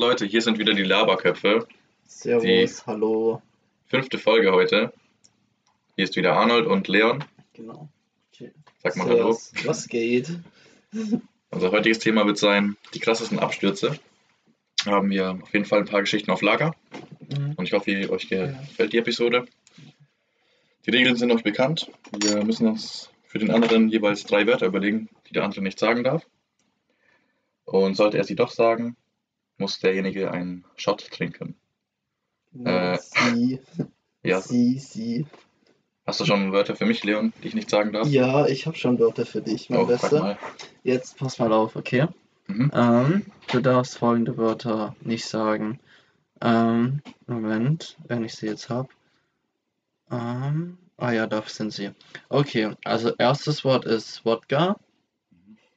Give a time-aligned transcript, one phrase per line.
[0.00, 1.68] Leute, hier sind wieder die Laberköpfe.
[2.06, 3.42] Servus, hallo.
[3.84, 4.94] Fünfte Folge heute.
[5.94, 7.22] Hier ist wieder Arnold und Leon.
[7.52, 7.86] Genau.
[8.32, 8.50] Okay.
[8.82, 9.32] Sag mal Hallo.
[9.34, 9.52] Servus.
[9.66, 10.38] Was geht?
[11.50, 14.00] Unser heutiges Thema wird sein, die krassesten Abstürze.
[14.86, 16.74] Haben wir auf jeden Fall ein paar Geschichten auf Lager.
[17.28, 17.52] Mhm.
[17.56, 19.44] Und ich hoffe, euch gefällt die Episode.
[20.86, 21.90] Die Regeln sind euch bekannt.
[22.18, 26.04] Wir müssen uns für den anderen jeweils drei Wörter überlegen, die der andere nicht sagen
[26.04, 26.26] darf.
[27.66, 28.96] Und sollte er sie doch sagen,
[29.60, 31.54] muss derjenige einen Shot trinken.
[32.64, 33.60] Äh, sie,
[34.22, 34.40] Ja.
[34.40, 35.26] sie, sie.
[36.06, 38.08] Hast du schon Wörter für mich, Leon, die ich nicht sagen darf?
[38.08, 40.38] Ja, ich habe schon Wörter für dich, mein Oh, Bester.
[40.82, 42.08] Jetzt pass mal auf, okay?
[42.48, 42.70] Mhm.
[42.74, 45.78] Ähm, du darfst folgende Wörter nicht sagen.
[46.42, 48.88] Ähm, Moment, wenn ich sie jetzt habe.
[50.10, 51.90] Ähm, ah ja, da sind sie.
[52.28, 54.76] Okay, also erstes Wort ist Wodka,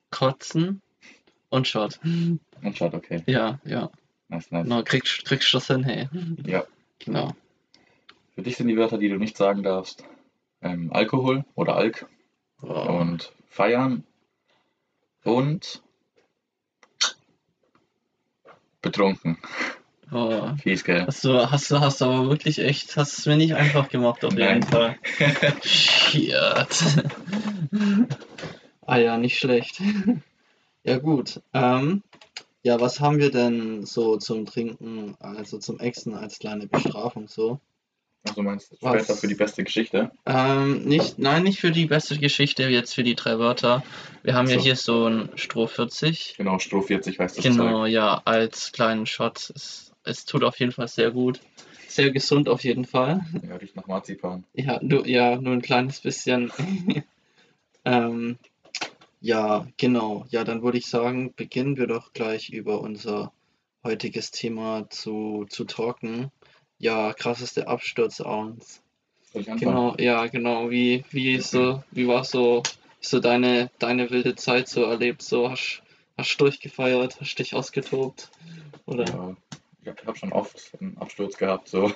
[0.09, 0.81] Kotzen
[1.53, 1.99] und Shot.
[2.03, 3.21] Und schaut, okay.
[3.27, 3.91] Ja, ja.
[4.27, 4.65] Nice, nice.
[4.67, 6.09] Na, kriegst, kriegst du das hin, hey.
[6.45, 6.63] Ja.
[6.99, 7.31] Genau.
[8.33, 10.03] Für dich sind die Wörter, die du nicht sagen darfst,
[10.61, 12.07] ähm, Alkohol oder Alk
[12.63, 12.99] Oh.
[13.01, 14.03] und Feiern
[15.23, 15.83] und
[18.81, 19.37] betrunken.
[20.11, 20.55] Oh.
[20.61, 21.05] Fies, gell?
[21.05, 24.23] Hast du, hast du, hast du aber wirklich echt, hast es mir nicht einfach gemacht
[24.23, 24.63] auf jeden.
[24.63, 24.97] Fall.
[25.63, 26.33] Shit.
[28.85, 29.81] ah ja, nicht schlecht.
[30.83, 31.41] Ja gut.
[31.53, 32.03] Ähm,
[32.63, 37.59] ja, was haben wir denn so zum Trinken, also zum Exen als kleine Bestrafung so?
[38.25, 39.03] Also meinst du Was?
[39.03, 40.11] später für die beste Geschichte?
[40.25, 43.83] Ähm, nicht, nein, nicht für die beste Geschichte, jetzt für die drei Wörter.
[44.23, 44.63] Wir haben ja So.
[44.63, 46.35] hier so ein Stroh 40.
[46.37, 47.91] Genau, Stroh 40 heißt das Genau, Zeug.
[47.91, 49.51] ja, als kleinen Shot.
[49.53, 51.41] Es, es tut auf jeden Fall sehr gut.
[51.89, 53.25] Sehr gesund auf jeden Fall.
[53.45, 54.45] Ja, riecht nach Marzipan.
[54.53, 56.49] Ja, du, ja, nur ein kleines bisschen.
[57.85, 58.37] ähm,
[59.23, 60.25] ja, genau.
[60.31, 63.31] Ja, dann würde ich sagen, beginnen wir doch gleich über unser
[63.81, 66.29] heutiges Thema zu, zu talken.
[66.77, 68.81] Ja, krasseste Absturz abends.
[69.31, 69.71] Soll ich anfangen?
[69.71, 70.69] Genau, ja, genau.
[70.71, 72.63] Wie, wie ist so, wie war so,
[72.99, 75.21] so deine, deine wilde Zeit so erlebt?
[75.21, 75.83] So, hast,
[76.17, 78.29] hast durchgefeiert, hast dich ausgetobt?
[78.85, 79.05] Oder?
[79.05, 79.37] Ja,
[79.83, 81.69] ich habe hab schon oft einen Absturz gehabt.
[81.69, 81.93] So.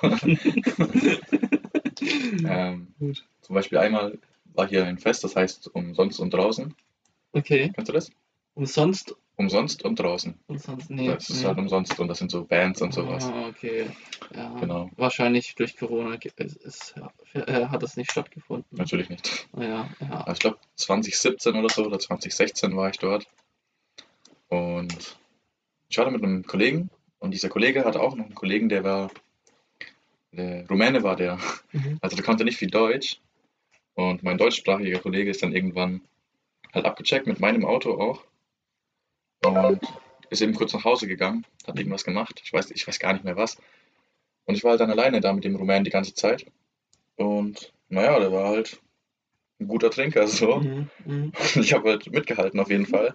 [2.48, 3.26] ähm, Gut.
[3.42, 4.16] zum Beispiel einmal
[4.54, 6.74] war hier ein Fest, das heißt umsonst und draußen.
[7.32, 7.70] Okay.
[7.74, 8.10] Kennst du das?
[8.54, 9.14] Umsonst?
[9.36, 10.34] Umsonst und draußen.
[10.48, 10.90] Umsonst?
[10.90, 11.06] Nee.
[11.06, 11.46] das ist nee.
[11.46, 13.24] halt umsonst und das sind so Bands und sowas.
[13.26, 13.86] Ah, okay.
[14.34, 14.90] Ja, Genau.
[14.96, 16.94] wahrscheinlich durch Corona ist, ist,
[17.34, 18.66] äh, hat das nicht stattgefunden.
[18.76, 19.48] Natürlich nicht.
[19.52, 20.10] Ah, Ja, ja.
[20.10, 23.28] Aber ich glaube 2017 oder so oder 2016 war ich dort.
[24.48, 25.16] Und
[25.88, 26.90] ich war da mit einem Kollegen
[27.20, 29.10] und dieser Kollege hatte auch noch einen Kollegen, der war,
[30.32, 31.38] der Rumäne war der.
[31.70, 31.98] Mhm.
[32.00, 33.20] Also der konnte nicht viel Deutsch.
[33.94, 36.00] Und mein deutschsprachiger Kollege ist dann irgendwann
[36.72, 38.22] halt abgecheckt mit meinem Auto auch.
[39.44, 39.80] Und
[40.30, 42.40] ist eben kurz nach Hause gegangen, hat irgendwas gemacht.
[42.44, 43.56] Ich weiß, ich weiß gar nicht mehr was.
[44.44, 46.46] Und ich war halt dann alleine da mit dem Rumänen die ganze Zeit.
[47.16, 48.80] Und naja, der war halt
[49.60, 50.56] ein guter Trinker so.
[50.56, 50.90] Mhm.
[51.04, 51.32] Mhm.
[51.56, 53.14] Ich habe halt mitgehalten auf jeden Fall.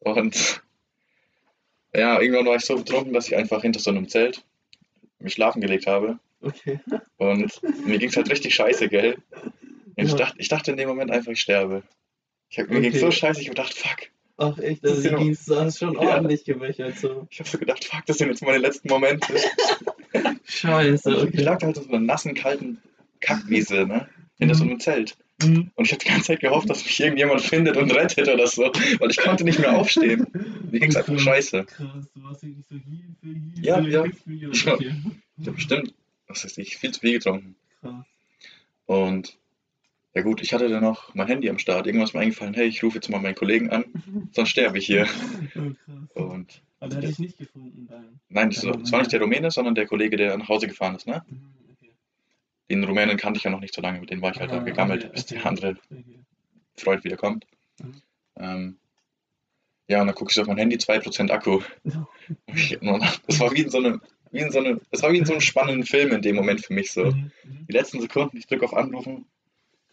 [0.00, 0.62] Und
[1.94, 4.44] ja, irgendwann war ich so betrunken, dass ich einfach hinter so einem Zelt
[5.18, 6.18] mich schlafen gelegt habe.
[6.42, 6.80] Okay.
[7.16, 9.16] Und mir ging es halt richtig scheiße, gell?
[9.96, 10.16] Und ich, Ja.
[10.18, 11.82] dachte, ich dachte in dem Moment einfach, ich sterbe.
[12.48, 12.90] Ich hab, mir Okay.
[12.90, 14.08] ging's so scheiße, ich hab gedacht, fuck.
[14.38, 15.18] Ach echt, also Ja.
[15.18, 16.00] Dienst hast schon Ja.
[16.00, 17.26] ordentlich gewächert so.
[17.30, 19.34] Ich habe so gedacht, fuck, das sind jetzt meine letzten Momente.
[20.44, 21.42] Scheiße, Und ich okay.
[21.42, 22.78] lag da halt auf so einer nassen, kalten
[23.20, 24.08] Kackwiese, ne?
[24.38, 25.16] Hinter so einem Zelt.
[25.42, 25.70] Mhm.
[25.74, 28.62] Und ich habe die ganze Zeit gehofft, dass mich irgendjemand findet und rettet oder so,
[28.98, 30.26] weil ich konnte nicht mehr aufstehen.
[30.70, 31.64] Mir ging's einfach scheiße.
[31.64, 33.04] Krass, du warst wirklich so hier
[33.54, 33.64] hier.
[33.64, 34.00] Ja, so ja.
[34.74, 34.94] Okay.
[35.38, 35.94] Ich habe bestimmt,
[36.28, 37.56] was weiß ich, viel zu viel getrunken.
[37.80, 38.04] Krass.
[38.86, 39.36] Und
[40.16, 41.86] ja gut, ich hatte dann noch mein Handy am Start.
[41.86, 43.84] Irgendwas ist mir eingefallen, hey, ich rufe jetzt mal meinen Kollegen an,
[44.32, 45.06] sonst sterbe ich hier.
[45.54, 46.04] Oh, krass.
[46.14, 48.18] Und Aber der hat dich nicht gefunden dann.
[48.30, 51.06] nein, das, das war nicht der Rumäne, sondern der Kollege, der nach Hause gefahren ist.
[51.06, 51.22] Ne?
[51.28, 51.40] Mhm,
[51.74, 51.92] okay.
[52.70, 54.56] Den Rumänen kannte ich ja noch nicht so lange, mit denen war ich halt Ah,
[54.58, 55.34] da gegammelt, okay, bis okay.
[55.34, 55.76] der andere.
[56.78, 57.46] Freund wieder kommt.
[57.82, 58.02] Mhm.
[58.38, 58.76] Ähm,
[59.88, 61.60] ja, und dann gucke ich auf mein Handy, 2% Akku.
[63.26, 64.00] Das war wie in so einem,
[64.32, 66.64] wie in so einem, das war wie in so einem spannenden Film in dem Moment
[66.64, 67.04] für mich so.
[67.04, 67.66] Mhm, mhm.
[67.68, 69.26] Die letzten Sekunden, ich drücke auf Anrufen,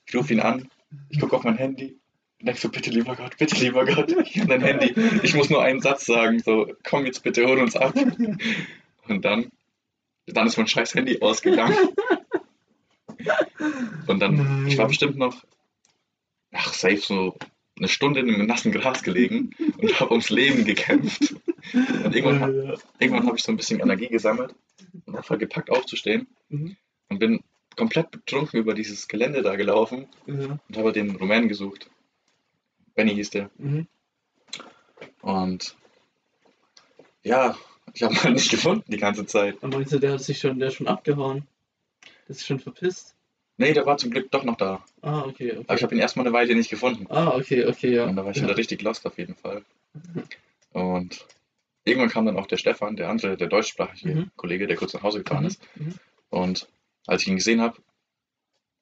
[0.05, 0.69] ich rufe ihn an,
[1.09, 1.97] ich gucke auf mein Handy
[2.39, 5.49] und denke so, bitte lieber Gott, bitte lieber Gott, ich habe dein Handy, ich muss
[5.49, 7.93] nur einen Satz sagen, so, komm jetzt bitte, hol uns ab.
[9.07, 9.49] Und dann,
[10.27, 11.75] dann ist mein scheiß Handy ausgegangen.
[14.07, 15.43] Und dann, ich war bestimmt noch,
[16.51, 17.37] ach, safe so
[17.77, 21.35] eine Stunde in einem nassen Gras gelegen und habe ums Leben gekämpft.
[22.03, 24.53] Und irgendwann, irgendwann habe ich so ein bisschen Energie gesammelt
[25.05, 26.75] und habe halt gepackt aufzustehen Mhm.
[27.09, 27.39] und bin
[27.75, 30.59] komplett betrunken über dieses Gelände da gelaufen Ja.
[30.67, 31.89] und habe den Rumänen gesucht.
[32.95, 33.49] Benny hieß der.
[33.57, 33.87] Mhm.
[35.21, 35.75] Und
[37.23, 37.57] ja,
[37.93, 39.61] Ich habe ihn halt nicht gefunden die ganze Zeit.
[39.61, 41.47] Und meinst du, der hat sich schon, der schon abgehauen?
[42.27, 43.15] Der ist schon verpisst?
[43.57, 44.83] Nee, der war zum Glück doch noch da.
[45.01, 45.63] Ah, okay, okay.
[45.67, 47.05] Aber ich habe ihn erstmal eine Weile nicht gefunden.
[47.09, 48.05] Ah, okay, okay, ja.
[48.05, 48.47] Und da war ich ja.
[48.47, 49.63] halt richtig lost auf jeden Fall.
[50.71, 51.25] Und
[51.83, 54.31] irgendwann kam dann auch der Stefan, der andere, der deutschsprachige Mhm.
[54.35, 55.61] Kollege, der kurz nach Hause gefahren Mhm, ist.
[55.75, 55.93] mhm.
[56.31, 56.67] Und
[57.07, 57.77] als ich ihn gesehen habe,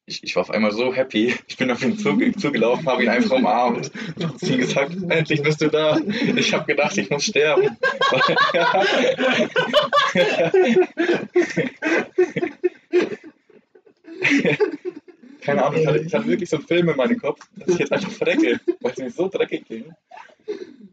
[0.05, 1.33] ich, ich war auf einmal so happy.
[1.47, 4.95] Ich bin auf ihn zuge zugelaufen, habe ihn einfach umarmt und habe zu ihm gesagt,
[5.09, 5.99] endlich bist du da.
[6.35, 7.77] Ich habe gedacht, ich muss sterben.
[15.41, 17.79] Keine Ahnung, ich hatte, ich hatte wirklich so einen Film in meinem Kopf, dass ich
[17.79, 19.93] jetzt einfach verrecke, weil es mir so dreckig ging.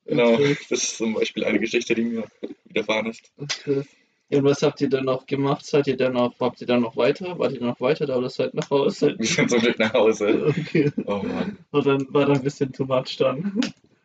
[0.06, 2.24] Genau, das ist zum Beispiel eine Geschichte, die mir
[2.64, 3.30] widerfahren ist.
[3.36, 3.84] Okay.
[4.30, 5.64] Und was habt ihr dann noch gemacht?
[5.64, 7.38] Seid ihr dann noch, habt ihr dann noch weiter?
[7.38, 9.14] Wart ihr noch weiter da oder seid nach Hause?
[9.18, 10.46] Wir sind zum Glück nach Hause.
[10.48, 10.92] Okay.
[11.06, 11.56] Oh Mann.
[11.70, 13.58] Und dann war da ein bisschen too much dann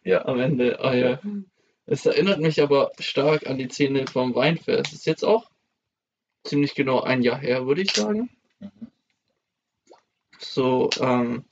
[0.06, 0.26] Ja.
[0.26, 0.80] am Ende.
[0.80, 1.20] Ah ja.
[1.86, 4.94] Es erinnert mich aber stark an die Szene vom Weinfest.
[4.94, 5.50] Ist jetzt auch
[6.46, 8.30] ziemlich genau ein Jahr her, würde ich sagen.
[8.60, 8.70] Mhm.
[10.40, 11.44] So, ähm,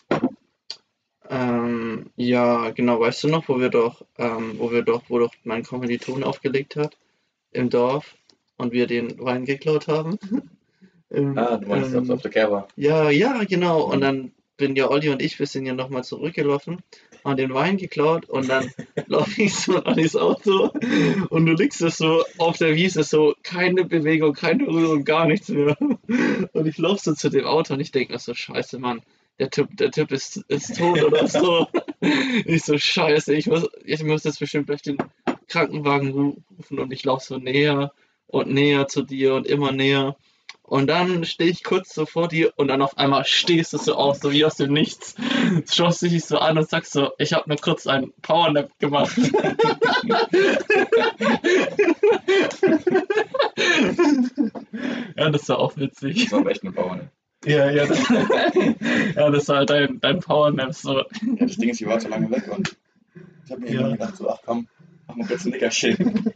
[1.29, 5.33] ähm, ja, genau, weißt du noch, wo wir doch, ähm, wo wir doch, wo doch
[5.43, 6.97] mein Kommiliton aufgelegt hat
[7.51, 8.15] im Dorf
[8.61, 10.17] und wir den Wein geklaut haben?
[11.09, 12.67] Im, Ah, du meinst, ähm, auf der war.
[12.77, 13.83] ja, ja, genau.
[13.83, 14.01] Und Mhm.
[14.01, 16.77] dann bin ja Olli und ich, wir sind ja nochmal zurückgelaufen,
[17.25, 18.71] haben den Wein geklaut und dann
[19.07, 20.69] laufe ich so an das Auto
[21.29, 25.49] und du liegst es so auf der Wiese, so keine Bewegung, keine Rührung, gar nichts
[25.49, 25.75] mehr.
[26.53, 29.01] Und ich laufe so zu dem Auto und ich denke mir so, scheiße, Mann,
[29.39, 31.67] der Typ, der Typ ist, ist tot oder so.
[32.45, 34.97] Ich so, scheiße, ich muss, ich muss jetzt bestimmt gleich den
[35.47, 37.91] Krankenwagen rufen und ich laufe so näher
[38.31, 40.15] und näher zu dir und immer näher.
[40.63, 43.95] Und dann stehe ich kurz so vor dir und dann auf einmal stehst du so
[43.95, 45.15] auf, so wie aus dem Nichts.
[45.69, 49.17] Schaust dich so an und sagst so, ich habe nur kurz einen Powernap gemacht.
[55.15, 56.29] ja, das war auch witzig.
[56.29, 57.09] Das war echt eine Bauern.
[57.45, 57.99] Ja, ja, das,
[59.15, 60.99] ja, das war halt dein, dein Powernap so.
[60.99, 61.05] Ja,
[61.39, 62.77] das Ding ist, ich war zu lange weg und
[63.45, 63.89] ich habe mir Ja.
[63.89, 64.67] gedacht, so, ach komm,
[65.15, 66.33] mal kurz ein Nickerchen.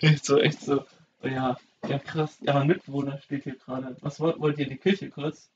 [0.00, 0.84] Echt so, echt so.
[1.22, 1.56] Oh ja,
[1.88, 2.36] ja krass.
[2.40, 3.96] Ja, mein Mitbewohner steht hier gerade.
[4.00, 5.48] Was wollt, wollt ihr in die Küche kurz?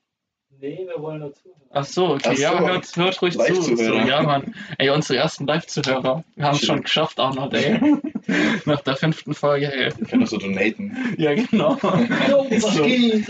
[0.61, 1.49] Nee, wir wollen dazu.
[1.71, 2.41] Ach so, okay, Ach so.
[2.41, 3.75] ja, hört, hört ruhig zu.
[3.75, 4.53] So, ja, Mann.
[4.77, 6.23] Ey, unsere ersten Live-Zuhörer.
[6.35, 7.79] Wir haben es schon geschafft, Arnold, ey.
[8.65, 9.91] Nach der fünften Folge, ey.
[9.99, 11.15] Ich kann doch so donaten.
[11.17, 11.77] Ja, genau.
[12.29, 12.83] Yo, was So.
[12.83, 13.27] geht?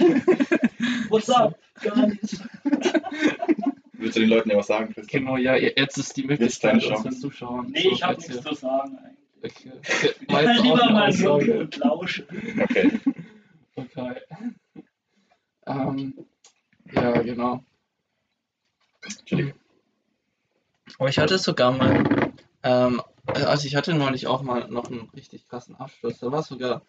[1.10, 1.58] What's up?
[1.82, 2.44] Gar nichts.
[4.04, 5.24] Willst du den Leuten ja was sagen, Christian?
[5.26, 7.04] Genau, ja, jetzt ist die Möglichkeit, uns Chance.
[7.06, 7.68] dann zuschauen.
[7.72, 9.18] Nee, So, ich habe nichts zu sagen eigentlich.
[9.44, 10.14] Okay.
[10.28, 10.62] okay.
[10.62, 11.60] Lieber mal so Aussage.
[11.60, 12.28] und lausche.
[12.62, 13.00] Okay.
[13.76, 14.16] Okay.
[15.66, 16.14] Ähm,
[16.94, 17.64] ja, genau.
[19.04, 19.54] Entschuldigung.
[21.00, 22.32] Aber ich hatte sogar mal,
[22.64, 26.20] ähm, also ich hatte neulich auch mal noch einen richtig krassen Abschluss.
[26.20, 26.82] Da war sogar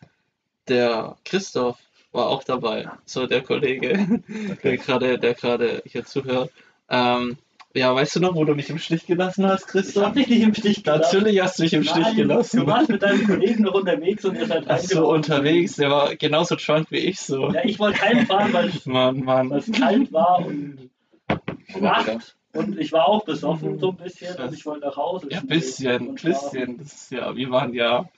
[0.69, 1.79] der Christoph
[2.13, 4.77] war auch dabei, so der Kollege, der Okay.
[4.77, 6.53] gerade, der gerade hier zuhört.
[6.95, 7.37] Ähm,
[7.77, 10.05] ja, weißt du noch, wo du mich im Stich gelassen hast, Ich Christoph?
[10.05, 11.03] hab dich nicht im Stich gelassen.
[11.19, 12.61] Natürlich hast du mich im Stich Nein, gelassen.
[12.61, 16.15] Du warst mit deinem Kollegen noch unterwegs und ihr seid Ach so, unterwegs, der war
[16.15, 17.51] genauso drunk wie ich so.
[17.51, 19.51] Ja, ich wollte heimfahren, weil es Mann, Mann.
[19.51, 20.89] weil es kalt war und
[21.27, 21.81] da?
[21.81, 22.37] Nacht.
[22.53, 25.27] Und ich war auch besoffen so ein bisschen und ich wollte nach Hause.
[25.31, 26.51] Ja, bisschen, Und schlafen.
[26.53, 26.79] bisschen.
[26.79, 28.09] Das ist ja, wir waren ja,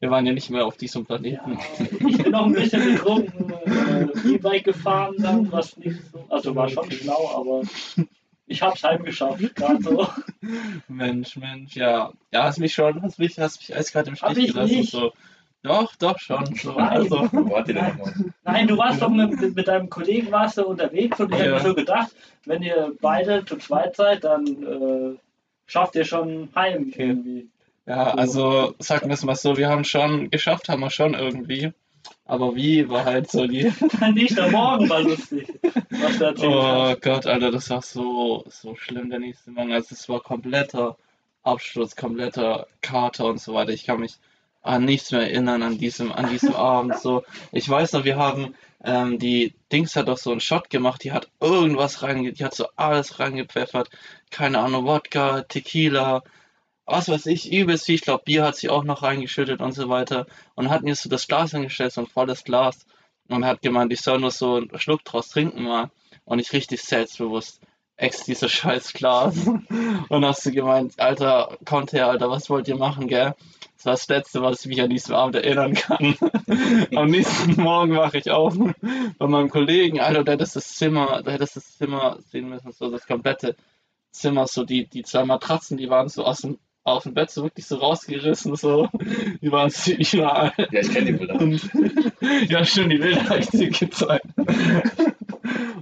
[0.00, 1.56] wir waren ja nicht mehr auf diesem Ja, Planeten.
[2.08, 6.68] ich bin noch ein bisschen betrunken, äh, E-Bike gefahren dann, was nicht so, also war
[6.68, 7.62] schon schlau, aber
[8.46, 10.06] ich hab's heimgeschafft, gerade so.
[10.88, 12.12] Mensch, Mensch, ja.
[12.32, 14.82] Ja, hast mich schon, hast mich, hast mich eiskalt im Stich ich gelassen.
[14.84, 15.12] So.
[15.62, 16.54] Doch, doch schon.
[16.56, 16.72] So.
[16.72, 16.88] Nein.
[16.88, 18.12] Also, Wo wart ihr denn nochmal?
[18.44, 21.46] Nein, du warst doch mit, mit, deinem Kollegen warst du unterwegs und ich Ja.
[21.46, 25.18] hab mir so gedacht, wenn ihr beide zu zweit seid, dann äh,
[25.66, 27.08] schafft ihr schon heim Okay.
[27.08, 27.48] irgendwie.
[27.86, 31.72] ja, also sagen wir es mal so, wir haben schon geschafft, haben wir schon irgendwie.
[32.26, 33.70] Aber wie war halt so die.
[34.00, 35.46] Dein nächster Morgen war lustig,
[35.90, 36.94] was Oh.
[37.00, 39.72] Gott, Alter, das war so, so schlimm, der nächste Morgen.
[39.72, 40.96] Also es war kompletter
[41.42, 43.72] Absturz, kompletter Kater und so weiter.
[43.72, 44.16] Ich kann mich
[44.62, 46.98] an nichts mehr erinnern an diesem, an diesem Abend.
[46.98, 48.54] So, ich weiß noch, wir haben
[48.84, 52.54] ähm, die Dings hat doch so einen Shot gemacht, die hat irgendwas reinge, die hat
[52.54, 53.90] so alles reingepfeffert.
[54.30, 56.22] Keine Ahnung, Wodka, Tequila,
[56.86, 57.94] was weiß ich, übelst viel.
[57.96, 60.26] Ich glaube, Bier hat sie auch noch reingeschüttet und so weiter.
[60.54, 62.86] Und hat mir so das Glas hingestellt, so ein volles Glas.
[63.28, 65.90] Und hat gemeint, ich soll nur so einen Schluck draus trinken mal.
[66.24, 67.60] Und ich richtig selbstbewusst.
[67.96, 69.46] Ex dieses scheiß Glas.
[69.46, 73.34] Und hast du gemeint, Alter, kommt her, Alter, was wollt ihr machen, gell?
[73.76, 76.16] Das war das Letzte, was ich mich an diesem Abend erinnern kann.
[76.96, 78.56] Am nächsten Morgen wache ich auf
[79.18, 82.90] bei meinem Kollegen, Alter, der hättest das Zimmer, der hättest das Zimmer sehen müssen, so
[82.90, 83.56] das komplette
[84.10, 87.42] Zimmer, so die, die zwei Matratzen, die waren so aus dem aus dem Bett so
[87.42, 88.88] wirklich so rausgerissen, so.
[89.40, 90.52] Die waren ziemlich überall.
[90.70, 91.40] Ja, ich kenne die Bilder.
[91.40, 91.70] Und,
[92.48, 94.26] ja, stimmt, die Bilder habe ich dir gezeigt.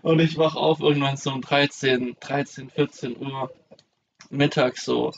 [0.03, 3.53] Und ich wach auf irgendwann so um 13, 13, 14 Uhr
[4.31, 5.13] mittags so.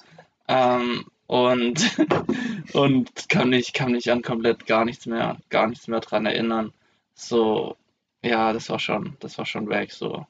[0.49, 1.97] Ähm, und,
[2.73, 6.73] und kann mich, kann mich an komplett gar nichts mehr, gar nichts mehr dran erinnern.
[7.14, 7.76] So,
[8.23, 10.26] ja, das war schon, das war schon weg, so.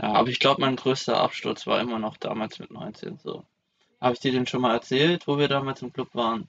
[0.00, 3.44] Ja, aber ich glaube, mein größter Absturz war immer noch damals mit 19, so.
[4.00, 6.48] Habe ich dir den schon mal erzählt, wo wir damals im Club waren?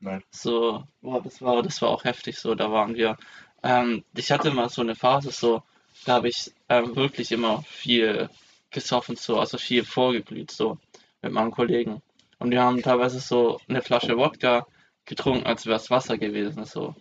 [0.00, 0.22] Nein.
[0.30, 3.16] So, boah, das war, das war auch heftig so, da waren wir.
[3.62, 5.62] Ähm, ich hatte mal so eine Phase, so,
[6.04, 8.28] da habe ich ähm, wirklich immer viel
[8.70, 10.78] gesoffen, so, also viel vorgeglüht, so,
[11.22, 12.02] mit meinen Kollegen.
[12.38, 14.66] Und wir haben teilweise so eine Flasche Wodka
[15.06, 16.94] getrunken, als wäre es Wasser gewesen, so.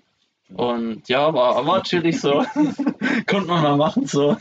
[0.49, 2.45] Und ja, war, war chillig so.
[3.27, 4.37] Konnte man mal machen so.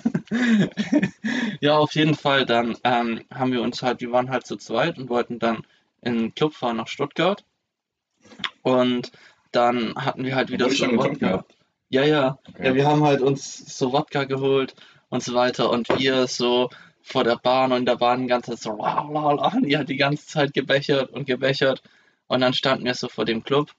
[1.60, 2.46] ja, auf jeden Fall.
[2.46, 5.66] Dann ähm, haben wir uns halt, wir waren halt zu zweit und wollten dann
[6.02, 7.44] in den Club fahren nach Stuttgart.
[8.62, 9.12] Und
[9.52, 11.44] dann hatten wir halt wieder so Wodka.
[11.88, 12.38] Ja, ja.
[12.48, 12.66] Okay.
[12.66, 14.74] Ja, wir haben halt uns so Wodka geholt
[15.08, 15.70] und so weiter.
[15.70, 16.70] Und wir so
[17.02, 19.48] vor der Bahn und da waren die ganze Zeit so, la, la, la.
[19.48, 21.82] Und die hat die ganze Zeit gebechert und gebechert.
[22.26, 23.70] Und dann standen wir so vor dem Club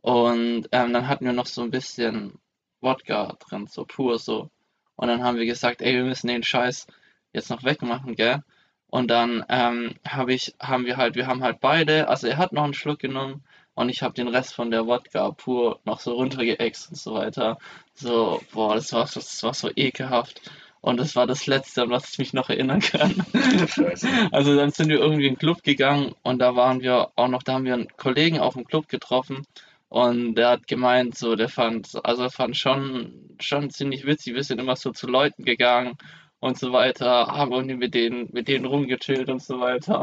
[0.00, 2.38] und ähm, dann hatten wir noch so ein bisschen
[2.80, 4.50] Wodka drin, so pur so.
[4.96, 6.86] Und dann haben wir gesagt, ey, wir müssen den Scheiß
[7.32, 8.42] jetzt noch wegmachen, gell?
[8.88, 12.52] Und dann ähm, habe ich, haben wir halt, wir haben halt beide, also er hat
[12.52, 13.44] noch einen Schluck genommen
[13.74, 17.58] und ich habe den Rest von der Wodka pur noch so runtergeäxt und so weiter.
[17.94, 20.42] So, boah, das war, das war so ekelhaft.
[20.82, 23.24] Und das war das Letzte, an was ich mich noch erinnern kann.
[23.68, 24.08] Scheiße.
[24.32, 27.42] Also dann sind wir irgendwie in den Club gegangen und da waren wir auch noch,
[27.42, 29.46] da haben wir einen Kollegen auf dem Club getroffen
[29.90, 34.60] und der hat gemeint, so, der fand, also fand schon, schon ziemlich witzig, wir sind
[34.60, 35.96] immer so zu Leuten gegangen
[36.40, 40.00] und so weiter, haben irgendwie mit denen, mit denen rumgechillt und so weiter,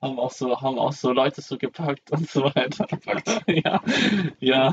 [0.00, 2.86] haben auch so, haben auch so Leute so gepackt und so weiter.
[2.86, 3.28] Gepackt.
[3.50, 3.82] Ja,
[4.38, 4.72] ja.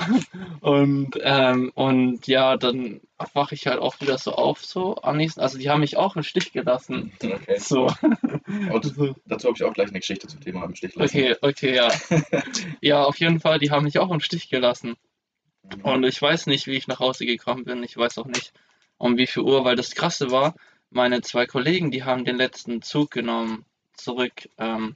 [0.61, 3.01] Und, ähm, und ja, dann
[3.33, 6.15] wache ich halt auch wieder so auf, so am nächsten, also die haben mich auch
[6.15, 7.11] im Stich gelassen.
[7.23, 7.57] Okay.
[7.57, 7.87] So.
[8.71, 8.93] Und
[9.25, 11.17] dazu habe ich auch gleich eine Geschichte zum Thema im Stich lassen.
[11.17, 11.91] Okay, okay, ja.
[12.81, 14.95] Ja, auf jeden Fall, die haben mich auch im Stich gelassen.
[15.81, 17.83] Und ich weiß nicht, wie ich nach Hause gekommen bin.
[17.83, 18.53] Ich weiß auch nicht,
[18.97, 20.55] um wie viel Uhr, weil das Krasse war,
[20.89, 24.95] meine zwei Kollegen, die haben den letzten Zug genommen, zurück ähm,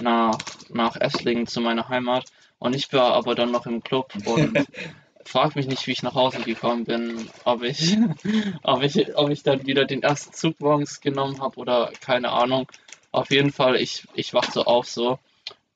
[0.00, 2.24] nach, nach Esslingen zu meiner Heimat.
[2.58, 4.66] Und ich war aber dann noch im Club und
[5.24, 7.96] frag mich nicht, wie ich nach Hause gekommen bin, ob ich,
[8.62, 12.66] ob ich, ob ich dann wieder den ersten Zug morgens genommen habe oder keine Ahnung.
[13.12, 15.18] Auf jeden Fall, ich, ich wach so auf so.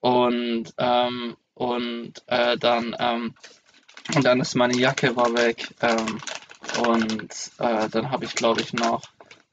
[0.00, 3.35] Und, ähm, und äh, dann, ähm,
[4.14, 5.69] und dann ist meine Jacke war weg.
[5.81, 6.19] Ähm,
[6.87, 9.02] und äh, dann habe ich, glaube ich, noch,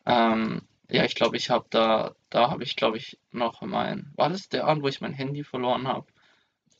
[0.09, 4.29] ähm, ja, ich glaube, ich habe da, da habe ich, glaube ich, noch mein, war
[4.29, 6.07] das der Abend, wo ich mein Handy verloren habe?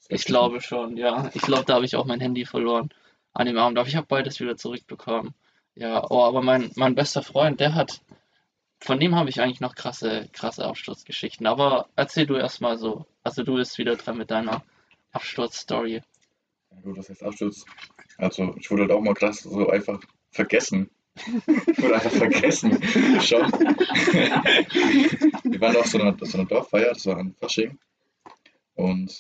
[0.08, 1.30] Ich glaube schon, ja.
[1.36, 2.90] Ich glaube, da habe ich auch mein Handy verloren
[3.34, 5.36] an dem Abend, aber ich habe beides wieder zurückbekommen.
[5.76, 8.02] Ja, oh, aber mein, mein bester Freund, der hat,
[8.80, 11.46] von dem habe ich eigentlich noch krasse, krasse Absturzgeschichten.
[11.46, 13.06] Aber erzähl du erstmal so.
[13.24, 14.64] Also du bist wieder dran mit deiner
[15.12, 16.02] Absturzstory.
[16.72, 17.66] Ja, gut, das heißt Absturz.
[18.18, 20.00] Also, ich wurde halt auch mal krass so einfach
[20.32, 20.90] vergessen.
[21.78, 22.72] Wurde einfach vergessen.
[23.22, 23.52] Schon.
[25.44, 27.78] Wir waren auf so einer, so einer Dorffeier, das war ein Fasching.
[28.76, 29.20] Und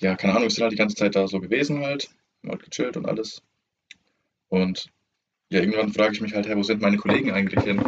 [0.00, 2.10] ja, keine Ahnung, wir sind halt die ganze Zeit da so gewesen halt.
[2.42, 3.42] Haben halt gechillt und alles.
[4.48, 4.90] Und
[5.50, 7.82] ja, irgendwann frage ich mich halt, hey, wo sind meine Kollegen eigentlich hin?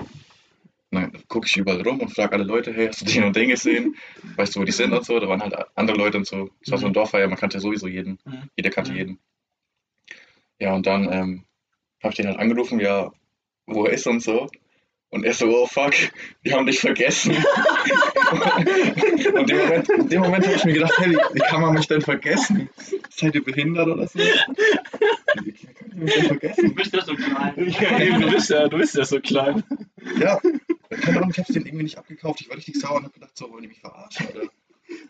[0.90, 3.48] Dann gucke ich überall rum und frage alle Leute, hey, hast du den und den
[3.50, 3.96] gesehen?
[4.36, 5.18] Weißt du, wo die sind und so?
[5.18, 6.50] Da waren halt andere Leute und so.
[6.60, 8.18] Es war so ein Dorffeier, man kannte sowieso jeden.
[8.24, 8.50] Mhm.
[8.56, 8.96] Jeder kannte Mhm.
[8.96, 9.18] jeden.
[10.58, 11.44] Ja, und dann ähm,
[12.06, 13.12] habe ich den halt angerufen, ja,
[13.66, 14.48] wo er ist und so.
[15.10, 15.94] Und er so, oh fuck,
[16.44, 17.32] die haben dich vergessen.
[18.32, 21.60] und in dem Moment, in dem Moment habe ich mir gedacht, hey, wie, wie kann
[21.60, 22.68] man mich denn vergessen?
[23.10, 24.18] Seid ihr behindert oder so?
[24.18, 26.74] Wie kann ich mich denn Du vergessen?
[26.74, 27.54] bist ja so klein.
[27.80, 29.62] Ja, eben, du bist ja, du bist ja so klein.
[30.18, 30.40] Ja,
[30.90, 32.40] keine Ahnung, ich habe den irgendwie nicht abgekauft.
[32.40, 34.26] Ich war richtig sauer und habe gedacht, so, wollen die mich verarschen?
[34.28, 34.48] Oder?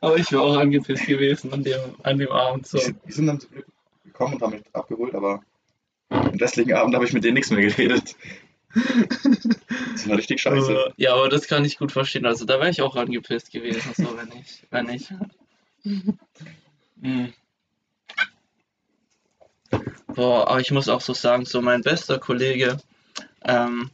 [0.00, 2.78] Aber ich wäre auch angepisst gewesen an dem, an dem Abend so.
[2.78, 3.66] Die, sind, die sind dann zum Glück
[4.04, 5.42] gekommen und haben mich abgeholt, aber
[6.08, 8.14] am restlichen Abend habe ich mit denen nichts mehr geredet.
[9.92, 10.72] Das war richtig scheiße.
[10.72, 12.26] Äh, Ja, aber das kann ich gut verstehen.
[12.26, 15.08] Also da wäre ich auch angepisst gewesen, so wenn ich, wenn ich.
[17.02, 17.32] Hm.
[20.08, 22.78] Boah, aber ich muss auch so sagen, so mein bester Kollege,
[23.44, 23.90] ähm,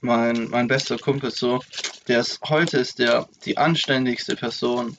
[0.00, 1.62] mein, mein bester Kumpel so,
[2.08, 4.96] der ist heute ist der die anständigste Person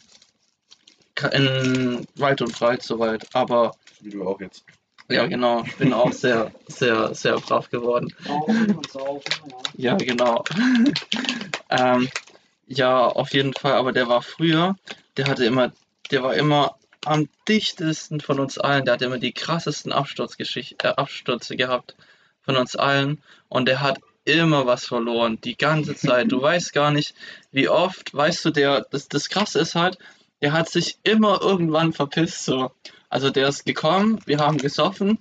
[1.32, 3.28] in weit und breit soweit.
[3.34, 4.64] Aber Wie du auch jetzt.
[5.10, 8.14] Ja genau, ich bin auch sehr, sehr, sehr brav geworden.
[8.28, 9.92] Rauchen und saufen, ja.
[9.92, 10.44] Ja, genau.
[11.70, 12.10] ähm,
[12.68, 14.76] ja, auf jeden Fall, aber der war früher,
[15.16, 15.72] der hatte immer
[16.12, 18.86] der war immer am dichtesten von uns allen.
[18.86, 21.96] Der hat immer die krassesten Absturzgeschichte, äh, Abstürze gehabt
[22.42, 23.22] von uns allen.
[23.50, 26.32] Und der hat immer was verloren, die ganze Zeit.
[26.32, 27.14] Du weißt gar nicht,
[27.52, 29.98] wie oft, weißt du, der, das, das Krasse ist halt,
[30.42, 32.72] der hat sich immer irgendwann verpisst, so.
[33.10, 35.18] Also der ist gekommen, wir haben gesoffen,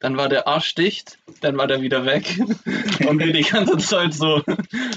[0.00, 2.38] dann war der Arsch dicht, dann war der wieder weg.
[3.08, 4.42] Und wir die ganze Zeit so,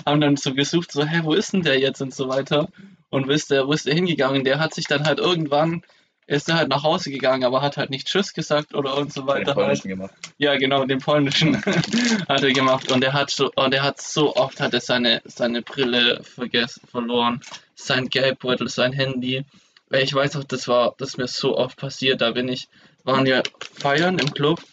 [0.05, 2.69] haben dann so gesucht, so, hä, wo ist denn der jetzt und so weiter.
[3.09, 4.43] Und wo ist der, wo ist der hingegangen?
[4.43, 5.83] Der hat sich dann halt irgendwann,
[6.27, 9.21] ist er halt nach Hause gegangen, aber hat halt nicht Tschüss gesagt oder und so
[9.21, 9.47] Den weiter.
[9.47, 9.55] Halt.
[9.55, 10.13] polnischen gemacht.
[10.37, 11.61] Ja, genau, den polnischen
[12.29, 15.21] hat er gemacht und er hat so, und er hat so oft hat er seine,
[15.25, 17.41] seine Brille vergessen, verloren,
[17.75, 19.45] sein Geldbeutel, sein Handy.
[19.91, 22.21] Weil Ich weiß auch, das war, das ist mir so oft passiert.
[22.21, 22.69] Da bin ich,
[23.03, 24.63] waren wir feiern im Club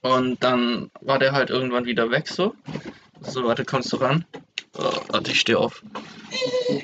[0.00, 2.54] und dann war der halt irgendwann wieder weg so.
[3.20, 4.24] So, warte, kommst du ran?
[4.78, 5.82] Oh, warte, ich stehe auf.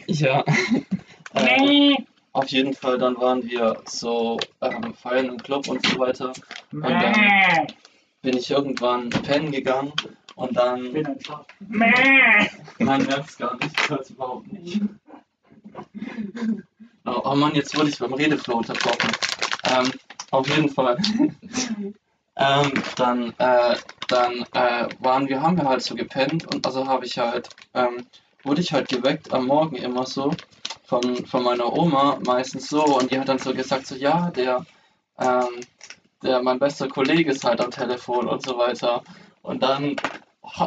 [0.06, 0.44] Ja.
[1.32, 1.96] äh,
[2.32, 6.34] auf jeden Fall, dann waren wir so ähm, feiern im Club und so weiter.
[6.70, 7.66] Und dann
[8.20, 9.94] bin ich irgendwann pennen gegangen
[10.34, 10.92] und dann.
[10.92, 11.46] bin ein Schaf.
[11.60, 14.82] Nein, merk's gar nicht, ich hör's überhaupt nicht.
[17.06, 19.10] Oh, oh Mann, jetzt wurde ich beim Redeflow unterbrochen.
[19.64, 19.90] Ähm,
[20.30, 20.96] auf jeden Fall.
[22.36, 23.76] ähm, dann äh,
[24.08, 28.06] dann äh, waren wir, haben wir halt so gepennt und also habe ich halt, ähm,
[28.42, 30.32] wurde ich halt geweckt am Morgen immer so
[30.84, 34.64] von, von meiner Oma, meistens so und die hat dann so gesagt, so ja, der,
[35.18, 35.60] ähm,
[36.22, 39.02] der, mein bester Kollege ist halt am Telefon und so weiter.
[39.42, 39.96] Und dann,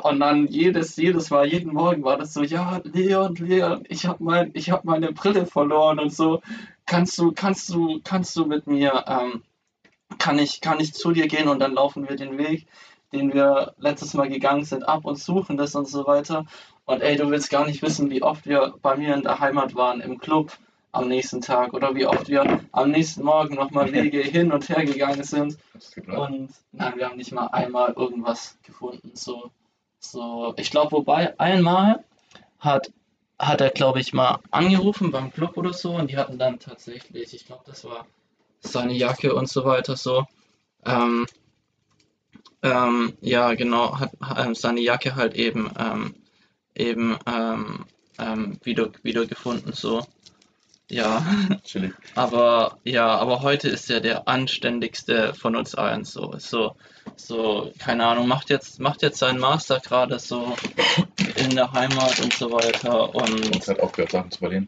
[0.03, 4.23] und dann jedes, jedes Mal, jeden Morgen war das so, ja, Leon, Leon, ich habe
[4.23, 6.41] mein, ich hab meine Brille verloren und so.
[6.85, 9.43] Kannst du, kannst du, kannst du mit mir, ähm,
[10.17, 12.67] kann ich, kann ich zu dir gehen und dann laufen wir den Weg,
[13.13, 16.45] den wir letztes Mal gegangen sind, ab und suchen das und so weiter.
[16.85, 19.75] Und ey, du willst gar nicht wissen, wie oft wir bei mir in der Heimat
[19.75, 20.51] waren, im Club
[20.91, 24.85] am nächsten Tag oder wie oft wir am nächsten Morgen nochmal Wege hin und her
[24.85, 25.57] gegangen sind.
[26.07, 29.11] Und nein, wir haben nicht mal einmal irgendwas gefunden.
[29.13, 29.51] So,
[30.03, 30.53] so.
[30.57, 32.03] Ich glaube, wobei einmal
[32.59, 32.91] hat,
[33.39, 37.33] hat er, glaube ich, mal angerufen beim Club oder so und die hatten dann tatsächlich,
[37.33, 38.05] ich glaube, das war
[38.61, 40.25] seine Jacke und so weiter so.
[40.85, 41.25] Ähm,
[42.63, 46.15] ähm, ja, genau, hat ähm, seine Jacke halt eben ähm,
[46.75, 47.85] eben ähm,
[48.19, 50.05] ähm, wieder, wieder gefunden so.
[50.91, 51.25] Ja.
[51.63, 51.93] Chillig.
[52.15, 56.33] Aber ja, aber heute ist er der anständigste von uns allen so.
[56.37, 56.75] So,
[57.15, 60.53] so, keine Ahnung, macht jetzt, macht jetzt seinen Master gerade so
[61.37, 63.15] in der Heimat und so weiter.
[63.15, 64.67] Und Und hat aufgehört, Sachen zu verlieren.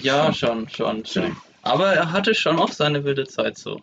[0.00, 1.36] ja, schon, schon, schon.
[1.62, 3.80] Aber er hatte schon auch seine wilde Zeit so.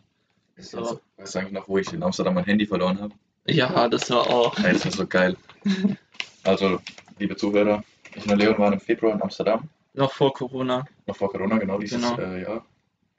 [0.58, 1.00] So.
[1.18, 3.14] Weißt du eigentlich noch, wo ich in Amsterdam mein Handy verloren habe?
[3.48, 4.58] Ja, das war auch.
[4.60, 5.36] Ey, das war so geil.
[6.46, 6.80] Also,
[7.20, 7.84] liebe Zuhörer,
[8.16, 10.86] ich und Leon waren im Februar in Amsterdam, Noch vor Corona.
[11.10, 12.18] Noch vor Corona, genau dieses Genau.
[12.20, 12.66] Äh, Jahr.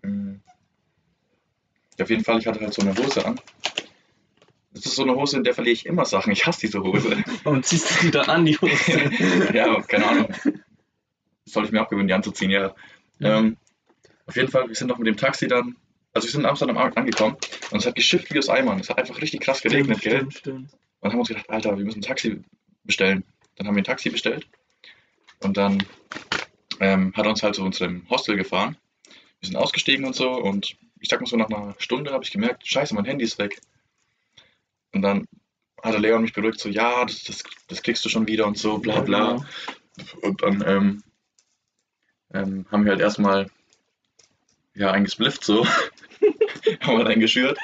[0.02, 0.36] Mm.
[1.98, 3.38] Ja, auf jeden Fall, ich hatte halt so eine Hose an.
[4.72, 6.32] Das ist so eine Hose, in der verliere ich immer Sachen.
[6.32, 7.22] Ich hasse diese Hose.
[7.44, 8.72] Und ziehst du die dann an, die Hose?
[9.54, 10.28] ja, keine Ahnung.
[11.44, 12.74] Das sollte ich mir abgewöhnen, die anzuziehen, ja.
[13.18, 13.38] Ja.
[13.38, 13.56] Ähm,
[14.26, 15.76] auf jeden Fall, wir sind noch mit dem Taxi dann,
[16.14, 17.36] also wir sind in Amsterdam an- angekommen
[17.72, 18.78] und es hat geschifft wie aus Eimern.
[18.80, 20.18] Es hat einfach richtig krass geregnet, gell?
[20.18, 20.72] Stimmt, stimmt.
[20.72, 22.40] Und dann haben wir uns gedacht, Alter, wir müssen ein Taxi
[22.84, 23.24] bestellen.
[23.56, 24.46] Dann haben wir ein Taxi bestellt
[25.40, 25.82] und dann
[26.80, 28.76] ähm, hat uns halt zu unserem Hostel gefahren.
[29.40, 32.30] Wir sind ausgestiegen und so und ich sag mal so, nach einer Stunde habe ich
[32.30, 33.60] gemerkt, scheiße, mein Handy ist weg.
[34.92, 35.26] Und dann
[35.82, 38.58] hat der Leon mich beruhigt, so, ja, das, das, das kriegst du schon wieder und
[38.58, 39.36] so, bla bla.
[39.36, 39.44] Genau.
[40.22, 41.02] Und dann ähm,
[42.34, 43.50] ähm, haben wir halt erstmal
[44.74, 45.66] ja, eingesplifft so.
[46.80, 47.58] haben wir dann geschürt.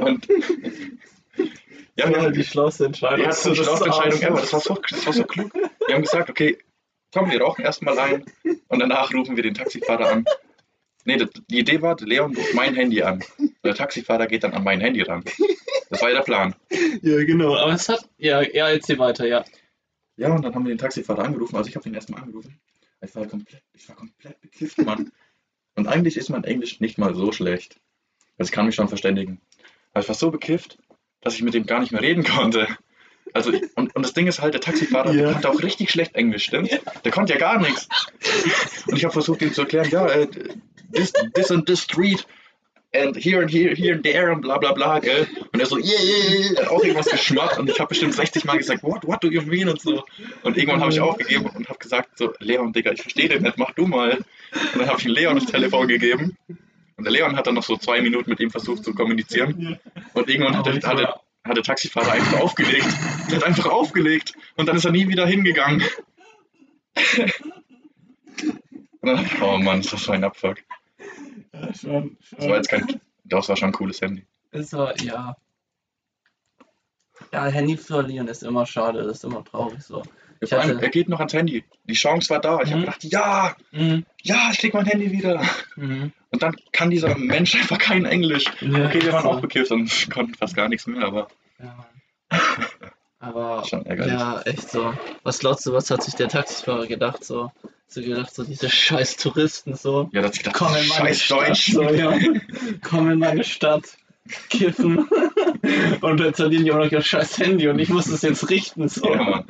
[0.00, 0.26] Und
[1.96, 3.20] ja, wir Ja, haben die schlauste Entscheidung.
[3.20, 4.40] ja, das die schlauste Entscheidung ever.
[4.40, 5.52] Das war, so, das war so klug.
[5.86, 6.58] Wir haben gesagt, okay,
[7.14, 8.24] komm, wir rauchen erstmal ein
[8.68, 10.24] und danach rufen wir den Taxifahrer an.
[11.04, 13.22] Nee, die Idee war, Leon ruft mein Handy an.
[13.62, 15.22] Der Taxifahrer geht dann an mein Handy ran.
[15.90, 16.54] Das war ja der Plan.
[17.02, 17.56] Ja, genau.
[17.56, 18.08] Aber es hat.
[18.16, 19.44] Ja, ja, erzähl weiter, ja.
[20.16, 21.56] Ja, und dann haben wir den Taxifahrer angerufen.
[21.56, 22.58] Also ich habe den erstmal angerufen.
[23.00, 25.12] Ich war komplett, ich war komplett bekifft, Mann.
[25.76, 27.78] Und eigentlich ist mein Englisch nicht mal so schlecht.
[28.38, 29.40] Also ich kann mich schon verständigen.
[29.92, 30.78] Aber ich war so bekifft,
[31.20, 32.66] dass ich mit dem gar nicht mehr reden konnte.
[33.32, 35.22] Also, und, und das Ding ist halt, der Taxifahrer, Ja.
[35.24, 36.70] der konnte auch richtig schlecht Englisch, stimmt?
[37.04, 37.88] Der konnte ja gar nichts.
[38.86, 40.28] Und ich habe versucht, ihm zu erklären, ja, äh,
[40.92, 42.26] this, this and this street
[42.94, 45.26] and here and here, here and there und bla bla bla, gell?
[45.52, 48.44] Und er so, yeah, yeah, yeah, hat auch irgendwas geschmatzt und ich habe bestimmt 60
[48.44, 50.04] Mal gesagt, what, what do you mean und so.
[50.42, 53.58] Und irgendwann habe ich aufgegeben und habe gesagt, so, Leon, Digga, ich verstehe den nicht,
[53.58, 54.18] mach du mal.
[54.18, 56.36] Und dann habe ich Leon das Telefon gegeben.
[56.96, 59.80] Und der Leon hat dann noch so zwei Minuten mit ihm versucht zu kommunizieren.
[60.12, 62.88] Und irgendwann hat der, hat der, hat der Taxifahrer einfach aufgelegt.
[63.30, 64.34] Der hat einfach aufgelegt.
[64.56, 65.82] Und dann ist er nie wieder hingegangen.
[69.40, 70.58] Oh Mann, ist das so ein Abfuck.
[71.78, 72.16] schon.
[72.30, 74.26] Das war jetzt kein, das war schon ein cooles Handy.
[74.50, 75.36] Es war, ja.
[77.32, 80.02] Ja, Handy verlieren ist immer schade, das ist immer traurig so.
[80.44, 81.64] Ich Vor allem, er geht noch ans Handy.
[81.84, 82.60] Die Chance war da.
[82.62, 82.80] Ich habe Mhm.
[82.86, 84.04] gedacht, ja, Mhm.
[84.22, 85.42] ja, ich krieg mein Handy wieder.
[85.76, 86.12] Mhm.
[86.30, 88.44] Und dann kann dieser Mensch einfach kein Englisch.
[88.60, 89.30] Ja, Okay, wir waren so.
[89.30, 91.28] auch bekifft und konnten fast gar nichts mehr, aber
[91.60, 91.86] Ja.
[93.20, 94.12] Aber schon ärgerlich.
[94.14, 94.92] ja, echt so.
[95.22, 97.24] Was glaubst du, was hat sich der Taxifahrer gedacht?
[97.24, 97.52] So,
[97.86, 100.10] so gedacht, so diese scheiß Touristen so.
[100.12, 101.72] Ja, da hat sich gedacht, Komm in meine scheiß Stadt, Deutsch.
[101.72, 102.18] so, ja.
[102.82, 103.84] Komm in meine Stadt,
[104.50, 105.06] kiffen.
[106.00, 108.88] und jetzt verdienen die auch noch ihr scheiß Handy und ich muss es jetzt richten.
[108.88, 109.08] So.
[109.14, 109.44] Ja, Mann.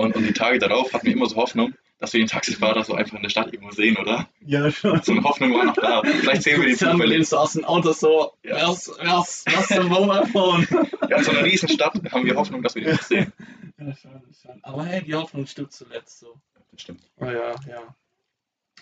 [0.00, 2.94] Und, und die Tage darauf hatten wir immer so Hoffnung, dass wir den Taxifahrer so
[2.94, 4.28] einfach in der Stadt irgendwo sehen, oder?
[4.46, 5.02] Ja, schon.
[5.02, 6.00] So eine Hoffnung war noch da.
[6.02, 7.28] Vielleicht sehen wir den Dann zufällig.
[7.28, 8.68] du aus dem Auto so, Ja.
[8.68, 10.66] was, was, was für ein Mobile Phone.
[11.10, 13.32] Ja, in so einer riesen Stadt haben wir Hoffnung, dass wir den nicht sehen.
[13.78, 14.58] Ja, schon, schon.
[14.62, 16.34] Aber hey, die Hoffnung stimmt zuletzt so.
[16.72, 17.02] Das stimmt.
[17.18, 17.94] Oh ja, ja.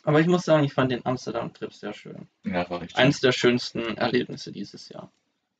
[0.04, 2.28] Aber ich muss sagen, ich fand den Amsterdam-Trip sehr schön.
[2.44, 2.96] Ja, war richtig.
[2.96, 5.10] Eins der schönsten Erlebnisse dieses Jahr.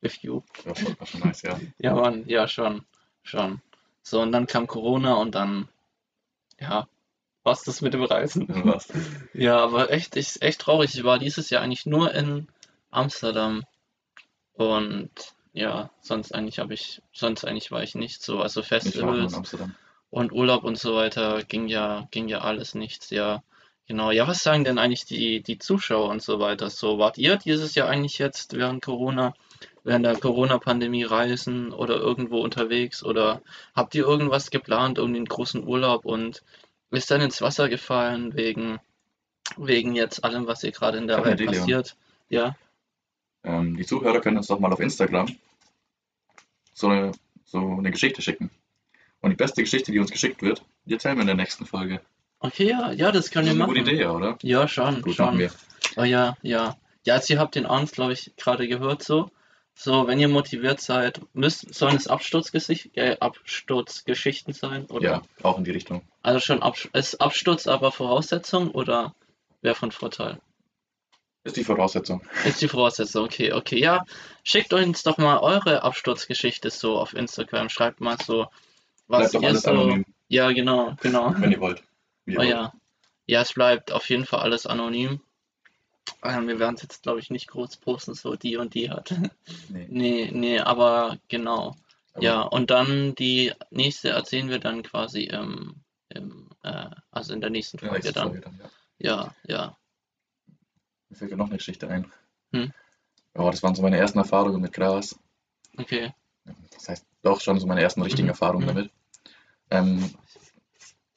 [0.00, 0.42] With you.
[0.62, 1.58] Schon, war schon nice, ja.
[1.78, 2.84] Ja, Mann, ja, schon.
[3.24, 3.60] Schon.
[4.08, 5.68] So, und dann kam Corona und dann,
[6.58, 6.88] ja,
[7.42, 8.48] was das mit dem Reisen?
[8.64, 8.88] War's.
[9.34, 10.94] Ja, aber echt, ich, echt traurig.
[10.94, 12.48] Ich war dieses Jahr eigentlich nur in
[12.90, 13.64] Amsterdam.
[14.54, 15.10] Und
[15.52, 18.40] ja, sonst eigentlich habe ich, sonst eigentlich war ich nicht so.
[18.40, 19.56] Also war Festivals
[20.10, 23.10] und Urlaub und so weiter ging ja, ging ja alles nichts.
[23.10, 23.42] Ja,
[23.88, 24.10] genau.
[24.12, 26.70] Ja, was sagen denn eigentlich die, die Zuschauer und so weiter?
[26.70, 29.34] So, wart ihr dieses Jahr eigentlich jetzt während Corona,
[29.84, 33.02] während der Corona-Pandemie reisen oder irgendwo unterwegs?
[33.02, 33.42] Oder
[33.74, 36.42] habt ihr irgendwas geplant, um den großen Urlaub und
[36.90, 38.78] ist dann ins Wasser gefallen wegen,
[39.56, 41.96] wegen jetzt allem, was hier gerade in der Welt passiert?
[42.28, 42.56] Ja,
[43.44, 45.28] Ähm, die Zuhörer können uns doch mal auf Instagram
[46.74, 47.12] so eine,
[47.44, 48.50] so eine Geschichte schicken.
[49.20, 52.00] Und die beste Geschichte, die uns geschickt wird, die erzählen wir in der nächsten Folge.
[52.40, 53.94] Okay, ja, ja, das Das können ist wir eine gute machen.
[53.94, 54.38] Idee, oder?
[54.42, 55.26] Ja, schon, Gut, schon.
[55.26, 55.50] machen wir.
[55.96, 56.76] Oh ja, ja.
[57.04, 59.30] Ja, also ihr habt den Arns, glaube ich, gerade gehört so.
[59.74, 64.86] So, wenn ihr motiviert seid, müsst, sollen es Absturzgesicht, äh, Absturzgeschichten sein?
[64.86, 65.08] Oder?
[65.08, 66.02] Ja, auch in die Richtung.
[66.22, 69.14] Also schon Abs ist Absturz aber Voraussetzung oder
[69.62, 70.40] wäre von Vorteil?
[71.44, 72.22] Ist die Voraussetzung.
[72.44, 73.78] Ist die Voraussetzung, okay, okay.
[73.78, 74.04] Ja,
[74.42, 77.68] schickt uns doch mal eure Absturzgeschichte so auf Instagram.
[77.68, 78.48] Schreibt mal so,
[79.06, 79.70] was Bleibt doch ihr alles so.
[79.70, 81.34] anonym, Ja, genau, genau.
[81.38, 81.82] wenn ihr wollt.
[82.28, 82.72] Ihr Oh ja.
[83.26, 85.20] Ja, es bleibt auf jeden Fall alles anonym.
[86.24, 89.10] Ähm, wir werden es jetzt, glaube ich, nicht groß posten, so die und die hat.
[89.68, 91.76] Nee, Nee, nee, aber genau.
[92.14, 95.76] aber Ja, und dann die nächste erzählen wir dann quasi im,
[96.08, 98.28] im äh, also in der nächsten Folge nächsten dann.
[98.28, 98.70] Folge dann, ja.
[99.00, 99.76] Ja, ja.
[101.08, 102.10] Mir fällt gerade noch eine Geschichte ein.
[102.52, 102.72] Hm.
[103.34, 105.18] Oh, das waren so meine ersten Erfahrungen mit Gras.
[105.76, 106.12] Okay.
[106.72, 108.68] Das heißt, doch schon so meine ersten richtigen Mhm, Erfahrungen mhm.
[108.74, 108.90] damit.
[109.70, 110.14] Ähm,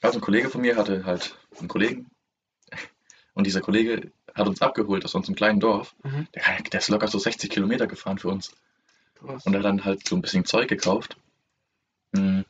[0.02, 2.10] also ein Kollege von mir hatte halt einen Kollegen
[3.34, 5.96] und dieser Kollege hat uns abgeholt aus unserem kleinen Dorf.
[6.04, 6.28] Mhm.
[6.34, 8.54] Der, der ist locker so 60 Kilometer gefahren für uns
[9.16, 9.46] Krass.
[9.46, 11.18] und er hat dann halt so ein bisschen Zeug gekauft.
[12.14, 12.42] Mm.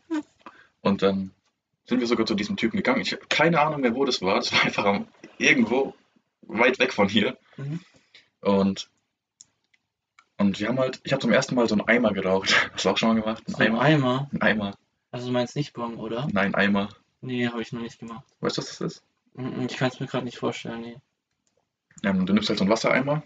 [0.81, 1.31] Und dann
[1.85, 3.01] sind wir sogar zu diesem Typen gegangen.
[3.01, 4.35] Ich habe keine Ahnung mehr, wo das war.
[4.35, 5.93] Das war einfach am, irgendwo
[6.41, 7.37] weit weg von hier.
[7.57, 7.79] Mhm.
[8.41, 8.89] Und,
[10.37, 12.69] und wir haben halt, ich habe zum ersten Mal so einen Eimer geraucht.
[12.73, 13.43] Hast du auch schon mal gemacht?
[13.47, 13.81] Ein So Eimer?
[13.81, 14.29] Eimer.
[14.33, 14.77] Ein Eimer.
[15.11, 16.27] Also du meinst nicht Bong, oder?
[16.31, 16.89] Nein, Eimer.
[17.21, 18.23] Nee, habe ich noch nicht gemacht.
[18.39, 19.03] Weißt du, was das ist?
[19.35, 20.97] Mhm, Ich kann es mir gerade nicht vorstellen, nee.
[22.03, 23.21] Ähm, du nimmst halt so einen Wassereimer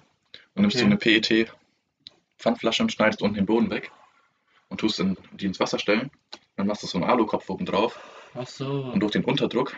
[0.53, 0.91] und nimmst so Okay.
[0.91, 3.91] eine PET-Pfandflasche und schneidest unten den Boden weg
[4.69, 6.12] und tust dann die ins Wasser stellen.
[6.58, 7.99] Dann machst du so einen Alukopf oben drauf
[8.34, 8.84] Ach so.
[8.93, 9.75] und durch den Unterdruck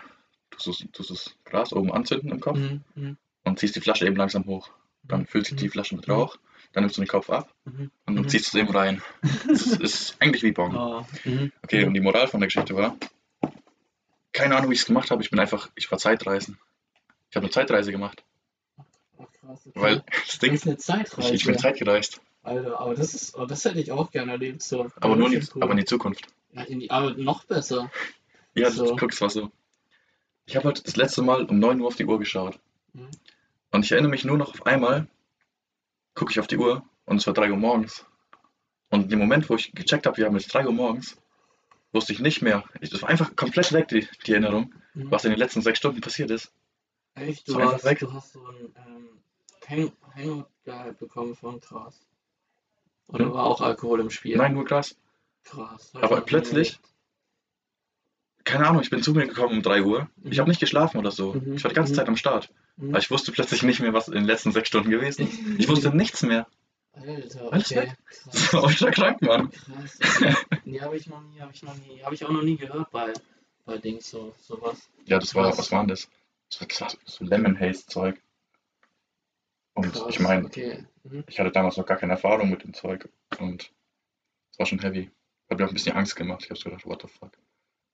[0.51, 3.75] tust du das- tust du das Gras oben anzünden im Kopf Mhm, mhm, und ziehst
[3.75, 4.69] die Flasche eben langsam hoch.
[5.03, 6.37] Dann füllt sich die Flasche mit Rauch,
[6.73, 8.29] dann nimmst du den Kopf ab mhm, und dann mhm.
[8.29, 9.01] ziehst du es eben rein.
[9.47, 10.75] Das ist, eigentlich wie Bong.
[10.75, 11.51] Oh, mhm.
[11.63, 12.97] Okay, und die Moral von der Geschichte war,
[14.37, 15.23] keine Ahnung, wie ich es gemacht habe.
[15.23, 16.59] Ich bin einfach, ich war Zeitreisen.
[17.29, 18.23] Ich habe eine Zeitreise gemacht,
[19.17, 19.81] Ach, krass, okay.
[19.81, 21.33] weil das Ding, ist eine ich, Zeitreise.
[21.33, 24.63] ich bin zeitgereist, Alter, aber das ist, das hätte ich auch gerne erlebt.
[24.63, 24.87] So.
[25.01, 25.63] aber nur in die, cool.
[25.63, 26.27] aber in die Zukunft.
[26.53, 27.91] ja, in die, aber noch besser.
[28.53, 28.87] Ja, So.
[28.87, 28.95] so.
[28.95, 29.51] guck's was so.
[30.47, 32.57] Ich habe halt das letzte Mal um 9 Uhr auf die Uhr geschaut.
[32.93, 33.09] Mhm.
[33.71, 35.07] Und ich erinnere mich nur noch auf einmal,
[36.15, 38.03] gucke ich auf die Uhr und es war 3 Uhr morgens.
[38.89, 41.17] Und in dem Moment, wo ich gecheckt habe, wir haben jetzt 3 Uhr morgens,
[41.91, 42.63] wusste ich nicht mehr.
[42.81, 45.11] Ich, das war einfach komplett weg, die, die Erinnerung, Mhm.
[45.11, 46.51] was in den letzten sechs Stunden passiert ist.
[47.15, 47.47] Echt?
[47.47, 47.99] Du hast, weg.
[47.99, 49.09] du hast so ein ähm,
[49.67, 51.99] Hang Hangout-Gehalt bekommen von Gras.
[53.07, 53.33] Oder Hm?
[53.33, 54.37] war auch Alkohol im Spiel?
[54.37, 54.95] Nein, nur krass.
[55.43, 55.91] Krass.
[55.95, 56.79] ich Aber plötzlich-.
[58.43, 60.09] Keine Ahnung, ich bin zu mir gekommen um 3 Uhr.
[60.23, 60.39] Ich Mhm.
[60.41, 61.33] habe nicht geschlafen oder so.
[61.33, 61.53] Mhm.
[61.55, 61.97] Ich war die ganze Mhm.
[61.97, 62.49] Zeit am Start.
[62.77, 62.89] Mhm.
[62.89, 65.39] Aber ich wusste plötzlich nicht mehr, was in den letzten sechs Stunden gewesen ist.
[65.57, 66.47] Ich wusste nichts mehr.
[66.99, 67.93] Alter, okay.
[68.05, 68.23] Krass.
[68.31, 69.51] Das war ultra krank, Mann.
[69.51, 69.99] Krass.
[70.65, 72.91] Nee, habe ich noch nie, habe ich noch nie, habe ich auch noch nie gehört
[72.91, 73.13] bei,
[73.65, 74.89] bei Dings so, sowas.
[75.05, 75.57] Ja, das war, Krass.
[75.59, 76.09] was war denn das?
[76.49, 78.21] Das war, das war so Lemon Haze Zeug.
[79.73, 80.85] Und Krass, ich meine, Okay.
[81.03, 81.23] Mhm.
[81.27, 83.07] ich hatte damals noch gar keine Erfahrung mit dem Zeug
[83.39, 83.71] und
[84.51, 85.11] es war schon heavy.
[85.49, 86.43] Hat mir auch ein bisschen Angst gemacht.
[86.43, 87.31] Ich habe so gedacht, what the fuck?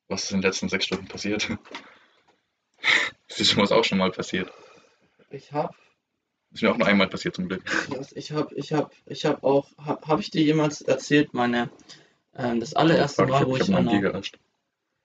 [0.07, 1.49] Was ist in den letzten sechs Stunden passiert?
[3.29, 4.51] Das ist mir auch schon mal passiert.
[5.29, 5.73] Ich hab,
[6.53, 7.63] Ist mir auch nur einmal passiert zum Glück.
[8.15, 11.69] ich hab, ich hab, ich hab auch, hab, hab ich dir jemals erzählt, meine,
[12.35, 14.37] ähm, das allererste Mal, wo ich ich an noch ein Bier der, geascht.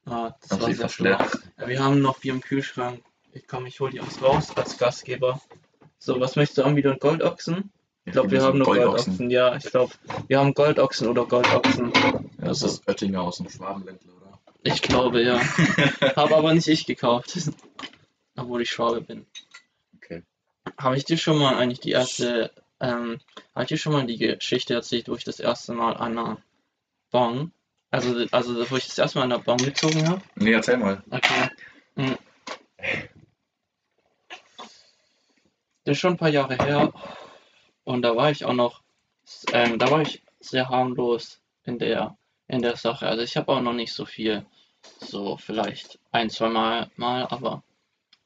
[0.06, 1.16] ah, das Hab war sehr schlimm.
[1.58, 3.02] Ja, wir haben noch Bier im Kühlschrank.
[3.32, 5.40] Ich komm, ich hol die uns raus als Gastgeber.
[5.98, 6.76] So, was möchtest du haben?
[6.76, 7.72] Wieder ein Goldochsen?
[8.04, 9.28] Ich glaube, wir haben noch Goldochsen.
[9.30, 9.92] Ja, ich glaube,
[10.28, 11.92] wir haben Goldochsen oder Goldochsen.
[11.94, 14.38] Ja, das Also- ist Oettinger aus dem Schwabenländler, oder?
[14.62, 15.38] Ich glaube, ja.
[16.16, 17.38] Habe aber nicht ich gekauft.
[18.36, 19.26] Obwohl ich Schwabe bin.
[20.76, 22.50] Habe ich dir schon mal eigentlich die erste,
[22.80, 23.20] ähm,
[23.54, 26.38] habe ich dir schon mal die Geschichte erzählt, wo ich das erste Mal an einer
[27.10, 27.52] Bon,
[27.90, 30.22] also, also wo ich das erste Mal an der Bon gezogen habe?
[30.34, 31.02] Nee, erzähl mal.
[31.10, 31.48] Okay.
[31.96, 32.18] Hm.
[35.84, 36.92] Das ist schon ein paar Jahre her.
[37.84, 38.82] Und da war ich auch noch,
[39.52, 43.08] ähm, da war ich sehr harmlos in der, in der Sache.
[43.08, 44.44] Also ich habe auch noch nicht so viel,
[45.00, 47.62] so vielleicht ein, zwei Mal, mal aber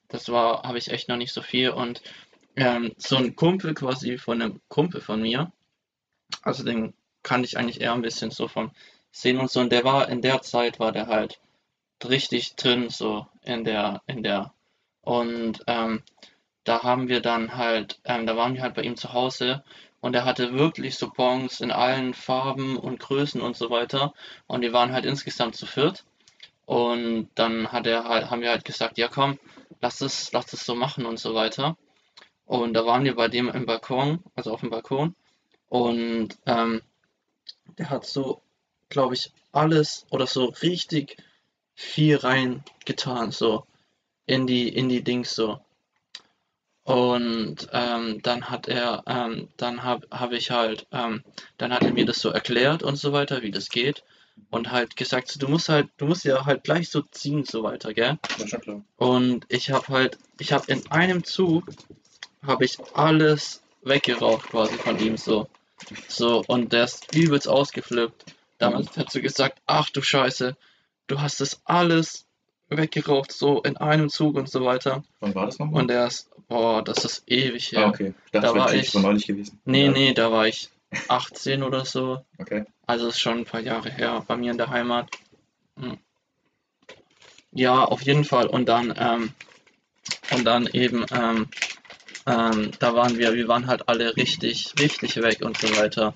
[0.08, 1.70] das war, habe ich echt noch nicht so viel.
[1.70, 2.02] Und
[2.56, 5.52] ähm, so ein Kumpel quasi von einem Kumpel von mir,
[6.42, 8.72] also den kannte ich eigentlich eher ein bisschen so vom
[9.10, 9.60] Sehen und so.
[9.60, 11.40] Und der war in der Zeit, war der halt
[12.04, 14.52] richtig drin, so in der, in der.
[15.02, 16.02] Und ähm,
[16.64, 19.62] da haben wir dann halt, ähm, da waren wir halt bei ihm zu Hause
[20.00, 24.14] und er hatte wirklich so Bons in allen Farben und Größen und so weiter.
[24.46, 26.04] Und wir waren halt insgesamt zu viert.
[26.66, 29.38] Und dann hat er halt, haben wir halt gesagt, ja komm,
[29.80, 31.76] lass es, lass es so machen und so weiter.
[32.46, 35.14] Und da waren wir bei dem im Balkon, also auf dem Balkon.
[35.68, 36.82] Und ähm,
[37.78, 38.42] der hat so,
[38.88, 41.16] glaube ich, alles oder so richtig
[41.74, 43.64] viel reingetan, so
[44.26, 45.60] in die, in die Dings so.
[46.84, 51.22] Und ähm, dann hat er, ähm, dann habe hab ich halt, ähm,
[51.56, 54.02] dann hat er mir das so erklärt und so weiter, wie das geht.
[54.50, 57.62] Und halt gesagt, so, du musst halt, du musst ja halt gleich so ziehen, so
[57.62, 58.18] weiter, gell?
[58.38, 58.84] Ja, schon klar.
[58.96, 61.66] Und ich habe halt, ich habe in einem Zug,
[62.46, 65.48] habe ich alles weggeraucht quasi von ihm so.
[66.08, 68.24] So, und der ist übelst ausgeflippt.
[68.58, 70.56] Damals hat sie gesagt, ach du Scheiße,
[71.08, 72.24] du hast das alles
[72.68, 75.02] weggeraucht, so in einem Zug und so weiter.
[75.20, 75.82] Wann war das nochmal?
[75.82, 77.86] Und der ist, boah, das ist ewig her.
[77.86, 78.14] Ah, okay.
[78.30, 79.60] Da das wäre war ich- von neulich gewesen.
[79.64, 79.90] Nee, ja.
[79.90, 80.70] nee, da war ich
[81.08, 82.24] 18 oder so.
[82.38, 82.64] Okay.
[82.86, 85.10] Also ist schon ein paar Jahre her bei mir in der Heimat.
[85.78, 85.98] Hm.
[87.52, 88.46] Ja, auf jeden Fall.
[88.46, 89.32] Und dann, ähm,
[90.30, 91.48] und dann eben, ähm,
[92.26, 96.14] ähm, da waren wir, wir waren halt alle richtig, richtig weg und so weiter.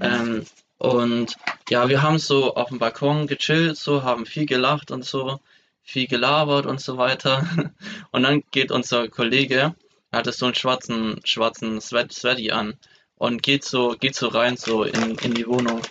[0.00, 0.44] Ähm,
[0.78, 1.36] und
[1.68, 5.40] ja, wir haben so auf dem Balkon gechillt, so, haben viel gelacht und so,
[5.82, 7.46] viel gelabert und so weiter.
[8.10, 9.74] Und dann geht unser Kollege,
[10.10, 12.74] er hatte so einen schwarzen, schwarzen Sweat, Sweaty an
[13.16, 15.82] und geht so, geht so rein, so in, in die Wohnung.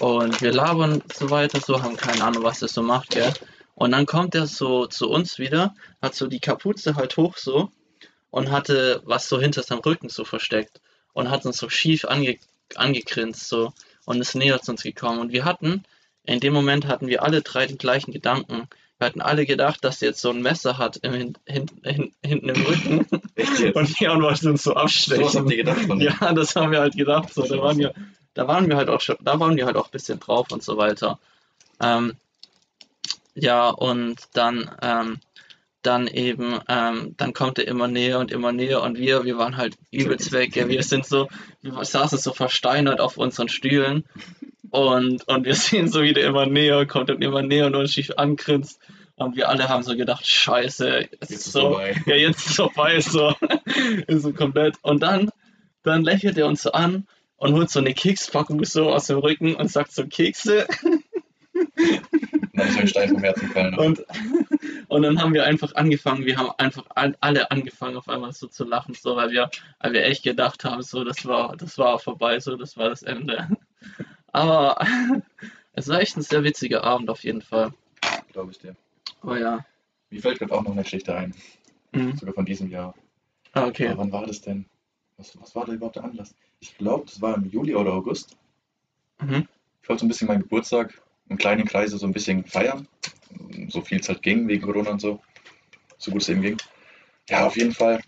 [0.00, 3.32] Und wir labern so weiter, so, haben keine Ahnung, was das so macht, gell.
[3.74, 7.70] Und dann kommt er so zu uns wieder, hat so die Kapuze halt hoch so
[8.30, 10.80] und hatte was so hinter seinem Rücken so versteckt
[11.12, 12.38] und hat uns so schief ange
[12.76, 13.72] angegrinst so
[14.04, 15.18] und ist näher zu uns gekommen.
[15.18, 15.84] Und wir hatten,
[16.24, 18.68] in dem Moment hatten wir alle drei den gleichen Gedanken.
[18.98, 22.12] Wir hatten alle gedacht, dass er jetzt so ein Messer hat im, hin, hin, hin,
[22.22, 22.98] hinten im Rücken
[23.74, 25.40] und wir wollten uns so So was abstechen.
[25.40, 26.00] habt ihr gedacht dem?
[26.00, 27.32] Ja, das haben wir halt gedacht.
[27.32, 27.94] So, da waren wir,
[28.34, 30.62] da waren wir halt auch schon, da waren wir halt auch ein bisschen drauf und
[30.62, 31.18] so weiter.
[31.80, 32.14] Ähm,
[33.34, 35.18] ja, und dann, ähm,
[35.82, 39.56] dann eben, ähm, dann kommt er immer näher und immer näher und wir, wir waren
[39.56, 40.56] halt übelst weg.
[40.56, 41.28] Ja, wir sind so,
[41.62, 44.04] wir saßen so versteinert auf unseren Stühlen
[44.70, 48.10] und, und wir sehen so wieder immer näher, kommt dann immer näher und uns schief
[48.16, 48.80] angrinst.
[49.16, 52.02] Und wir alle haben so gedacht, scheiße, Jetzt ist ist so, vorbei.
[52.06, 53.34] ja, jetzt ist vorbei, so,
[54.06, 54.76] ist so komplett.
[54.80, 55.30] Und dann,
[55.82, 59.56] dann lächelt er uns so an und holt so eine Kekspackung so aus dem Rücken
[59.56, 60.66] und sagt so Kekse.
[62.60, 63.74] Dann ist mir ein Stein vom Herzen gefallen.
[63.74, 64.04] Und,
[64.88, 68.46] und dann haben wir einfach angefangen, wir haben einfach all, alle angefangen auf einmal so
[68.48, 71.98] zu lachen, so, weil wir, weil wir echt gedacht haben, so, das war, das war
[71.98, 73.48] vorbei, so, das war das Ende.
[74.32, 74.78] Aber
[75.72, 77.72] es war echt ein sehr witziger Abend auf jeden Fall.
[78.32, 78.76] Glaube ich dir.
[79.22, 79.64] Oh ja.
[80.10, 81.34] Mir fällt gerade auch noch eine Geschichte ein.
[81.92, 82.16] Mhm.
[82.16, 82.94] Sogar von diesem Jahr.
[83.52, 83.88] Ah, okay.
[83.88, 84.66] Aber wann war das denn?
[85.16, 86.34] Was, was war da überhaupt der Anlass?
[86.60, 88.36] Ich glaube, das war im Juli oder August.
[89.20, 89.48] Mhm.
[89.82, 92.86] Ich wollte so ein bisschen meinen Geburtstag im kleinen Kreise so ein bisschen feiern.
[93.68, 95.20] So viel es halt ging wegen Corona und so.
[95.96, 96.56] So gut es eben ging.
[97.28, 98.00] Ja, auf jeden Fall.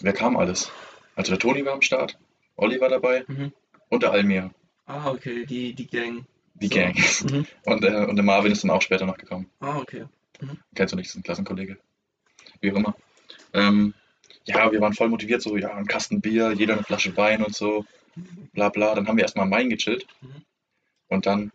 [0.00, 0.70] Wer kam alles?
[1.16, 2.16] Also der Toni war am Start,
[2.56, 3.52] Olli war dabei Mhm.
[3.88, 4.50] und der Almir.
[4.86, 6.24] Ah, okay, die, die Gang.
[6.54, 6.74] Die So.
[6.74, 6.94] Gang.
[7.30, 7.46] Mhm.
[7.64, 9.48] Und, der, und der Marvin ist dann auch später noch gekommen.
[9.60, 10.06] Ah, okay.
[10.74, 11.78] Kennst du nicht, ist ein Klassenkollege.
[12.60, 12.96] Wie auch immer.
[13.52, 13.94] Ähm,
[14.44, 17.54] ja, wir waren voll motiviert, so, ja, ein Kasten Bier, jeder eine Flasche Wein und
[17.54, 17.84] so,
[18.52, 18.94] bla bla.
[18.94, 20.06] Dann haben wir erstmal am Main gechillt.
[20.20, 20.42] Mhm.
[21.08, 21.52] Und dann,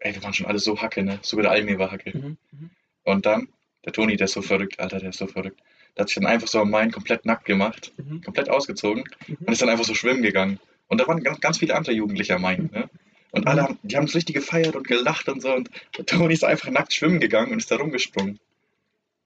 [0.00, 1.18] ey, wir waren schon alle so Hacke, ne?
[1.22, 2.16] Sogar der Almir war Hacke.
[2.16, 2.36] Mhm.
[2.52, 2.70] Mhm.
[3.04, 3.48] Und dann,
[3.84, 5.60] der Toni, der ist so verrückt, Alter, der ist so verrückt.
[5.96, 8.22] Der hat sich dann einfach so am Main komplett nackt gemacht, Mhm.
[8.22, 9.36] komplett ausgezogen Mhm.
[9.40, 10.58] und ist dann einfach so schwimmen gegangen.
[10.88, 12.88] Und da waren ganz, ganz viele andere Jugendliche am Main, ne?
[13.32, 15.54] Und alle haben, die haben es richtig gefeiert und gelacht und so.
[15.54, 18.40] Und der Toni ist einfach nackt schwimmen gegangen und ist da rumgesprungen.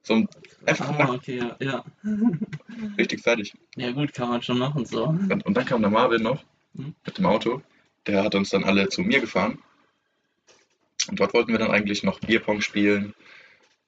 [0.02, 0.26] So
[0.66, 1.84] einfach Ah, nackt, okay, ja, ja.
[2.98, 3.54] richtig fertig.
[3.76, 5.04] Ja gut, kann man schon machen so.
[5.06, 6.42] Und, und dann kam der Marvin noch
[6.74, 6.94] Mhm.
[7.06, 7.62] mit dem Auto.
[8.06, 9.58] Der hat uns dann alle zu mir gefahren.
[11.08, 13.14] Und dort wollten wir dann eigentlich noch Bierpong spielen,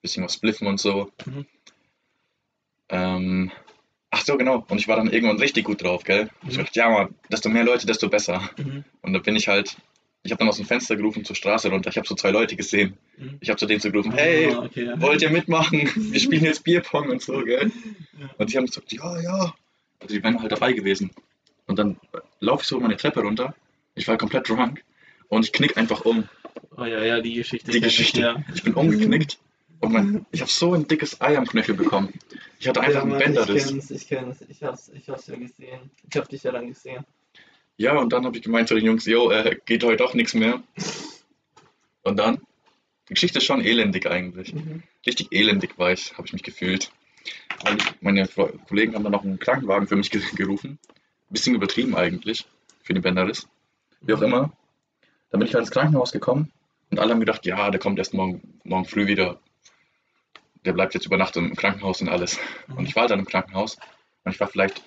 [0.02, 1.10] bisschen was spliffen und so.
[1.24, 1.46] Mhm.
[2.88, 3.50] Ähm,
[4.10, 4.64] ach so, genau.
[4.68, 6.30] Und ich war dann irgendwann richtig gut drauf, gell?
[6.48, 6.62] Ich Mhm.
[6.62, 8.48] dachte, ja, Mann, desto mehr Leute, desto besser.
[8.58, 8.84] Mhm.
[9.02, 9.76] Und da bin ich halt,
[10.22, 11.90] ich habe dann aus dem Fenster gerufen zur Straße runter.
[11.90, 12.96] Ich habe so zwei Leute gesehen.
[13.16, 13.38] Mhm.
[13.40, 14.92] Ich habe zu denen so gerufen, hey, Ah, okay.
[14.96, 15.80] wollt ihr mitmachen?
[16.12, 17.70] Wir spielen jetzt Bierpong und so, gell?
[18.20, 18.30] Ja.
[18.38, 19.54] Und die haben gesagt, ja, ja.
[20.00, 21.10] Also die wären halt dabei gewesen.
[21.66, 21.98] Und dann
[22.40, 23.54] laufe ich so meine Treppe runter.
[23.94, 24.84] Ich war komplett drunk.
[25.28, 26.28] Und ich knick einfach um.
[26.76, 27.70] Oh ja, ja, die Geschichte.
[27.70, 28.20] Die Geschichte.
[28.20, 28.44] Ja.
[28.54, 29.38] Ich bin umgeknickt.
[29.80, 32.12] Und mein, ich habe so ein dickes Ei am Knöchel bekommen.
[32.58, 33.66] Ich hatte einfach ja, einen Mann, Bänderriss.
[33.66, 34.44] Ich kenn's, ich kenn's.
[34.48, 35.90] Ich hab's, ich hab's ja gesehen.
[36.08, 37.04] Ich hab dich ja dann gesehen.
[37.76, 40.32] Ja, und dann habe ich gemeint zu den Jungs, jo, äh, geht heute doch nichts
[40.32, 40.62] mehr.
[42.02, 42.38] Und dann,
[43.08, 44.54] die Geschichte ist schon elendig eigentlich.
[44.54, 44.82] Mhm.
[45.06, 46.90] Richtig elendig war ich, habe ich mich gefühlt.
[47.68, 48.26] Und meine
[48.68, 50.78] Kollegen haben dann noch einen Krankenwagen für mich ge gerufen.
[51.28, 52.46] Bisschen übertrieben eigentlich,
[52.82, 53.46] für den Bänderriss.
[54.00, 54.52] Wie auch immer.
[55.30, 56.52] Dann bin ich halt ins Krankenhaus gekommen
[56.90, 59.40] und alle haben gedacht, ja, der kommt erst morgen, morgen früh wieder.
[60.64, 62.38] Der bleibt jetzt über Nacht im Krankenhaus und alles.
[62.66, 62.76] Mhm.
[62.78, 63.76] Und ich war halt dann im Krankenhaus
[64.24, 64.82] und ich war vielleicht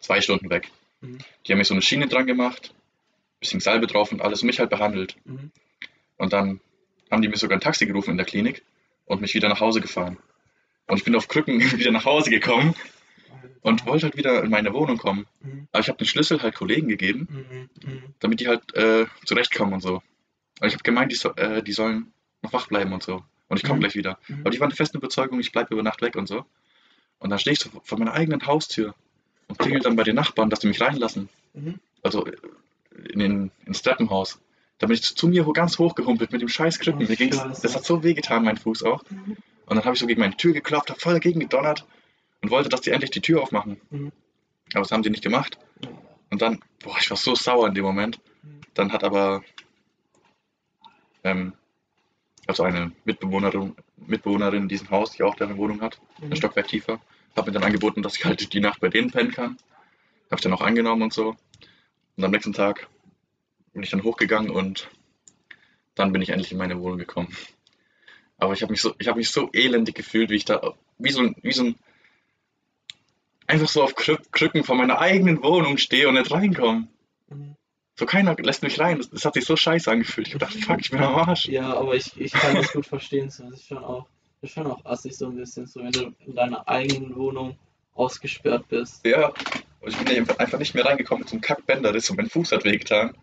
[0.00, 0.70] zwei Stunden weg.
[1.00, 1.18] Mhm.
[1.46, 2.74] Die haben mir so eine Schiene dran gemacht,
[3.40, 5.16] bisschen Salbe drauf und alles und mich halt behandelt.
[5.24, 5.50] Mhm.
[6.16, 6.60] Und dann
[7.10, 8.64] haben die mir sogar ein Taxi gerufen in der Klinik
[9.04, 10.18] und mich wieder nach Hause gefahren.
[10.86, 12.74] Und ich bin auf Krücken wieder nach Hause gekommen
[13.62, 15.26] und wollte halt wieder in meine Wohnung kommen.
[15.40, 15.68] Mhm.
[15.72, 17.90] Aber ich habe den Schlüssel halt Kollegen gegeben, Mhm.
[17.90, 18.02] Mhm.
[18.20, 20.02] damit die halt äh, zurechtkommen und so.
[20.60, 23.22] Und ich habe gemeint, die, so, äh, die sollen noch wach bleiben und so.
[23.48, 23.80] Und ich komme Mhm.
[23.80, 24.18] gleich wieder.
[24.28, 24.40] Mhm.
[24.40, 26.44] Aber die waren der festen Überzeugung, ich bleibe über Nacht weg und so.
[27.18, 28.94] Und dann stehe ich so vor meiner eigenen Haustür
[29.48, 31.28] und klingel dann bei den Nachbarn, dass die mich reinlassen.
[32.02, 32.36] Also äh,
[33.12, 34.40] in den, ins Treppenhaus.
[34.78, 37.06] Da bin ich zu mir ganz hochgehumpelt mit dem scheiß Krücken.
[37.08, 39.02] Oh, das hat so weh getan, mein Fuß auch.
[39.66, 41.86] Und dann habe ich so gegen meine Tür geklopft, habe voll dagegen gedonnert
[42.42, 43.80] und wollte, dass die endlich die Tür aufmachen.
[43.90, 44.12] Mhm.
[44.72, 45.58] Aber das haben sie nicht gemacht.
[46.30, 48.18] Und dann, boah, ich war so sauer in dem Moment.
[48.42, 48.60] Mhm.
[48.74, 49.42] Dann hat aber
[51.24, 51.52] ähm,
[52.46, 56.36] also eine Mitbewohnerin, Mitbewohnerin in diesem Haus, die auch eine Wohnung hat, ein Mhm.
[56.36, 57.00] Stockwerk tiefer,
[57.34, 59.58] hat mir dann angeboten, dass ich halt die Nacht bei denen pennen kann.
[60.30, 61.36] Habe ich dann auch angenommen und so.
[62.16, 62.88] Und am nächsten Tag
[63.72, 64.88] bin ich dann hochgegangen und
[65.94, 67.36] dann bin ich endlich in meine Wohnung gekommen.
[68.38, 71.10] Aber ich habe mich so, ich habe mich so elendig gefühlt, wie ich da, wie
[71.10, 71.76] so ein, wie so ein,
[73.46, 76.88] einfach so auf Krü Krücken von meiner eigenen Wohnung stehe und nicht reinkomme.
[77.28, 77.56] Mhm.
[77.98, 78.98] So keiner lässt mich rein.
[78.98, 80.26] Das, das hat sich so scheiße angefühlt.
[80.26, 81.48] Ich gedacht, fuck, ich bin am Arsch.
[81.48, 83.30] Ja, aber ich, ich kann das gut verstehen.
[83.30, 83.44] So.
[83.44, 84.06] Das ist schon auch,
[84.40, 87.56] das ist schon auch assig so ein bisschen, so wenn du in deiner eigenen Wohnung
[87.94, 89.04] ausgesperrt bist.
[89.06, 89.28] Ja.
[89.80, 92.64] Und ich bin einfach- nicht mehr reingekommen mit so einem Kackbänderriss und mein Fuß hat
[92.64, 93.16] wehgetan.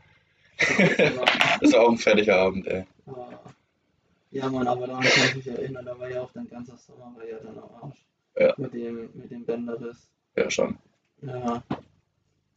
[1.62, 2.86] Das war auch ein fertiger Abend, ey.
[4.31, 7.13] Ja, Mann, aber daran kann ich mich erinnern, da war ja auch dein ganzer Sommer
[7.15, 7.99] war ja dann am Arsch.
[8.38, 8.53] Ja.
[8.57, 10.09] Mit dem, mit dem Bänderriss.
[10.36, 10.78] Ja, schon.
[11.22, 11.63] Ja.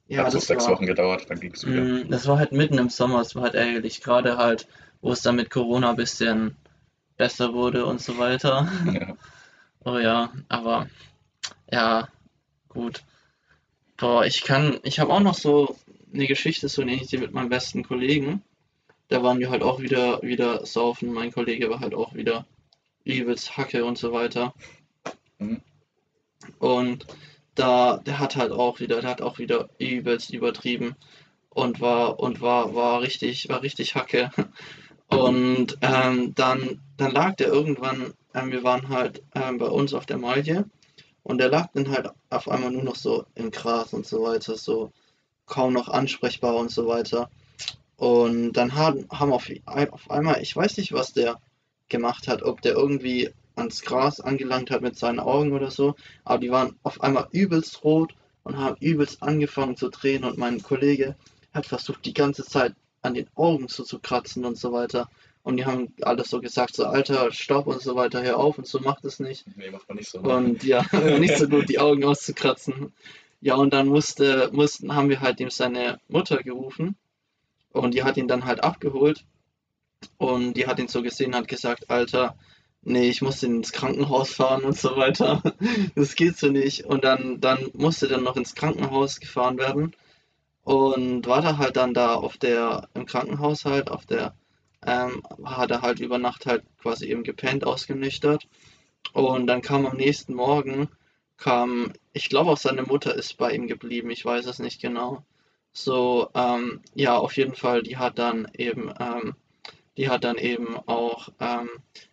[0.09, 1.83] Ja, hat so das sechs war, Wochen gedauert, dann ging es wieder.
[1.83, 4.69] Mm, das war halt mitten im Sommer, es war halt ärgerlich, gerade halt,
[5.01, 6.57] wo es dann mit Corona ein bisschen
[7.17, 8.71] besser wurde und so weiter.
[8.93, 9.17] Ja.
[9.89, 10.89] Oh ja, aber
[11.71, 12.09] ja,
[12.69, 13.05] gut.
[13.97, 15.77] Boah, ich kann, ich habe auch noch so
[16.13, 18.43] eine Geschichte, so nenne ich die mit meinem besten Kollegen.
[19.07, 21.13] Da waren wir halt auch wieder, wieder saufen.
[21.13, 22.47] Mein Kollege war halt auch wieder
[23.05, 24.55] übelst Hacke und so weiter.
[25.39, 25.61] Mhm.
[26.59, 27.07] Und
[27.59, 30.95] da, der hat halt auch wieder, der hat auch wieder übelst übertrieben
[31.51, 34.31] und war und war, war richtig, war richtig Hacke.
[35.09, 40.05] Und ähm, dann, dann lag der irgendwann, ähm, wir waren halt ähm, bei uns auf
[40.05, 40.65] der Malje
[41.23, 44.57] und der lag dann halt auf einmal nur noch so im Gras und so weiter,
[44.57, 44.91] so
[45.47, 47.31] kaum noch ansprechbar und so weiter.
[47.97, 51.41] Und dann haben, haben auf, auf einmal, ich weiß nicht, was der
[51.89, 56.39] gemacht hat, ob der irgendwie ans Gras angelangt hat mit seinen Augen oder so, aber
[56.39, 61.17] die waren auf einmal übelst rot und haben übelst angefangen zu drehen und mein Kollege
[61.53, 65.09] hat versucht die ganze Zeit an den Augen so zu kratzen und so weiter.
[65.43, 68.67] Und die haben alles so gesagt, so Alter, stopp und so weiter, hör auf und
[68.67, 69.45] so, macht es nicht.
[69.57, 70.19] Nee, macht man nicht so.
[70.19, 70.85] Und ja,
[71.19, 72.93] nicht so gut die Augen auszukratzen.
[73.41, 76.97] Ja, und dann musste, mussten, haben wir halt ihm seine Mutter gerufen
[77.71, 79.25] und die hat ihn dann halt abgeholt
[80.19, 82.37] und die hat ihn so gesehen, hat gesagt, Alter,
[82.87, 85.43] nee, ich muss ins Krankenhaus fahren und so weiter.
[85.95, 86.85] Das geht so nicht.
[86.85, 89.95] Und dann, dann musste dann noch ins Krankenhaus gefahren werden
[90.65, 94.35] und war da halt dann da auf der, im Krankenhaus halt, auf der,
[94.87, 98.49] ähm, hat er halt über Nacht halt quasi eben gepennt, ausgenüchtert.
[99.13, 100.89] Und dann kam am nächsten Morgen,
[101.37, 105.25] kam, ich glaube auch seine Mutter ist bei ihm geblieben, ich weiß es nicht genau.
[105.73, 109.35] So, ähm, ja, auf jeden Fall, die hat dann eben, ähm,
[109.97, 111.69] die hat dann eben auch, ähm,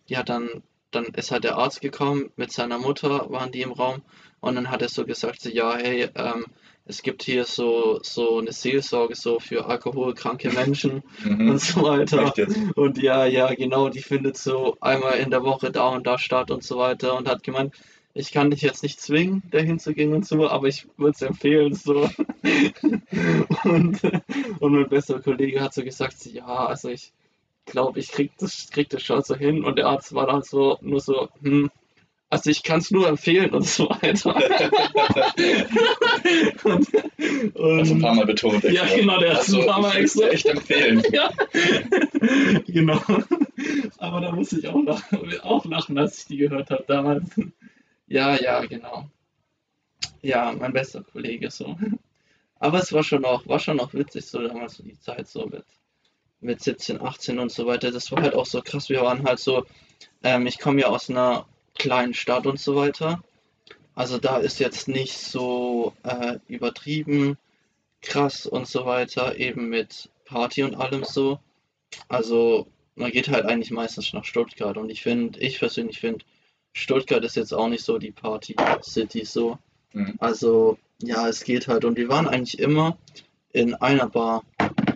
[0.08, 0.48] die hat dann,
[0.90, 4.02] dann ist halt der Arzt gekommen, mit seiner Mutter waren die im Raum
[4.40, 6.46] und dann hat er so gesagt, so, ja, hey, ähm,
[6.86, 11.50] es gibt hier so, so eine Seelsorge so für alkoholkranke Menschen Mhm.
[11.50, 12.32] und so weiter.
[12.76, 16.50] Und ja, ja, genau, die findet so einmal in der Woche da und da statt
[16.50, 17.74] und so weiter und hat gemeint,
[18.12, 21.22] ich kann dich jetzt nicht zwingen, dahin zu gehen und so, aber ich würde es
[21.22, 22.08] empfehlen, so.
[23.64, 24.02] Und,
[24.60, 27.12] und mein bester Kollege hat so gesagt, ja, also ich
[27.64, 30.78] glaube, ich krieg das, krieg das schon so hin und der Arzt war dann so,
[30.80, 31.70] nur so, hm,
[32.30, 34.34] also ich kann es nur empfehlen und so weiter.
[36.64, 36.88] und,
[37.56, 38.64] Also ein und, paar Mal betont.
[38.64, 38.98] Ja, extra.
[38.98, 41.02] genau, der hat Also, ein paar Mal extra- echt empfehlen.
[41.12, 41.30] ja,
[42.66, 43.00] genau.
[43.98, 47.24] Aber da musste ich auch lachen, auch lachen, als ich die gehört habe damals.
[48.06, 49.08] Ja, ja, genau.
[50.22, 51.76] Ja, mein bester Kollege so.
[52.58, 55.46] Aber es war schon auch, war schon auch witzig, so damals so die Zeit so
[55.46, 55.64] mit,
[56.44, 57.90] mit 17, 18 und so weiter.
[57.90, 58.88] Das war halt auch so krass.
[58.88, 59.64] Wir waren halt so,
[60.22, 63.22] ähm, ich komme ja aus einer kleinen Stadt und so weiter.
[63.94, 67.38] Also da ist jetzt nicht so äh, übertrieben
[68.02, 71.38] krass und so weiter, eben mit Party und allem so.
[72.08, 72.66] Also
[72.96, 76.24] man geht halt eigentlich meistens nach Stuttgart und ich finde, ich persönlich finde,
[76.72, 79.58] Stuttgart ist jetzt auch nicht so die Party-City so.
[79.92, 80.14] Mhm.
[80.18, 82.98] Also ja, es geht halt und wir waren eigentlich immer
[83.52, 84.42] in einer Bar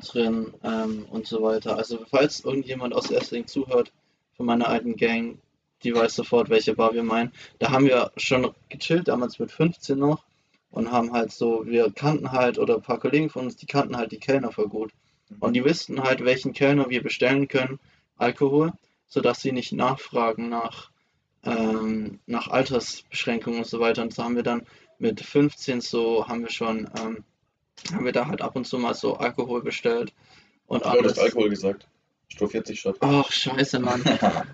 [0.00, 1.76] drin ähm, und so weiter.
[1.76, 3.92] Also falls irgendjemand aus Essling zuhört
[4.36, 5.38] von meiner alten Gang,
[5.82, 7.32] die weiß sofort, welche Bar wir meinen.
[7.58, 10.24] Da haben wir schon gechillt, damals mit 15 noch
[10.70, 13.96] und haben halt so, wir kannten halt, oder ein paar Kollegen von uns, die kannten
[13.96, 14.92] halt die Kellner voll gut.
[15.40, 17.78] Und die wussten halt, welchen Kellner wir bestellen können,
[18.16, 18.72] Alkohol,
[19.06, 20.90] sodass sie nicht nachfragen nach,
[21.44, 24.02] ähm, nach Altersbeschränkungen und so weiter.
[24.02, 24.66] Und so haben wir dann
[24.98, 27.24] mit 15 so, haben wir schon, ähm,
[27.92, 30.12] haben wir da halt ab und zu mal so Alkohol bestellt
[30.66, 31.86] und Oh, du hast Alkohol gesagt.
[32.28, 32.96] Stur 40 Shot.
[33.00, 34.02] Ach, scheiße, Mann.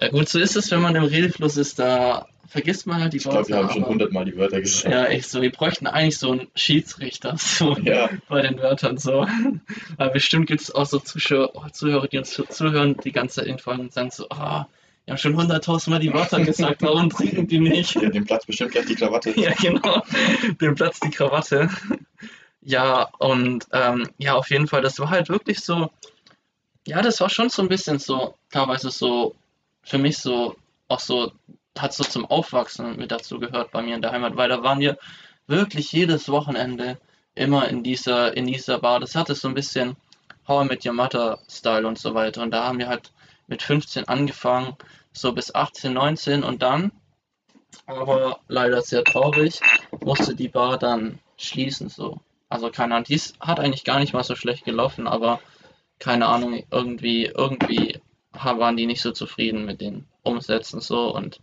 [0.00, 3.18] Ja gut, so ist es, wenn man im Redefluss ist, da vergisst man halt die
[3.18, 4.90] Ich glaube, wir haben schon hundertmal die Wörter gesagt.
[4.92, 5.42] Ja, echt so.
[5.42, 8.08] Wir bräuchten eigentlich so einen Schiedsrichter so Ja.
[8.30, 9.26] bei den Wörtern so.
[9.98, 13.36] Aber bestimmt gibt es auch so Zuschauer, oh, Zuhörer, die uns zu- zuhören, die ganze
[13.40, 14.66] Zeit infallen und sagen so, ah,
[15.04, 17.94] wir haben schon hunderttausendmal die Wörter gesagt, warum trinken die nicht?
[18.00, 19.38] Dem Platz bestimmt gleich die Krawatte.
[19.38, 20.02] Ja, genau.
[20.60, 21.68] Dem Platz die Krawatte.
[22.62, 25.90] Ja, und ähm, ja, auf jeden Fall, das war halt wirklich so,
[26.86, 29.34] ja, das war schon so ein bisschen so, teilweise so,
[29.82, 30.56] für mich so,
[30.88, 31.32] auch so,
[31.78, 34.80] hat so zum Aufwachsen mit dazu gehört bei mir in der Heimat, weil da waren
[34.80, 34.98] wir
[35.46, 36.98] wirklich jedes Wochenende
[37.34, 39.00] immer in dieser, in dieser Bar.
[39.00, 39.96] Das hatte so ein bisschen
[40.48, 42.42] How I Met Your Mother Style und so weiter.
[42.42, 43.12] Und da haben wir halt
[43.46, 44.76] mit 15 angefangen,
[45.12, 46.92] so bis 18, 19 und dann,
[47.86, 49.60] aber leider sehr traurig,
[50.00, 52.20] musste die Bar dann schließen so.
[52.50, 55.40] Also keine Ahnung, dies hat eigentlich gar nicht mal so schlecht gelaufen, aber
[55.98, 58.00] keine Ahnung, irgendwie, irgendwie
[58.32, 61.40] waren die nicht so zufrieden mit den Umsätzen so und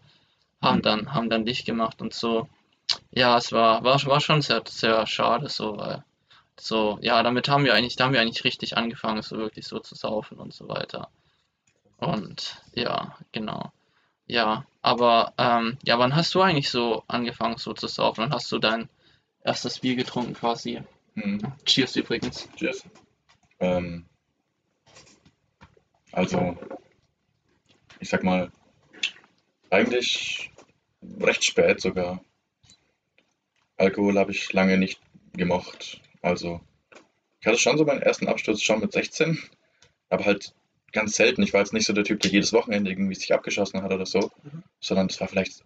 [0.62, 2.50] haben dann, haben dann dicht gemacht und so.
[3.12, 6.04] Ja, es war, war, war schon sehr, sehr schade so, weil
[6.60, 9.80] so, ja, damit haben wir eigentlich, da haben wir eigentlich richtig angefangen, so wirklich so
[9.80, 11.10] zu saufen und so weiter.
[11.98, 13.72] Und ja, genau.
[14.26, 18.24] Ja, aber ähm, ja, wann hast du eigentlich so angefangen so zu saufen?
[18.24, 18.90] Wann hast du dein
[19.44, 20.82] erstes Bier getrunken quasi?
[21.18, 21.40] Hm.
[21.66, 22.48] Cheers übrigens.
[22.56, 22.84] Cheers.
[23.60, 24.06] Ähm,
[26.12, 26.56] also,
[28.00, 28.52] ich sag mal,
[29.72, 30.52] eigentlich
[31.20, 32.24] recht spät sogar.
[33.78, 35.02] Alkohol habe ich lange nicht
[35.34, 36.02] gemocht.
[36.22, 36.62] Also,
[37.40, 39.40] ich hatte schon so meinen ersten Absturz schon mit 16,
[40.10, 40.54] aber halt
[40.92, 41.42] ganz selten.
[41.42, 44.06] Ich war jetzt nicht so der Typ, der jedes Wochenende irgendwie sich abgeschossen hat oder
[44.06, 44.64] so, Mhm.
[44.80, 45.64] sondern es war vielleicht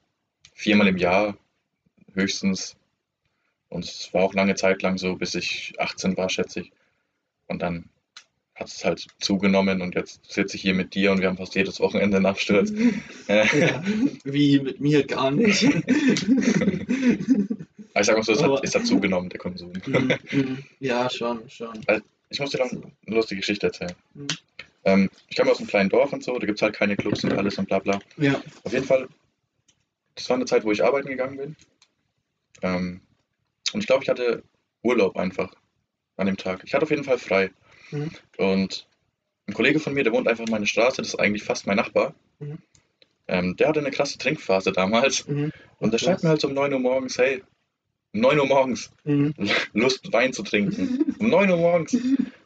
[0.54, 1.38] viermal im Jahr
[2.14, 2.78] höchstens.
[3.72, 6.74] Und es war auch lange Zeit lang so, bis ich 18 war, schätze ich.
[7.48, 7.86] Und dann
[8.54, 11.56] hat es halt zugenommen und jetzt sitze ich hier mit dir und wir haben fast
[11.56, 12.74] jedes Wochenende einen Absturz.
[13.28, 13.82] Ja,
[14.26, 15.64] wie mit mir gar nicht.
[17.94, 19.72] Aber ich sag mal so, es hat, es hat zugenommen, der Konsum.
[19.88, 20.64] Mhm, mhm.
[20.80, 21.80] ja, schon, schon.
[22.30, 23.96] Ich muss dir noch eine lustige Geschichte erzählen.
[24.14, 24.28] Mhm.
[24.84, 27.24] Ähm, ich komme aus einem kleinen Dorf und so, da gibt es halt keine Clubs
[27.24, 28.02] und alles und bla bla.
[28.18, 28.42] Ja.
[28.64, 29.08] Auf jeden Fall,
[30.16, 31.56] das war eine Zeit, wo ich arbeiten gegangen bin.
[32.62, 33.02] Ähm,
[33.74, 34.44] und ich glaube, ich hatte
[34.84, 35.54] Urlaub einfach
[36.18, 36.62] an dem Tag.
[36.66, 37.52] Ich hatte auf jeden Fall frei.
[37.92, 38.12] Mhm.
[38.38, 38.88] Und
[39.48, 41.78] ein Kollege von mir, der wohnt einfach in meiner Straße, das ist eigentlich fast mein
[41.78, 42.14] Nachbar.
[42.40, 42.60] Mhm.
[43.28, 45.28] Ähm, der hatte eine krasse Trinkphase damals.
[45.28, 45.52] Mhm.
[45.80, 47.44] Und der schreibt mir halt so um 9 Uhr morgens, hey,
[48.14, 49.34] um 9 Uhr morgens, Mhm.
[49.74, 51.16] Lust, Wein zu trinken.
[51.20, 51.96] Um 9 Uhr morgens.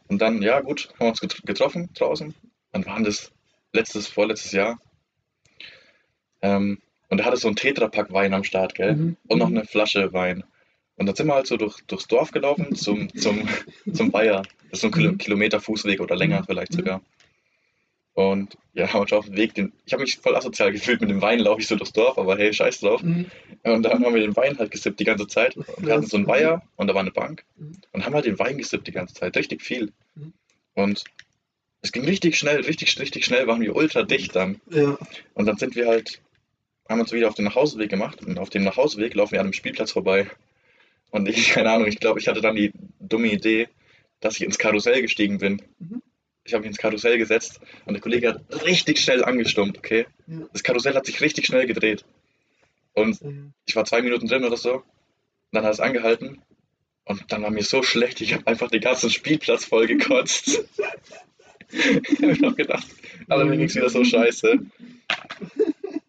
[0.08, 2.34] Und dann, ja gut, haben wir uns getr- getroffen draußen.
[2.72, 3.32] Dann waren das
[3.74, 4.80] letztes, vorletztes Jahr.
[6.42, 8.96] Ähm, und er hatte so einen Tetrapack Wein am Start, gell?
[8.96, 9.18] Mhm.
[9.28, 10.44] Und noch eine Flasche Wein.
[10.98, 13.48] Und dann sind wir halt so durch, durchs Dorf gelaufen zum, zum,
[13.94, 14.44] zum Bayer.
[14.72, 15.18] Das ist so ein Mhm.
[15.18, 16.78] Kilometer Fußweg oder länger vielleicht Mhm.
[16.78, 17.02] sogar.
[18.14, 21.22] Und ja, uns auf dem Weg, den, ich habe mich voll asozial gefühlt mit dem
[21.22, 23.04] Wein, laufe ich so durchs Dorf, aber hey, scheiß drauf.
[23.04, 23.26] Mhm.
[23.64, 25.58] Und dann haben wir den Wein halt gesippt die ganze Zeit.
[25.58, 27.44] Und wir hatten so einen Bayer und da war eine Bank.
[27.58, 27.74] Mhm.
[27.92, 29.92] Und haben halt den Wein gesippt die ganze Zeit, richtig viel.
[30.16, 30.34] Mhm.
[30.76, 31.04] Und
[31.82, 34.62] es ging richtig schnell, richtig, richtig schnell, waren wir ultra dicht dann.
[34.72, 34.98] Ja.
[35.34, 36.22] Und dann sind wir halt,
[36.90, 38.24] haben uns wieder auf den Nachhauseweg gemacht.
[38.26, 40.28] Und auf dem Nachhauseweg laufen wir an einem Spielplatz vorbei.
[41.16, 43.70] Und ich, keine Ahnung, ich glaube, ich hatte dann die dumme Idee,
[44.20, 45.62] dass ich ins Karussell gestiegen bin.
[45.80, 46.02] Mhm.
[46.44, 50.08] Ich habe mich ins Karussell gesetzt und der Kollege hat richtig schnell angestummt, okay?
[50.28, 50.40] Ja.
[50.52, 52.04] Das Karussell hat sich richtig schnell gedreht.
[52.92, 53.54] Und Mhm.
[53.66, 54.74] ich war zwei Minuten drin oder so.
[54.74, 54.84] Und
[55.54, 56.42] dann hat es angehalten.
[57.06, 60.66] Und dann war mir so schlecht, ich habe einfach den ganzen Spielplatz voll gekotzt.
[61.70, 62.88] ich habe gedacht,
[63.30, 64.60] aber mir ging es wieder so scheiße.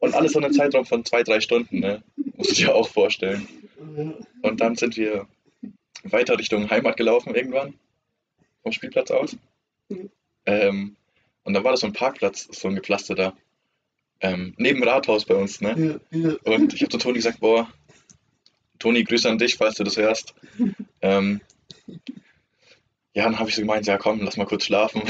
[0.00, 2.02] Und alles so in einem Zeitraum von zwei, drei Stunden, ne?
[2.36, 3.46] Musst du dir auch vorstellen.
[4.42, 5.26] Und dann sind wir
[6.04, 7.74] weiter Richtung Heimat gelaufen irgendwann.
[8.62, 9.36] Vom Spielplatz aus.
[9.88, 10.10] Mhm.
[10.46, 10.96] Ähm,
[11.44, 13.36] und dann war das so ein Parkplatz, so ein gepflasterter.
[14.20, 16.00] Ähm, neben Rathaus bei uns, ne?
[16.10, 16.18] Ja.
[16.18, 16.36] Ja.
[16.44, 17.68] Und ich habe zu Toni gesagt, boah,
[18.78, 20.34] Toni, Grüße an dich, falls du das hörst.
[21.02, 21.40] Ähm,
[23.14, 25.02] ja, dann habe ich so gemeint, ja komm, lass mal kurz schlafen.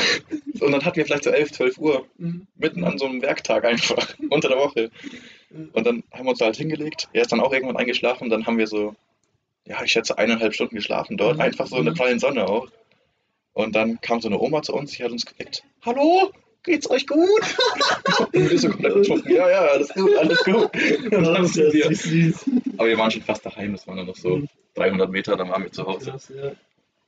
[0.60, 2.46] Und dann hatten wir vielleicht so 11, 12 Uhr, Mhm.
[2.56, 4.90] mitten an so einem Werktag einfach, unter der Woche.
[5.72, 7.08] Und dann haben wir uns da halt hingelegt.
[7.12, 8.30] Er ist dann auch irgendwann eingeschlafen.
[8.30, 8.94] Dann haben wir so,
[9.66, 11.42] ja, ich schätze eineinhalb Stunden geschlafen dort, Mhm.
[11.42, 11.98] einfach so in der Mhm.
[11.98, 12.68] prallen Sonne auch.
[13.52, 15.62] Und dann kam so eine Oma zu uns, die hat uns geweckt.
[15.84, 16.30] Hallo,
[16.62, 17.18] geht's euch gut?
[18.34, 19.32] Und wir so komplett betrunken.
[19.34, 20.70] Ja, ja, alles gut, alles gut.
[21.12, 22.34] Und dann sind wir,
[22.76, 24.48] aber wir waren schon fast daheim, das waren dann noch so Mhm.
[24.74, 26.10] 300 Meter, dann waren wir zu Hause.
[26.10, 26.52] Krass, ja.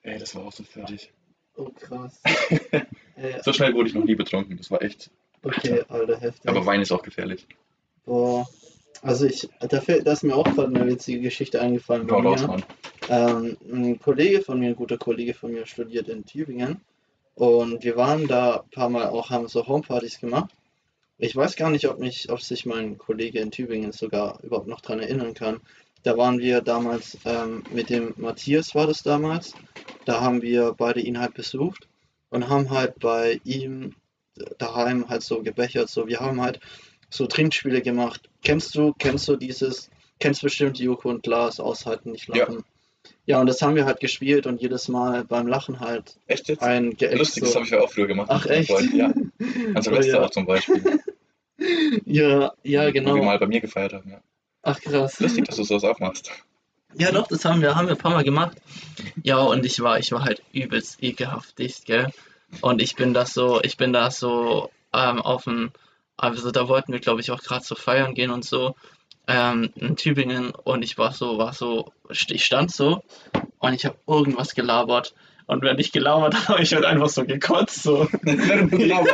[0.02, 1.12] Ey, das war auch so fertig.
[1.56, 2.20] Oh, krass.
[3.16, 5.10] Äh, So schnell wurde ich noch nie betrunken, das war echt.
[5.42, 6.48] okay, Alter, heftig.
[6.48, 7.46] Aber Wein ist auch gefährlich.
[8.08, 8.48] Boah.
[9.02, 12.40] Also ich, da, fällt, da ist mir auch gerade eine witzige Geschichte eingefallen bei raus,
[12.42, 12.62] mir.
[13.08, 16.80] Ähm, ein Kollege von mir, ein guter Kollege von mir, studiert in Tübingen.
[17.34, 20.50] Und wir waren da ein paar Mal auch, haben so Homepartys gemacht.
[21.18, 24.80] Ich weiß gar nicht, ob mich, ob sich mein Kollege in Tübingen sogar überhaupt noch
[24.80, 25.60] dran erinnern kann.
[26.02, 29.52] Da waren wir damals ähm, mit dem Matthias, war das damals.
[30.06, 31.86] Da haben wir beide ihn halt besucht
[32.30, 33.94] und haben halt bei ihm
[34.58, 35.90] daheim halt so gebechert.
[35.90, 36.60] So, wir haben halt
[37.10, 38.28] so Trinkspiele gemacht.
[38.42, 39.90] Kennst du, kennst du dieses,
[40.20, 42.44] kennst bestimmt Joko und Glas aushalten, nicht Ja.
[42.44, 42.64] lachen.
[43.26, 43.40] Ja.
[43.40, 46.62] und das haben wir halt gespielt und jedes Mal beim Lachen halt Echt jetzt?
[46.62, 47.56] ein geäxt Lustig, das so.
[47.56, 48.28] habe ich ja auch früher gemacht.
[48.30, 48.70] Ach, echt?
[48.70, 48.92] Freund.
[48.94, 49.32] Ja, an
[49.82, 50.22] Silvester ja.
[50.24, 51.00] auch zum Beispiel.
[52.04, 53.16] Ja, ja, Wo wir genau.
[53.16, 54.08] mal bei mir gefeiert haben.
[54.10, 54.20] Ja.
[54.62, 55.18] Ach krass.
[55.18, 56.30] Lustig, dass du sowas auch machst.
[56.94, 58.56] Ja, doch, das haben wir, haben wir ein paar Mal gemacht.
[59.24, 62.08] Ja, und ich war, ich war halt übelst ekelhaft dicht, gell?
[62.60, 65.70] Und ich bin das so, ich bin da so ähm, auf dem,
[66.18, 68.74] also da wollten wir, glaube ich, auch gerade so feiern gehen und so
[69.28, 73.02] ähm, in Tübingen und ich war so, war so, ich stand so
[73.58, 75.14] und ich habe irgendwas gelabert.
[75.46, 77.82] Und wenn ich gelabert habe, habe ich halt einfach so gekotzt.
[77.82, 78.06] So.
[78.22, 79.00] genau.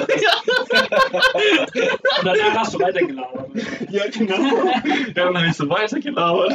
[2.18, 3.62] Und danach hast du weitergelaufen.
[3.90, 4.66] Ja, genau.
[4.66, 4.82] Ja,
[5.14, 6.52] dann habe ich so weitergelabert.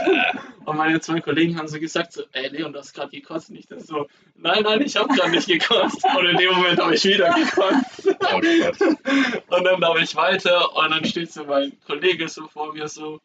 [0.70, 3.50] Und meine zwei Kollegen haben so gesagt, so, ey Leon, du hast gerade gekotzt.
[3.50, 4.06] Und ich das so,
[4.36, 6.06] nein, nein, ich habe gerade nicht gekotzt.
[6.16, 8.08] Und in dem Moment habe ich wieder gekotzt.
[8.08, 9.56] Oh.
[9.56, 13.20] Und dann laufe ich weiter und dann steht so mein Kollege so vor mir, so,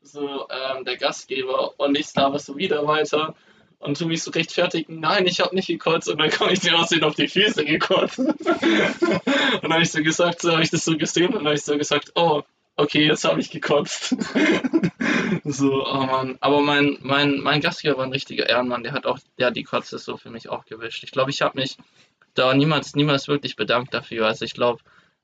[0.00, 1.74] so ähm, der Gastgeber.
[1.80, 3.34] Und ich laber so wieder weiter
[3.80, 6.08] und tu mich so rechtfertigen, nein, ich habe nicht gekotzt.
[6.08, 8.18] Und dann komme ich dir aussehen auf die Füße gekotzt.
[8.20, 11.56] und dann habe ich so gesagt, so habe ich das so gesehen und dann habe
[11.56, 12.42] ich so gesagt, oh,
[12.76, 14.16] okay, jetzt habe ich gekotzt.
[15.44, 16.36] so, oh Mann.
[16.40, 19.64] Aber mein, mein, mein Gastgeber war ein richtiger Ehrenmann, der hat auch, der hat die
[19.64, 21.04] Kotze so für mich auch gewischt.
[21.04, 21.76] Ich glaube, ich habe mich
[22.34, 24.26] da niemals, niemals wirklich bedankt dafür.
[24.26, 24.80] Also ich glaube,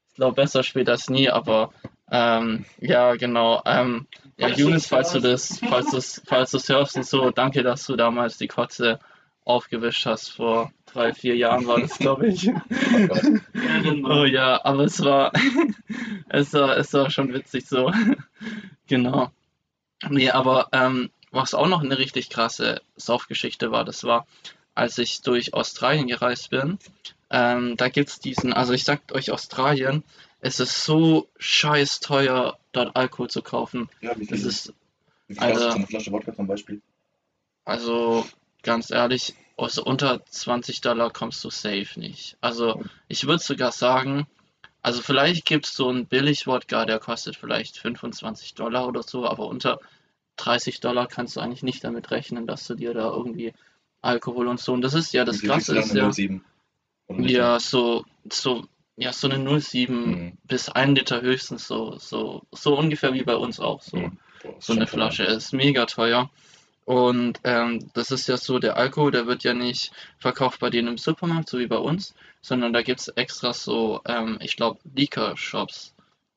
[0.09, 1.73] ich glaube besser später als nie, aber
[2.11, 3.63] ähm, ja, genau.
[3.65, 7.87] Ähm, ja, das falls du das, falls du falls du hörst und so, danke, dass
[7.87, 8.99] du damals die Kotze
[9.45, 10.31] aufgewischt hast.
[10.31, 12.49] Vor drei, vier Jahren war das, glaube ich.
[12.95, 13.23] Oh Gott.
[14.05, 15.33] Oh ja, aber es war,
[16.29, 17.93] es war, es war schon witzig so.
[18.89, 19.31] Genau.
[20.11, 24.27] Nee, aber ähm, was auch noch eine richtig krasse Saufgeschichte war, das war,
[24.75, 26.79] als ich durch Australien gereist bin.
[27.31, 30.03] Ähm, da gibt's diesen, also ich sag euch Australien,
[30.41, 33.89] es ist so scheiß teuer, dort Alkohol zu kaufen.
[34.03, 34.75] Ja, wie Das viel, ist,
[35.29, 35.71] wie viel kostet Alter.
[35.71, 36.83] so eine Flasche Wodka zum Beispiel?
[37.65, 38.27] also
[38.63, 42.37] ganz ehrlich, also unter 20 Dollar kommst du safe nicht.
[42.41, 44.27] Also ich würde sogar sagen,
[44.85, 49.47] Also vielleicht gibt es so einen Billig-Wodka, der kostet vielleicht 25 Dollar oder so, aber
[49.47, 49.79] unter
[50.39, 53.53] 30 Dollar kannst du eigentlich nicht damit rechnen, dass du dir da irgendwie
[54.01, 54.73] Alkohol und so.
[54.73, 56.45] Und das ist ja das Krasse ist ja, Eine 07?
[57.07, 57.31] Oder nicht?
[57.31, 58.65] ja so, so,
[58.97, 60.39] ja, so eine 07 Mhm.
[60.49, 63.99] bis 1 Liter höchstens, so, so, so ungefähr wie bei uns auch so.
[63.99, 64.19] Mhm.
[64.43, 65.11] Boah, So eine schon teuer.
[65.13, 66.29] Flasche ist mega teuer.
[66.85, 70.89] Und ähm, das ist ja so, der Alkohol, der wird ja nicht verkauft bei denen
[70.89, 74.81] im Supermarkt, so wie bei uns, sondern da gibt es extra so, ähm, ich glaube,
[74.95, 75.95] Liquor-Shops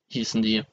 [0.09, 0.63] hießen die.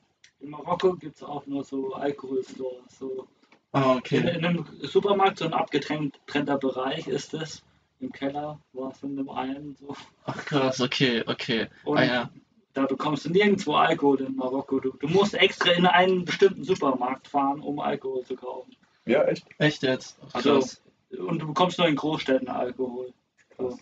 [0.40, 2.98] In Marokko gibt es auch nur so Alkoholstores.
[2.98, 3.26] So.
[3.72, 7.62] Ah, In, in einem Supermarkt, so ein abgetrennter Bereich ist es.
[8.00, 9.94] Im Keller war es in dem einen so.
[10.24, 11.68] Ach krass, okay, okay.
[11.84, 12.30] Und Ah ja,
[12.74, 14.80] da bekommst du nirgendwo Alkohol in Marokko.
[14.80, 18.74] Du, du musst extra in einen bestimmten Supermarkt fahren, um Alkohol zu kaufen.
[19.04, 19.44] Ja, echt?
[19.58, 20.16] echt jetzt?
[20.32, 20.80] Also- krass.
[21.18, 23.12] Und du bekommst nur in Großstädten Alkohol.
[23.58, 23.78] So.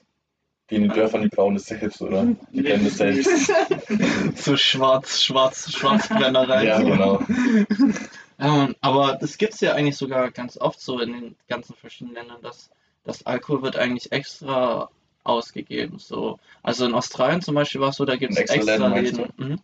[0.68, 2.26] Die in den Dörfern, die brauen das selbst, oder?
[2.52, 3.52] Die kennen das selbst.
[4.36, 6.64] So schwarz, schwarz, Schwarzbrennerei.
[6.66, 7.22] Ja, genau.
[8.38, 12.14] Ähm, aber das gibt es ja eigentlich sogar ganz oft so in den ganzen verschiedenen
[12.14, 12.70] Ländern, dass
[13.04, 14.88] das Alkohol wird eigentlich extra
[15.24, 15.98] ausgegeben.
[15.98, 16.38] So.
[16.62, 19.28] Also in Australien zum Beispiel war es so, da gibt es extra extra Läden.
[19.36, 19.58] Mhm.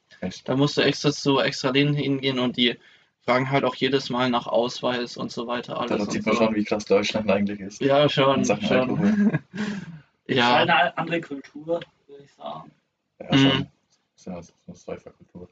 [0.45, 2.77] Da musst du extra zu extra Läden hingehen und die
[3.27, 5.79] fragen halt auch jedes Mal nach Ausweis und so weiter.
[5.79, 6.45] Alles Daran und sieht man so.
[6.45, 7.81] schon, wie krass Deutschland eigentlich ist.
[7.83, 8.61] Ja, schon, schon.
[8.61, 9.39] Ja.
[10.29, 12.71] Ja, Eine andere Kultur, würde ich sagen.
[13.21, 13.39] Ja, Mhm.
[13.39, 13.67] schon.
[14.17, 15.49] Das ist ja eine Säuferkultur.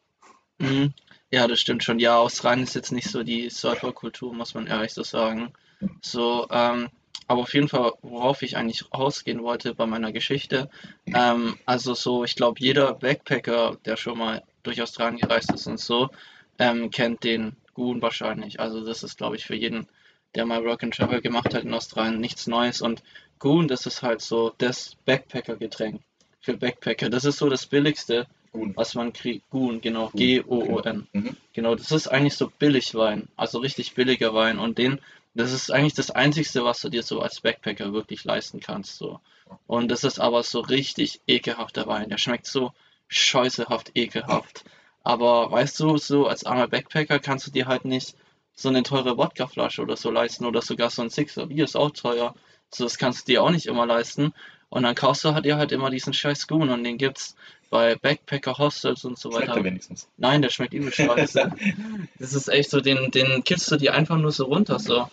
[0.58, 0.92] Mhm.
[1.30, 1.98] Ja, das stimmt schon.
[2.00, 5.52] Ja, Australien ist jetzt nicht so die Surferkultur, muss man ehrlich so sagen.
[6.00, 6.88] So, ähm,
[7.28, 10.68] aber auf jeden Fall, worauf ich eigentlich rausgehen wollte bei meiner Geschichte,
[11.06, 15.78] ähm, also so, ich glaube, jeder Backpacker, der schon mal durch Australien gereist ist und
[15.78, 16.10] so,
[16.58, 18.60] ähm, kennt den Goon wahrscheinlich.
[18.60, 19.86] Also das ist, glaube ich, für jeden,
[20.34, 22.80] der mal Work and Travel gemacht hat in Australien, nichts Neues.
[22.80, 23.02] Und
[23.38, 26.00] Goon, das ist halt so das Backpacker-Getränk
[26.40, 27.10] für Backpacker.
[27.10, 28.76] Das ist so das billigste, Gut.
[28.76, 29.48] was man kriegt.
[29.50, 31.06] Goon, genau, Goon, G-O-O-N.
[31.12, 31.36] Mhm.
[31.52, 34.58] Genau, das ist eigentlich so Billigwein, also richtig billiger Wein.
[34.58, 35.00] Und den,
[35.34, 38.96] das ist eigentlich das Einzigste, was du dir so als Backpacker wirklich leisten kannst.
[38.96, 39.20] So.
[39.66, 42.08] Und das ist aber so richtig ekelhafter Wein.
[42.08, 42.72] Der schmeckt so
[43.08, 44.64] scheußehaft ekelhaft.
[45.04, 48.16] Aber weißt du, so als armer Backpacker kannst du dir halt nicht
[48.56, 51.90] so eine teure Wodkaflasche oder so leisten oder sogar so ein Sixer Bier ist auch
[51.90, 52.34] teuer.
[52.72, 54.32] So, das kannst du dir auch nicht immer leisten.
[54.70, 57.36] Und dann kaufst du halt dir halt immer diesen scheiß Goon und den gibt's
[57.70, 59.58] bei Backpacker Hostels und so Schmeckt weiter.
[59.58, 60.08] er wenigstens.
[60.16, 61.52] Nein, der schmeckt übel scheiße.
[62.18, 65.08] Das ist echt so, den, den kippst du dir einfach nur so runter so.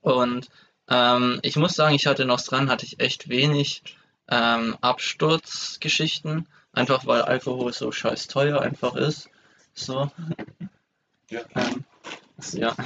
[0.00, 0.48] Und
[0.88, 3.82] ähm, ich muss sagen, ich hatte in Australien hatte ich echt wenig
[4.28, 6.46] ähm, Absturzgeschichten,
[6.76, 9.28] einfach weil Alkohol so scheiß teuer einfach ist.
[9.74, 10.10] So.
[11.30, 11.40] Ja.
[11.54, 11.84] Ähm,
[12.52, 12.76] ja.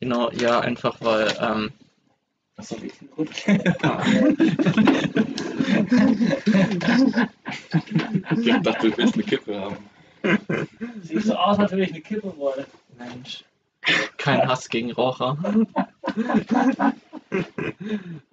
[0.00, 1.72] Genau, ja, einfach weil ähm,
[2.56, 2.76] Achso.
[2.76, 2.92] Ich
[8.62, 9.76] dachte, du willst eine Kippe haben.
[11.02, 12.64] Siehst so aus, als würde ich eine Kippe wollen.
[12.96, 13.44] Mensch,
[14.18, 15.36] kein Hass gegen Raucher.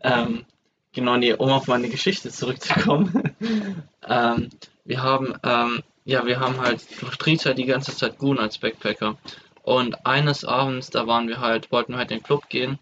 [0.04, 0.46] ähm,
[0.94, 3.36] genau, nee, um auf meine Geschichte zurückzukommen.
[4.08, 4.50] ähm,
[4.86, 8.58] wir haben, ähm, ja, wir haben halt, du trinkst halt die ganze Zeit Goon als
[8.58, 9.18] Backpacker.
[9.64, 12.80] Und eines Abends, da waren wir halt, wollten wir halt in den Club gehen.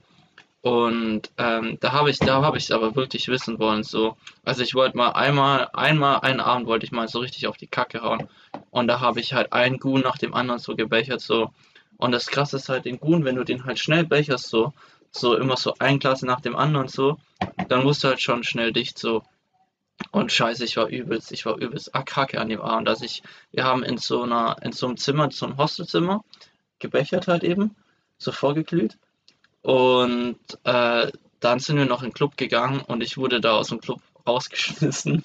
[0.61, 3.83] Und ähm, da habe ich, da habe ich es aber wirklich wissen wollen.
[3.83, 7.57] So, also ich wollte mal einmal, einmal einen Abend wollte ich mal so richtig auf
[7.57, 8.27] die Kacke hauen.
[8.69, 11.51] Und da habe ich halt einen Goon nach dem anderen so gebechert, so.
[11.97, 14.73] Und das krasse ist halt den Goon, wenn du den halt schnell becherst, so,
[15.11, 17.17] so immer so ein Glas nach dem anderen, so,
[17.67, 19.23] dann musst du halt schon schnell dicht, so.
[20.11, 23.21] Und scheiße, ich war übelst, ich war übelst ah, kacke an dem Abend, dass ich,
[23.51, 26.23] wir haben in so einer, in so einem Zimmer, so einem Hostelzimmer,
[26.79, 27.75] gebechert halt eben,
[28.17, 28.97] so vorgeglüht.
[29.61, 33.69] Und äh, dann sind wir noch in den Club gegangen und ich wurde da aus
[33.69, 35.23] dem Club rausgeschmissen.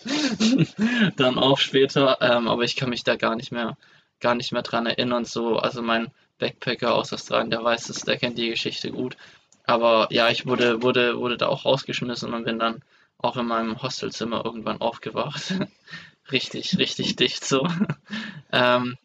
[1.16, 3.76] dann auch später, ähm, aber ich kann mich da gar nicht mehr,
[4.20, 5.24] gar nicht mehr dran erinnern.
[5.24, 9.16] So, also mein Backpacker aus Australien, der weiß es, der kennt die Geschichte gut.
[9.65, 12.83] Aber ja, ich wurde, wurde, wurde da auch rausgeschmissen und bin dann
[13.19, 15.55] auch in meinem Hostelzimmer irgendwann aufgewacht.
[16.33, 17.67] richtig, richtig dicht so.
[18.53, 18.97] ähm,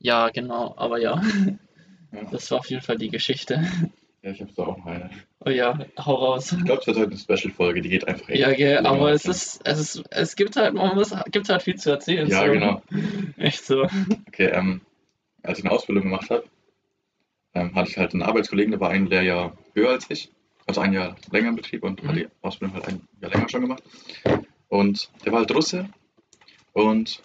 [0.00, 1.22] ja, genau, aber ja,
[2.12, 3.64] Ja, das war auf jeden Fall die Geschichte.
[4.22, 5.10] ja ich habe da auch noch eine.
[5.44, 6.52] Oh ja, hau raus.
[6.52, 9.60] Ich glaube, es wird heute eine Special-Folge, die geht einfach Ja, gell, aber es ist,
[9.64, 12.28] es ist, es gibt halt, man muss, gibt halt viel zu erzählen.
[12.28, 12.52] Ja, so.
[12.52, 12.82] genau.
[13.36, 13.86] Echt so.
[14.28, 14.80] Okay, ähm,
[15.44, 16.44] als ich eine Ausbildung gemacht habe,
[17.54, 20.30] ähm, hatte ich halt einen Arbeitskollegen, der war ein Lehrjahr höher als ich,
[20.66, 22.08] also ein Jahr länger im Betrieb und Mhm.
[22.08, 23.82] hat die Ausbildung halt ein Jahr länger schon gemacht.
[24.68, 25.88] Und der war halt Russe
[26.72, 27.22] und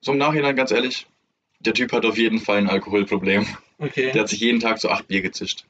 [0.00, 1.06] so im Nachhinein, ganz ehrlich,
[1.60, 3.46] der Typ hat auf jeden Fall ein Alkoholproblem.
[3.78, 4.10] Okay.
[4.12, 5.66] Der hat sich jeden Tag so acht Bier gezischt.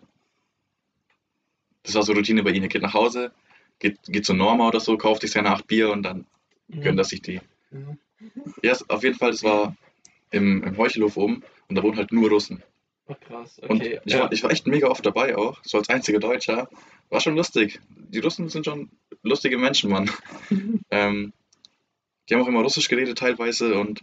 [1.83, 2.63] Das war so Routine bei ihm.
[2.63, 3.33] Er geht nach Hause,
[3.79, 6.27] geht, geht zu Norma oder so, kauft sich seine acht Bier und dann
[6.69, 7.41] gönnt er sich die.
[7.71, 7.99] Mhm.
[8.63, 9.77] Ja, auf jeden Fall, das war
[10.31, 12.63] im, im Heuchelhof oben und da wohnen halt nur Russen.
[13.09, 14.01] Oh, krass, Und okay.
[14.05, 16.69] ich, war, ich war echt mega oft dabei auch, so als einziger Deutscher.
[17.09, 17.81] War schon lustig.
[17.89, 18.91] Die Russen sind schon
[19.23, 20.11] lustige Menschen, Mann.
[20.91, 21.33] ähm,
[22.29, 24.03] die haben auch immer Russisch geredet teilweise und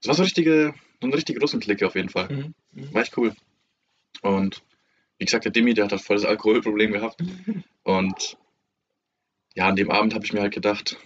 [0.00, 2.28] es war so, richtige, so eine richtige Russenklicke auf jeden Fall.
[2.28, 2.54] Mhm.
[2.72, 2.94] Mhm.
[2.94, 3.34] War echt cool.
[4.22, 4.62] Und
[5.18, 7.22] wie gesagt, der Demi, der hat halt voll das Alkoholproblem gehabt.
[7.82, 8.38] Und
[9.54, 10.96] ja, an dem Abend habe ich mir halt gedacht,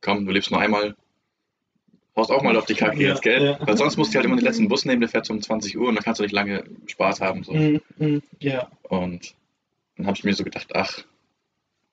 [0.00, 0.96] komm, du lebst nur einmal,
[2.18, 3.42] haust auch mal auf die Kacke Ja, jetzt, gell?
[3.44, 3.58] ja.
[3.66, 5.78] Weil sonst musst du halt immer den letzten Bus nehmen, der fährt so um 20
[5.78, 7.44] Uhr und dann kannst du nicht lange Spaß haben.
[7.44, 7.54] So.
[7.54, 7.80] Mhm.
[7.96, 8.22] Mhm.
[8.40, 8.70] Ja.
[8.82, 9.34] Und
[9.96, 11.04] dann habe ich mir so gedacht, ach,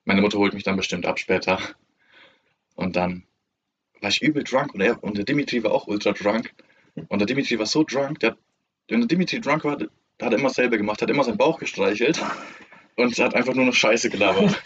[0.04, 1.58] meine Mutter holt mich dann bestimmt ab später.
[2.74, 3.24] Und dann
[4.00, 6.52] war ich übel drunk und, er, und der Dimitri war auch ultra drunk.
[7.08, 8.36] Und der Dimitri war so drunk, der,
[8.88, 9.88] wenn der Dimitri drunk war, der
[10.20, 12.22] hat immer dasselbe gemacht, hat immer seinen Bauch gestreichelt
[12.96, 14.62] und hat einfach nur noch Scheiße gelabert.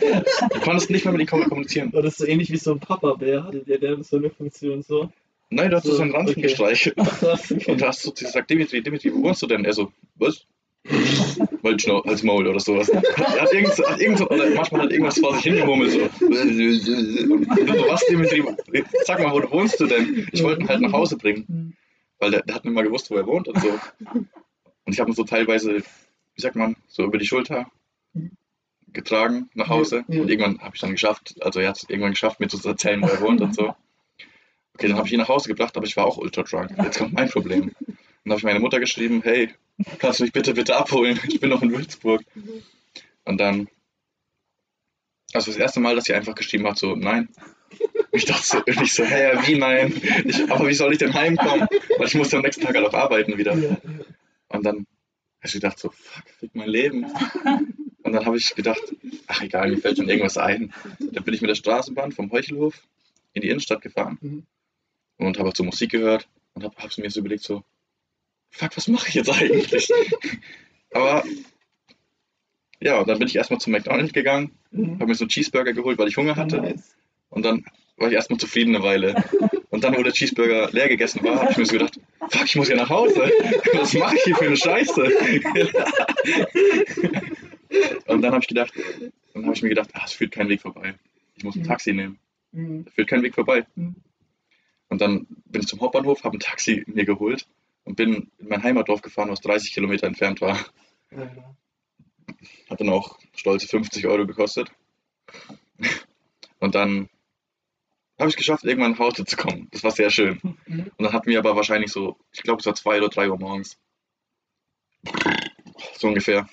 [0.52, 1.92] Du konntest nicht mehr mit ihm kommunizieren.
[1.92, 3.50] War das so ähnlich wie so ein Papa-Bär?
[3.66, 5.10] Der, der so eine Funktion so?
[5.50, 6.42] Nein, du hast so So, seinen Ranzen okay.
[6.42, 6.96] gestreichelt.
[6.96, 7.64] Okay.
[7.70, 9.64] Und da hast du gesagt, Dimitri, Dimitri, wo wohnst du denn?
[9.64, 10.46] Er so, was?
[11.62, 12.88] Waldschnau als Maul oder sowas.
[12.88, 13.02] Er
[13.42, 15.98] hat irgend, so- hat irgend so, manchmal hat irgendwas vor sich hingemurmelt, so.
[15.98, 16.28] So,
[17.88, 18.44] was, Dimitri?
[19.04, 20.26] Sag mal, wo wohnst du denn?
[20.32, 21.76] Ich wollte ihn halt nach Hause bringen,
[22.18, 23.68] weil der, der hat nicht mal gewusst, wo er wohnt und so.
[24.08, 25.82] Und ich habe ihn so teilweise,
[26.34, 27.66] wie sagt man, so über die Schulter
[28.92, 30.04] getragen nach Hause.
[30.08, 30.22] Ja, ja.
[30.22, 33.02] Und irgendwann habe ich dann geschafft, also er hat es irgendwann geschafft, mir zu erzählen,
[33.02, 33.74] wo er wohnt und so.
[34.80, 36.70] Okay, dann habe ich ihn nach Hause gebracht, aber ich war auch ultra drunk.
[36.82, 37.72] Jetzt kommt mein Problem.
[37.86, 39.50] Dann habe ich meine Mutter geschrieben, hey,
[39.98, 41.20] kannst du mich bitte, bitte abholen?
[41.28, 42.22] Ich bin noch in Würzburg.
[43.26, 43.68] Und dann,
[45.34, 47.28] also das erste Mal, dass sie einfach geschrieben hat, so, nein.
[48.10, 50.00] Ich dachte so, und ich so, hä, wie nein?
[50.24, 51.68] Ich, aber wie soll ich denn heimkommen?
[51.98, 53.52] Weil ich musste am nächsten Tag halt auch arbeiten wieder.
[53.52, 54.86] Und dann habe
[55.44, 57.04] ich gedacht, so, fuck, fick mein Leben.
[58.02, 58.80] Und dann habe ich gedacht,
[59.26, 60.72] ach egal, mir fällt schon irgendwas ein.
[60.98, 62.80] Dann bin ich mit der Straßenbahn vom Heuchelhof
[63.34, 64.46] in die Innenstadt gefahren Mhm.
[65.26, 67.62] Und habe halt so Musik gehört und habe hab mir so überlegt, so,
[68.50, 69.88] fuck, was mache ich jetzt eigentlich?
[70.92, 71.22] Aber
[72.80, 74.94] ja, und dann bin ich erstmal zum McDonald's gegangen, Mhm.
[75.00, 76.60] habe mir so einen Cheeseburger geholt, weil ich Hunger hatte.
[76.60, 76.94] Nice.
[77.28, 77.64] Und dann
[77.96, 79.14] war ich erstmal zufrieden eine Weile.
[79.70, 81.98] Und dann, wo der Cheeseburger leer gegessen war, habe ich mir so gedacht,
[82.30, 83.16] fuck, ich muss ja nach Hause.
[83.72, 85.10] Was mache ich hier für eine Scheiße?
[88.06, 88.72] Und dann habe ich gedacht,
[89.34, 90.94] dann habe ich mir gedacht, ah, es führt kein Weg vorbei.
[91.36, 92.18] Ich muss ein Taxi nehmen.
[92.52, 92.84] Mhm.
[92.84, 93.66] Da führt kein Weg vorbei.
[93.76, 93.94] Mhm.
[94.90, 97.46] Und dann bin ich zum Hauptbahnhof, habe ein Taxi mir geholt
[97.84, 100.58] und bin in mein Heimatdorf gefahren, was 30 Kilometer entfernt war.
[101.10, 101.56] Alter.
[102.68, 104.70] Hat dann auch stolze 50 Euro gekostet.
[106.58, 107.08] Und dann
[108.18, 109.68] habe ich es geschafft, irgendwann nach Hause zu kommen.
[109.70, 110.40] Das war sehr schön.
[110.66, 110.90] Mhm.
[110.96, 113.38] Und dann hatten wir aber wahrscheinlich so, ich glaube, es war zwei oder drei Uhr
[113.38, 113.78] morgens.
[115.96, 116.48] So ungefähr.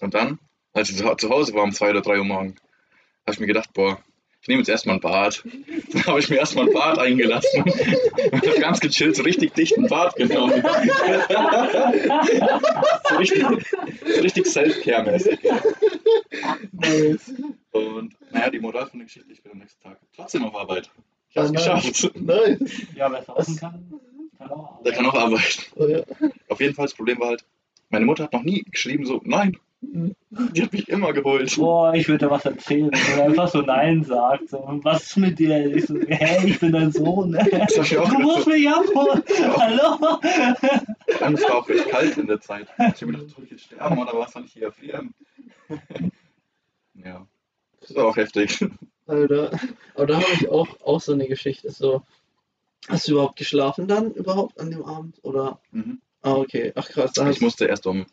[0.00, 0.38] Und dann,
[0.72, 2.60] als ich zu zu Hause war um zwei oder drei Uhr morgens,
[3.22, 4.02] habe ich mir gedacht, boah,
[4.44, 5.42] ich nehme jetzt erstmal ein Bad.
[5.94, 7.62] Dann habe ich mir erstmal ein Bad eingelassen
[8.30, 10.62] und habe ganz gechillt so richtig dichten Bad genommen.
[13.08, 15.38] so richtig, so richtig Self-Care-mäßig.
[16.72, 17.32] Nice.
[17.72, 20.90] Und naja, die Moral von der Geschichte, ich bin am nächsten Tag trotzdem auf Arbeit.
[21.30, 21.84] Ich habe es Ah, nice.
[21.88, 22.20] geschafft.
[22.20, 22.70] Nice.
[22.94, 23.94] Ja, wer saufen kann,
[24.36, 24.82] kann auch.
[24.82, 25.62] Der kann auch arbeiten.
[25.76, 26.02] Oh, ja.
[26.50, 27.46] Auf jeden Fall, das Problem war halt,
[27.88, 29.56] meine Mutter hat noch nie geschrieben so, nein.
[30.52, 31.54] Die hat mich immer geholt.
[31.56, 34.50] Boah, ich würde dir was erzählen, wenn er einfach so Nein sagt.
[34.50, 35.74] So, was ist mit dir?
[35.74, 37.32] Ich so, hey, ich bin dein Sohn.
[37.32, 38.48] Das hab ich auch Du musst gedacht.
[38.48, 39.22] mich abholen.
[39.56, 40.18] Hallo?
[41.20, 42.66] Allem, es war auch recht kalt in der Zeit.
[42.78, 45.14] Ich habe mir gedacht, soll ich jetzt sterben oder was soll ich hier erfrieren?
[46.94, 47.26] ja,
[47.80, 48.64] das war auch heftig.
[49.06, 49.50] Alter.
[49.94, 51.70] Aber da habe ich auch, auch so eine Geschichte.
[51.70, 52.02] So,
[52.88, 55.18] hast du überhaupt geschlafen dann überhaupt an dem Abend?
[55.22, 55.60] Oder?
[55.72, 56.00] Mhm.
[56.22, 56.72] Ah, okay.
[56.74, 57.12] Ach krass.
[57.12, 58.06] Da Ich musste erst um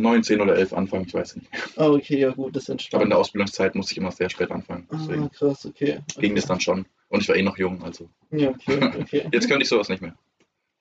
[0.00, 1.48] 9, 10 oder 11 anfangen, ich weiß nicht.
[1.76, 3.10] ah, okay, ja gut, das ist Aber in entspannt.
[3.10, 4.86] der Ausbildungszeit musste ich immer sehr spät anfangen.
[4.90, 6.00] Ah, Deswegen krass, okay.
[6.18, 6.86] ging das dann schon.
[7.08, 8.08] Und ich war eh noch jung, also.
[8.30, 9.28] Ja, okay, okay.
[9.32, 10.14] Jetzt könnte ich sowas nicht mehr.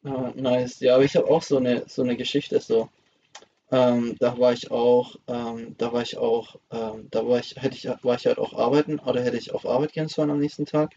[0.03, 0.79] Ah, nice.
[0.79, 2.89] Ja, aber ich habe auch so eine so eine Geschichte so.
[3.71, 7.75] Ähm, da war ich auch, ähm, da war ich auch, ähm, da war ich, hätte
[7.75, 10.65] ich, war ich halt auch arbeiten oder hätte ich auf Arbeit gehen sollen am nächsten
[10.65, 10.93] Tag.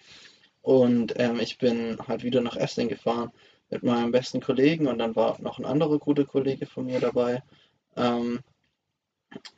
[0.63, 3.31] Und ähm, ich bin halt wieder nach Essling gefahren
[3.69, 7.43] mit meinem besten Kollegen und dann war noch ein anderer guter Kollege von mir dabei.
[7.97, 8.41] Ähm,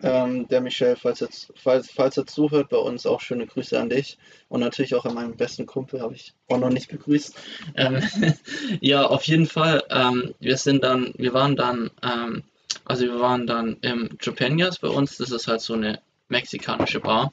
[0.02, 3.90] ähm, der Michel, falls jetzt, falls, falls er zuhört, bei uns auch schöne Grüße an
[3.90, 4.18] dich
[4.48, 7.34] und natürlich auch an meinen besten Kumpel, habe ich auch noch nicht begrüßt.
[7.76, 8.02] Ähm,
[8.80, 9.82] ja, auf jeden Fall.
[9.90, 12.44] Ähm, wir sind dann, wir waren dann, ähm,
[12.84, 15.16] also wir waren dann im Jupenias bei uns.
[15.16, 17.32] Das ist halt so eine mexikanische Bar.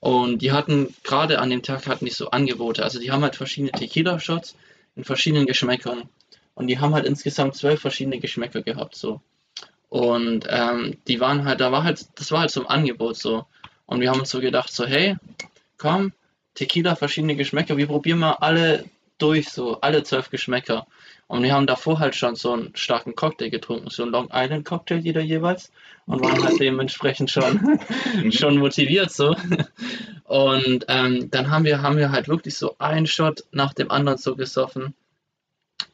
[0.00, 2.82] Und die hatten gerade an dem Tag hatten die so Angebote.
[2.82, 4.56] Also die haben halt verschiedene Tequila-Shots
[4.94, 6.08] in verschiedenen Geschmäckern.
[6.54, 9.20] Und die haben halt insgesamt zwölf verschiedene Geschmäcker gehabt so.
[9.88, 13.46] Und ähm, die waren halt, da war halt, das war halt so ein Angebot so.
[13.86, 15.16] Und wir haben uns so gedacht, so, hey,
[15.78, 16.12] komm,
[16.54, 17.76] Tequila, verschiedene Geschmäcker.
[17.76, 18.84] Wir probieren mal alle
[19.18, 20.86] durch, so alle zwölf Geschmäcker.
[21.28, 24.64] Und wir haben davor halt schon so einen starken Cocktail getrunken, so einen Long Island
[24.64, 25.72] Cocktail jeder jeweils.
[26.06, 27.80] Und waren halt dementsprechend schon,
[28.30, 29.34] schon motiviert so.
[30.24, 34.18] Und ähm, dann haben wir, haben wir halt wirklich so einen Shot nach dem anderen
[34.18, 34.94] so gesoffen.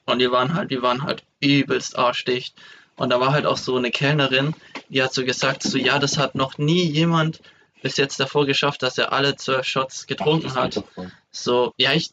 [0.05, 2.55] Und wir waren halt, wir waren halt übelst arschdicht.
[3.03, 4.55] Und da war halt auch so eine Kellnerin,
[4.89, 7.41] die hat so gesagt, so ja, das hat noch nie jemand
[7.83, 10.85] bis jetzt davor geschafft, dass er alle zwölf Shots getrunken Ach, hat.
[11.33, 12.13] So, ja, ich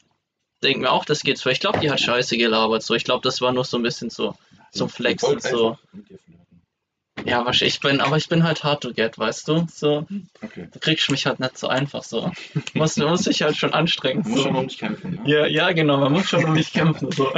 [0.64, 1.52] denke mir auch, das geht so.
[1.52, 2.82] Ich glaube, die hat scheiße gelabert.
[2.82, 4.34] So, ich glaube, das war nur so ein bisschen so
[4.72, 5.40] zum Flexen.
[5.40, 5.78] So,
[7.24, 9.68] ja, wahrscheinlich, ich bin, aber ich bin halt hard to get, weißt du?
[9.72, 10.08] So,
[10.42, 10.70] Okay.
[10.72, 12.32] du kriegst mich halt nicht so einfach so.
[12.74, 14.24] Muss, muss sich halt schon anstrengen.
[14.24, 15.22] Du musst schon um dich kämpfen, ne?
[15.30, 17.12] Ja, ja, genau, man muss schon um mich kämpfen.
[17.12, 17.32] So.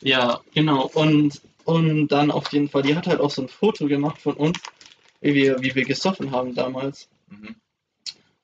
[0.00, 0.86] Ja, genau.
[0.94, 4.34] Und, und dann auf jeden Fall, die hat halt auch so ein Foto gemacht von
[4.34, 4.58] uns,
[5.20, 7.08] wie wir, wie wir gesoffen haben damals.
[7.28, 7.56] Mhm.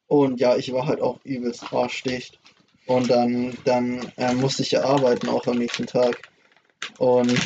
[0.06, 2.38] Und ja, ich war halt auch übelst arschdicht.
[2.86, 6.30] Und dann, dann äh, musste ich ja arbeiten, auch am nächsten Tag.
[6.96, 7.38] Und,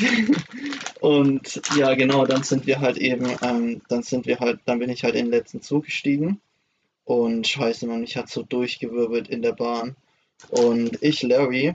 [1.01, 4.89] und ja, genau, dann sind wir halt eben, ähm, dann sind wir halt, dann bin
[4.89, 6.39] ich halt in den letzten Zug gestiegen.
[7.03, 9.97] Und scheiße, man, mich hat so durchgewirbelt in der Bahn.
[10.49, 11.73] Und ich, Larry,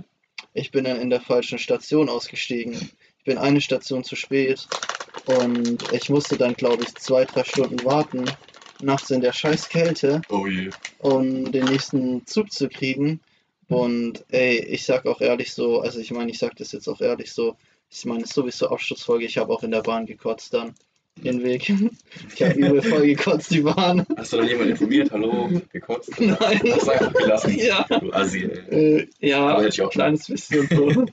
[0.55, 2.91] ich bin dann in der falschen Station ausgestiegen.
[3.29, 4.67] Ich bin eine Station zu spät.
[5.27, 8.25] Und ich musste dann, glaube ich, zwei, drei Stunden warten,
[8.81, 10.71] nachts in der scheiß Kälte Oh je.
[11.01, 13.21] um den nächsten Zug zu kriegen.
[13.69, 17.03] Und ey, ich sag auch ehrlich so, also ich meine, ich sag das jetzt auch
[17.03, 17.55] ehrlich so,
[17.91, 20.73] ich meine, es ist sowieso Absturzfolge, ich habe auch in der Bahn gekotzt dann.
[21.23, 21.71] Den Weg.
[22.35, 24.07] Ich habe übel voll gekotzt, die Bahn.
[24.17, 25.11] Hast du dann jemand informiert?
[25.11, 25.51] Hallo?
[25.71, 26.13] Gekotzt?
[26.19, 26.39] Nein.
[26.73, 27.55] Hast du einfach gelassen?
[27.59, 27.85] Ja.
[28.01, 29.01] Du Assi, ey.
[29.01, 31.05] Äh, ja, Aber hätte ein ich auch kleines bisschen so.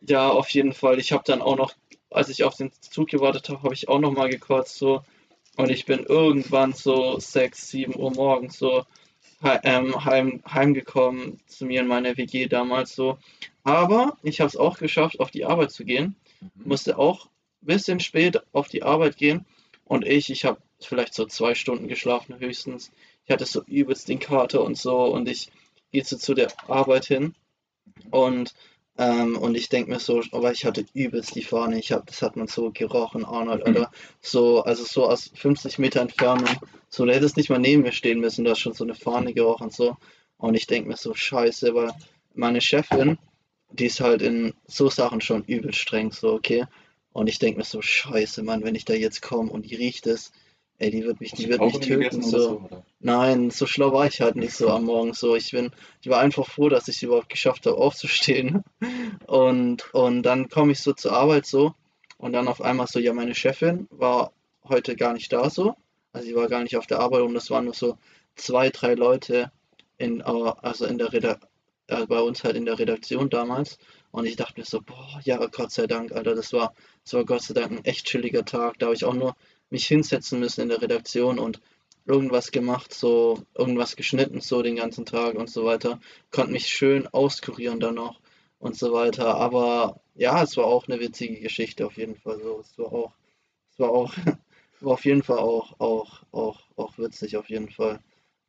[0.00, 0.98] Ja, auf jeden Fall.
[0.98, 1.74] Ich habe dann auch noch,
[2.10, 5.02] als ich auf den Zug gewartet habe, habe ich auch noch mal gekotzt so.
[5.56, 8.84] Und ich bin irgendwann so 6, 7 Uhr morgens so
[9.42, 13.18] he ähm, heim, heimgekommen zu mir in meiner WG damals so.
[13.64, 16.16] Aber ich habe es auch geschafft, auf die Arbeit zu gehen.
[16.40, 16.50] Mhm.
[16.64, 19.46] Musste auch ein bisschen spät auf die Arbeit gehen.
[19.84, 22.90] Und ich, ich habe vielleicht so zwei Stunden geschlafen höchstens.
[23.24, 25.04] Ich hatte so übelst den Kater und so.
[25.04, 25.50] Und ich
[25.90, 27.34] gehe so zu der Arbeit hin.
[28.10, 28.54] Und,
[29.00, 31.78] ähm, und ich denke mir so, aber ich hatte übelst die Fahne.
[31.78, 33.66] Ich hab, das hat man so gerochen, Arnold, Mhm.
[33.76, 33.90] Alter.
[34.20, 36.50] So, also so aus 50 Meter Entfernung.
[36.90, 39.32] So, du hättest nicht mal neben mir stehen müssen, da ist schon so eine Fahne
[39.32, 39.96] gerochen, so.
[40.36, 41.92] Und ich denke mir so, scheiße, weil
[42.34, 43.16] meine Chefin,
[43.70, 46.66] die ist halt in so Sachen schon übel streng, so, okay.
[47.12, 50.06] Und ich denke mir so, scheiße, Mann, wenn ich da jetzt komme und die riecht
[50.06, 50.30] es,
[50.78, 52.68] ey, die wird mich, die wird mich töten, oder so.
[53.02, 55.34] Nein, so schlau war ich halt nicht so am Morgen so.
[55.34, 55.70] Ich bin,
[56.02, 58.62] ich war einfach froh, dass ich es überhaupt geschafft habe, aufzustehen.
[59.26, 61.74] Und, und dann komme ich so zur Arbeit so
[62.18, 64.32] und dann auf einmal so, ja, meine Chefin war
[64.68, 65.74] heute gar nicht da so.
[66.12, 67.96] Also sie war gar nicht auf der Arbeit und das waren nur so
[68.34, 69.52] zwei, drei Leute
[69.98, 71.38] in, äh, also in der Reda
[71.86, 73.78] äh, bei uns halt in der Redaktion damals.
[74.10, 76.74] Und ich dachte mir so, boah, ja, Gott sei Dank, Alter, das war,
[77.04, 78.78] das war Gott sei Dank ein echt chilliger Tag.
[78.78, 79.36] Da habe ich auch nur
[79.70, 81.60] mich hinsetzen müssen in der Redaktion und
[82.10, 86.00] irgendwas gemacht, so irgendwas geschnitten, so den ganzen Tag und so weiter.
[86.30, 88.20] Konnte mich schön auskurieren dann noch
[88.58, 89.36] und so weiter.
[89.36, 92.60] Aber ja, es war auch eine witzige Geschichte auf jeden Fall so.
[92.60, 93.12] Es war auch,
[93.72, 94.14] es war auch,
[94.80, 98.00] war auf jeden Fall auch, auch, auch, auch witzig auf jeden Fall.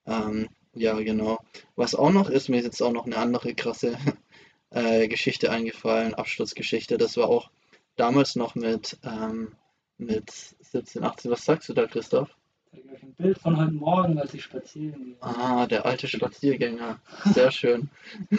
[0.05, 1.39] Ähm, ja, genau.
[1.75, 3.97] Was auch noch ist, mir ist jetzt auch noch eine andere krasse
[4.71, 6.97] äh, Geschichte eingefallen, Absturzgeschichte.
[6.97, 7.51] Das war auch
[7.95, 9.55] damals noch mit, ähm,
[9.97, 10.31] mit
[10.61, 11.31] 17, 18.
[11.31, 12.29] Was sagst du da, Christoph?
[12.73, 15.15] Ich zeige euch ein Bild von heute Morgen, als ich spazieren gehe.
[15.19, 17.01] Ah, der alte Spaziergänger.
[17.25, 17.89] Sehr schön.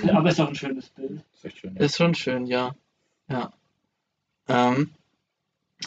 [0.08, 1.20] Aber ist auch ein schönes Bild.
[1.34, 1.74] ist echt schön.
[1.74, 1.80] Ja.
[1.82, 2.74] Ist schon schön, ja.
[3.28, 3.52] Ja.
[4.48, 4.90] Ähm,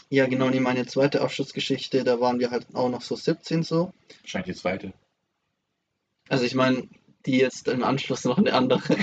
[0.10, 3.92] ja, genau, nee, meine zweite Abschlussgeschichte, da waren wir halt auch noch so 17 so.
[4.22, 4.94] Wahrscheinlich die zweite.
[6.30, 6.88] Also ich meine,
[7.26, 8.96] die jetzt im Anschluss noch eine andere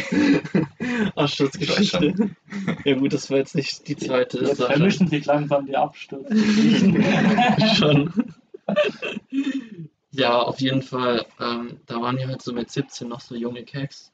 [1.16, 2.36] Absturzgeschichte.
[2.84, 4.38] Ja gut, das war jetzt nicht die zweite.
[4.38, 6.32] Jetzt vermischen sich langsam die Abstürze.
[7.74, 8.34] schon.
[10.14, 11.24] Ja, auf jeden Fall.
[11.40, 14.12] Ähm, da waren wir halt so mit 17 noch so junge Keks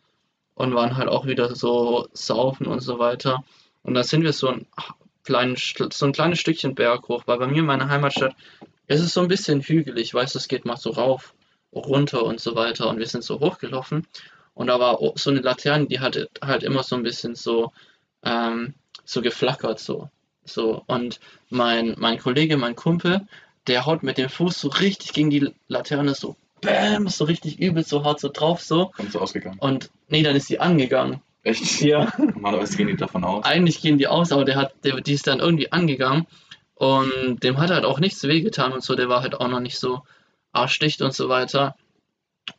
[0.54, 3.42] und waren halt auch wieder so saufen und so weiter.
[3.82, 4.66] Und da sind wir so ein,
[5.24, 8.36] kleinen, so ein kleines Stückchen Berg hoch, weil bei mir in meiner Heimatstadt
[8.86, 11.34] ist es so ein bisschen hügelig, weißt du, es geht mal so rauf,
[11.72, 12.88] runter und so weiter.
[12.88, 14.06] Und wir sind so hochgelaufen
[14.54, 17.72] und da war so eine Laterne, die hat halt immer so ein bisschen so,
[18.22, 20.10] ähm, so geflackert so.
[20.44, 23.26] So, und mein, mein Kollege, mein Kumpel,
[23.68, 27.84] der haut mit dem Fuß so richtig gegen die Laterne so, bam, so richtig übel,
[27.84, 28.90] so hart so drauf, so.
[28.96, 29.58] Kommt so ausgegangen.
[29.58, 31.20] Und nee, dann ist die angegangen.
[31.42, 31.80] Echt?
[31.80, 32.12] Ja.
[32.18, 33.44] Normalerweise gehen die davon aus.
[33.44, 36.26] Eigentlich gehen die aus, aber der hat, der, die ist dann irgendwie angegangen.
[36.74, 39.78] Und dem hat halt auch nichts wehgetan und so, der war halt auch noch nicht
[39.78, 40.02] so
[40.52, 41.74] arschdicht und so weiter.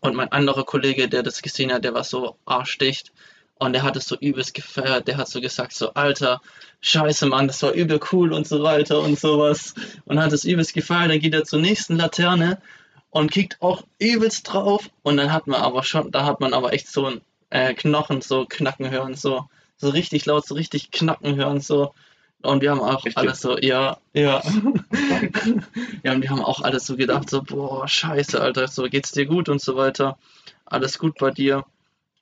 [0.01, 3.11] Und mein anderer Kollege, der das gesehen hat, der war so arschdicht.
[3.59, 5.07] Und der hat es so übelst gefeiert.
[5.07, 6.41] Der hat so gesagt, so, Alter,
[6.79, 9.75] scheiße, Mann, das war übel cool und so weiter und sowas.
[10.05, 11.11] Und hat es übelst gefeiert.
[11.11, 12.61] Dann geht er zur nächsten Laterne
[13.09, 14.89] und kickt auch übelst drauf.
[15.03, 18.21] Und dann hat man aber schon, da hat man aber echt so ein äh, Knochen
[18.21, 21.93] so knacken hören, so, so richtig laut, so richtig knacken hören, so.
[22.41, 24.41] Und wir haben auch Echt alles so, ja, ja.
[26.03, 29.25] ja, und wir haben auch alles so gedacht, so, boah, scheiße, Alter, so geht's dir
[29.25, 30.17] gut und so weiter.
[30.65, 31.65] Alles gut bei dir.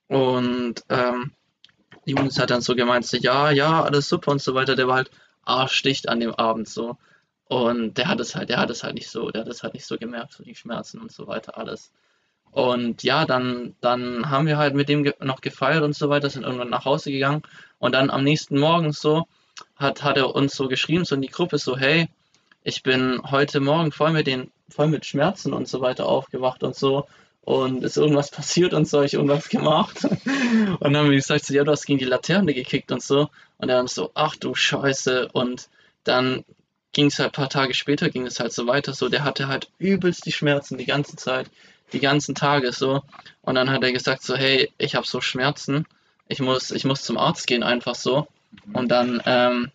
[0.08, 1.32] Und ähm,
[2.06, 4.76] die Jungs hat dann so gemeint, so, ja, ja, alles super und so weiter.
[4.76, 5.10] Der war halt
[5.44, 6.96] arschdicht an dem Abend so.
[7.44, 9.74] Und der hat es halt, der hat es halt nicht so, der hat es halt
[9.74, 11.90] nicht so gemerkt, so die Schmerzen und so weiter, alles.
[12.50, 16.44] Und ja, dann, dann haben wir halt mit dem noch gefeiert und so weiter, sind
[16.44, 17.42] irgendwann nach Hause gegangen.
[17.78, 19.26] Und dann am nächsten Morgen so
[19.76, 22.08] hat, hat er uns so geschrieben, so in die Gruppe, so, hey,
[22.62, 26.74] ich bin heute Morgen voll mit den, voll mit Schmerzen und so weiter aufgewacht und
[26.74, 27.06] so.
[27.48, 30.04] Und ist irgendwas passiert und so, ich irgendwas gemacht.
[30.04, 33.30] Und dann haben wir gesagt, so, ja, du hast gegen die Laterne gekickt und so.
[33.56, 35.30] Und dann so, ach du Scheiße.
[35.32, 35.70] Und
[36.04, 36.44] dann
[36.92, 39.48] ging es halt ein paar Tage später, ging es halt so weiter, so, der hatte
[39.48, 41.50] halt übelst die Schmerzen die ganze Zeit,
[41.94, 43.02] die ganzen Tage so.
[43.40, 45.86] Und dann hat er gesagt, so, hey, ich habe so Schmerzen,
[46.28, 48.28] ich muss, ich muss zum Arzt gehen, einfach so.
[48.74, 49.70] Und dann, ähm,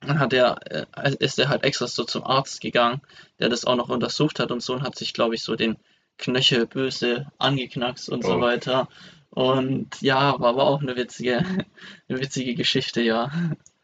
[0.00, 3.02] dann hat er, äh, ist er halt extra so zum Arzt gegangen,
[3.38, 5.76] der das auch noch untersucht hat und so und hat sich, glaube ich, so den
[6.18, 8.40] Knöchel böse angeknackst und so Oh.
[8.40, 8.88] weiter.
[9.30, 11.38] Und ja, war aber auch eine witzige,
[12.08, 13.30] eine witzige Geschichte, ja.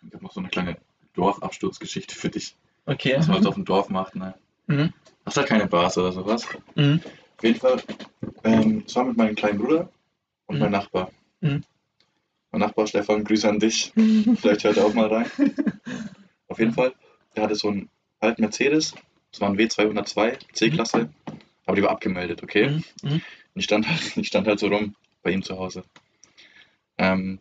[0.07, 0.76] Ich habe noch so eine kleine
[1.14, 2.55] Dorfabsturzgeschichte für dich,
[2.87, 3.14] Okay.
[3.18, 4.14] was man jetzt auf dem Dorf macht.
[4.16, 4.35] Ne?
[4.68, 4.93] Mhm.
[5.26, 6.47] Hast halt keine Bars oder sowas.
[6.76, 7.01] Mhm.
[7.37, 7.83] Auf jeden Fall,
[8.45, 9.91] ähm, es war mit meinem kleinen Bruder
[10.47, 10.61] und Mhm.
[10.62, 11.11] meinem Nachbar.
[11.41, 11.64] Mhm.
[12.53, 13.93] Mein Nachbar Stefan, Grüße an dich.
[14.41, 15.31] Vielleicht hört er auch mal rein.
[16.49, 16.93] Auf jeden Fall,
[17.37, 17.89] der hatte so einen
[18.20, 18.95] alten Mercedes.
[19.33, 21.09] Das war ein W202 C-Klasse.
[21.71, 22.68] Aber die war abgemeldet, okay?
[22.68, 22.85] Mhm.
[23.03, 23.23] Mhm.
[23.55, 25.85] Ich stand halt, ich stand halt so rum bei ihm zu Hause.
[26.99, 27.39] Ähm,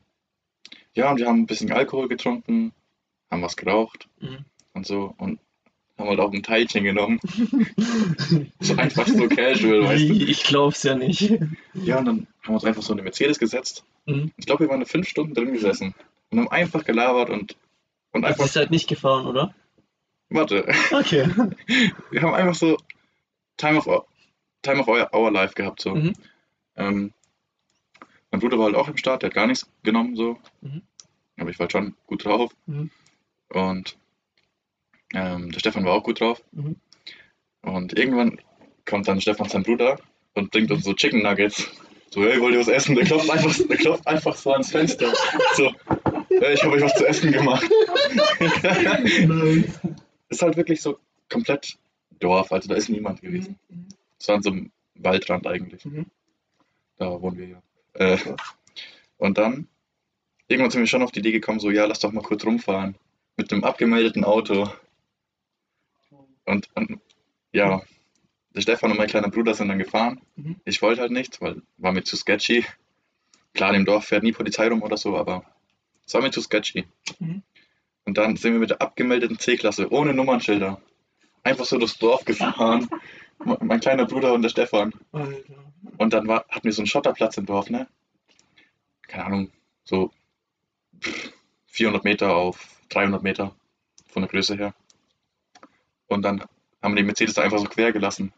[0.94, 2.72] ja, und wir haben ein bisschen Alkohol getrunken,
[3.32, 4.46] haben was geraucht Mhm.
[4.74, 5.40] und so und
[5.98, 7.20] haben halt auch ein Teilchen genommen.
[8.60, 10.14] so einfach so casual, weißt du?
[10.14, 11.22] Ich glaub's ja nicht.
[11.74, 13.84] Ja, und dann haben wir uns einfach so in eine Mercedes gesetzt.
[14.06, 14.32] Mhm.
[14.38, 15.96] Ich glaube, wir waren fünf Stunden drin gesessen
[16.30, 17.58] und haben einfach gelabert und,
[18.12, 19.56] und Das einfach, ist halt nicht gefahren, oder?
[20.30, 21.28] warte, Okay.
[22.12, 22.78] wir haben einfach so
[23.58, 24.06] Time of,
[24.62, 25.96] Time of our, our Life gehabt, so.
[25.96, 26.14] Mhm.
[26.76, 27.14] Ähm,
[28.32, 30.38] mein Bruder war halt auch im Start, der hat gar nichts genommen, so.
[30.62, 30.84] Mhm.
[31.38, 32.54] Aber ich war halt schon gut drauf.
[32.66, 32.92] Mhm.
[33.50, 33.98] Und
[35.14, 36.44] ähm, der Stefan war auch gut drauf.
[36.52, 36.76] Mhm.
[37.62, 38.40] Und irgendwann
[38.86, 40.00] kommt dann Stefan, sein Bruder,
[40.36, 41.70] und bringt uns so Chicken Nuggets.
[42.12, 42.96] So, hey, wollt ihr was essen?
[42.96, 45.14] Der klopft einfach, der klopft einfach so ans Fenster.
[45.56, 45.72] So,
[46.30, 47.70] hey, ich habe euch was zu essen gemacht.
[50.30, 50.98] ist halt wirklich so
[51.30, 51.78] komplett
[52.20, 53.58] Dorf, also da ist niemand gewesen.
[54.20, 55.86] Es war an so einem Waldrand eigentlich.
[55.86, 56.06] Mhm.
[56.98, 57.62] Da wohnen wir ja.
[57.94, 58.18] Äh,
[59.18, 59.68] und dann,
[60.48, 62.96] irgendwann sind wir schon auf die Idee gekommen, so, ja, lass doch mal kurz rumfahren.
[63.38, 64.70] Mit einem abgemeldeten Auto.
[66.46, 67.00] Und, und
[67.54, 67.82] ja,
[68.54, 70.20] der Stefan und mein kleiner Bruder sind dann gefahren.
[70.36, 70.58] Mhm.
[70.66, 72.66] Ich wollte halt nicht, weil war mir zu sketchy.
[73.54, 75.46] Klar, im Dorf fährt nie Polizei rum oder so, aber
[76.06, 76.86] es war mir zu sketchy.
[77.20, 77.44] Mhm.
[78.06, 80.82] Und dann sind wir mit der abgemeldeten C-Klasse ohne Nummernschilder
[81.44, 82.90] einfach so durchs Dorf gefahren.
[83.44, 84.94] Me- mein kleiner Bruder und der Stefan.
[85.12, 85.54] Alter.
[85.98, 87.88] Und dann war, hatten wir so einen Schotterplatz im Dorf, ne?
[89.08, 89.52] Keine Ahnung,
[89.86, 90.12] so
[91.02, 91.32] pff,
[91.68, 93.56] 400 Meter auf 300 Meter
[94.08, 94.74] von der Größe her.
[96.08, 96.42] Und dann
[96.82, 98.34] haben wir den Mercedes da einfach so quer gelassen.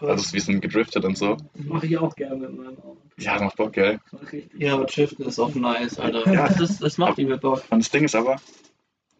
[0.00, 1.36] Also wir sind gedriftet und so.
[1.54, 2.98] Das mache ich auch gerne mit meinem Auto.
[3.18, 3.98] Ja, das macht Bock, gell?
[4.58, 6.30] Ja, aber Driften ist auch nice, Alter.
[6.30, 6.48] Ja.
[6.50, 7.62] Das, das macht übel Bock.
[7.70, 8.36] Und das Ding ist aber,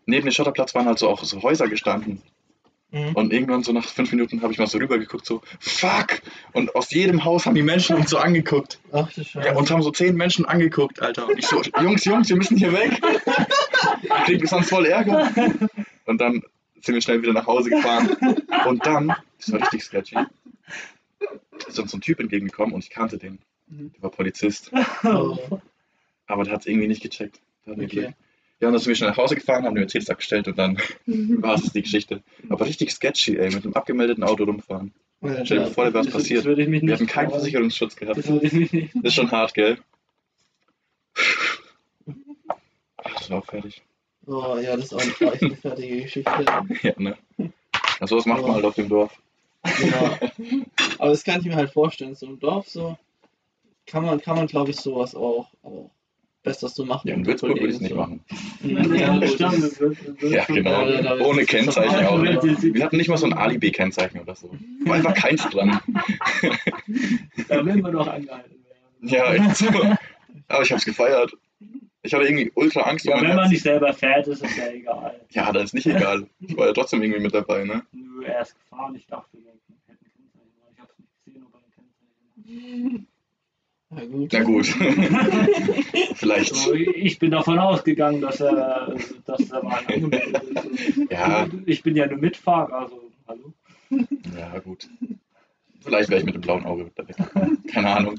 [0.05, 2.21] neben dem Schotterplatz waren halt so auch so Häuser gestanden.
[2.93, 3.15] Mhm.
[3.15, 6.21] Und irgendwann so nach fünf Minuten habe ich mal so rübergeguckt, so, fuck!
[6.53, 8.81] Und aus jedem Haus haben die Menschen uns so angeguckt.
[8.93, 9.47] Ach du Scheiße.
[9.47, 11.29] Ja, uns haben so zehn Menschen angeguckt, Alter.
[11.29, 13.01] Und ich so, Jungs, Jungs, wir müssen hier weg.
[14.03, 15.31] Wir kriegen sonst voll Ärger.
[16.07, 16.43] Und dann
[16.81, 18.17] sind wir schnell wieder nach Hause gefahren.
[18.67, 20.17] Und dann, das war richtig sketchy,
[21.69, 23.39] ist uns so ein Typ entgegengekommen und ich kannte den.
[23.69, 23.93] Mhm.
[23.93, 24.73] Der war Polizist.
[25.05, 25.39] Oh.
[26.27, 27.41] Aber der hat es irgendwie nicht gecheckt.
[27.67, 28.15] Okay.
[28.61, 30.79] Ja, und dann sind wir schnell nach Hause gefahren, haben den Mercedes abgestellt und dann
[31.07, 32.23] war es die Geschichte.
[32.49, 34.93] Aber richtig sketchy, ey, mit einem abgemeldeten Auto rumfahren.
[35.45, 36.41] Stell dir mal vor, da wäre was passiert.
[36.41, 37.41] Das würde ich mich Wir hatten keinen trauen.
[37.41, 38.19] Versicherungsschutz gehabt.
[38.19, 38.95] Das würde ich mich nicht.
[38.95, 39.79] Das ist schon hart, gell?
[42.97, 43.83] Ach, das war auch fertig.
[44.27, 46.31] Oh, ja, das ist auch eine, eine fertige Geschichte.
[46.83, 47.17] Ja, ne?
[47.39, 49.21] Ja, sowas macht man halt auf dem Dorf.
[49.65, 50.19] Ja.
[50.99, 52.15] Aber das kann ich mir halt vorstellen.
[52.15, 52.97] So im Dorf so
[53.87, 55.91] kann man, kann man glaube ich, sowas auch, auch
[56.43, 57.97] Beste, was du machen Ja, in Würzburg würde ich es nicht so.
[57.97, 58.25] machen.
[58.63, 59.15] Ja,
[60.29, 61.27] Ja, genau.
[61.29, 62.23] Ohne Kennzeichen auch.
[62.23, 64.51] Wir hatten nicht mal so ein Alibi-Kennzeichen oder so.
[64.85, 65.81] War einfach keins dran.
[67.49, 68.53] Da will man doch angehalten
[69.01, 69.09] werden.
[69.15, 69.67] Ja, echt so.
[70.49, 71.33] Aber ich hab's gefeiert.
[72.03, 74.69] Ich hatte irgendwie ultra Angst Ja, um wenn man nicht selber fährt, ist es ja
[74.73, 75.21] egal.
[75.33, 76.27] Ja, dann ist nicht egal.
[76.41, 77.83] Ich war ja trotzdem irgendwie mit dabei, ne?
[77.93, 80.57] Nö, er ist gefahren, ich dachte, wir hätten ein Kennzeichen.
[80.73, 81.71] Ich hab's nicht gesehen, ob er ein
[82.47, 83.07] Kennzeichen
[83.93, 84.33] Na gut.
[84.33, 84.67] Na gut.
[86.15, 86.55] Vielleicht.
[86.55, 88.95] So, ich bin davon ausgegangen, dass er,
[89.27, 90.97] dass er mal angemeldet ist.
[91.11, 91.49] Ja.
[91.67, 93.53] Ich bin ja nur Mitfahrer, also hallo.
[94.39, 94.89] Ja, gut.
[95.81, 97.65] Vielleicht wäre ich mit dem blauen Auge da weggekommen.
[97.67, 98.19] Keine Ahnung.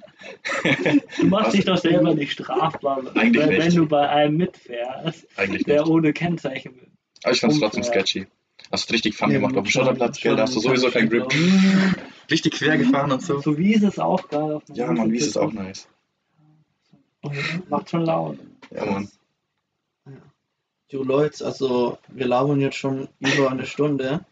[1.19, 1.53] Du machst Was?
[1.53, 3.65] dich doch selber nicht strafbar, Eigentlich wenn, nicht.
[3.67, 5.89] wenn du bei einem mitfährst, Eigentlich der nicht.
[5.89, 6.87] ohne Kennzeichen will.
[7.23, 8.07] Aber ich fand's trotzdem Umfährt.
[8.09, 8.27] sketchy.
[8.71, 10.35] Hast du richtig Fun Ja, gemacht auf dem Schotterplatz, gell?
[10.35, 11.25] Da hast du sowieso keinen Grip.
[12.31, 13.39] Richtig quer gefahren und so.
[13.41, 14.53] So wie ist es auch geil.
[14.53, 15.89] auf einer Ja, Mann, wie ist es auch nice.
[17.67, 18.39] Macht schon Laune.
[18.73, 19.09] Ja, Mann.
[20.89, 24.25] Du Leute, also wir labern jetzt schon über eine Stunde.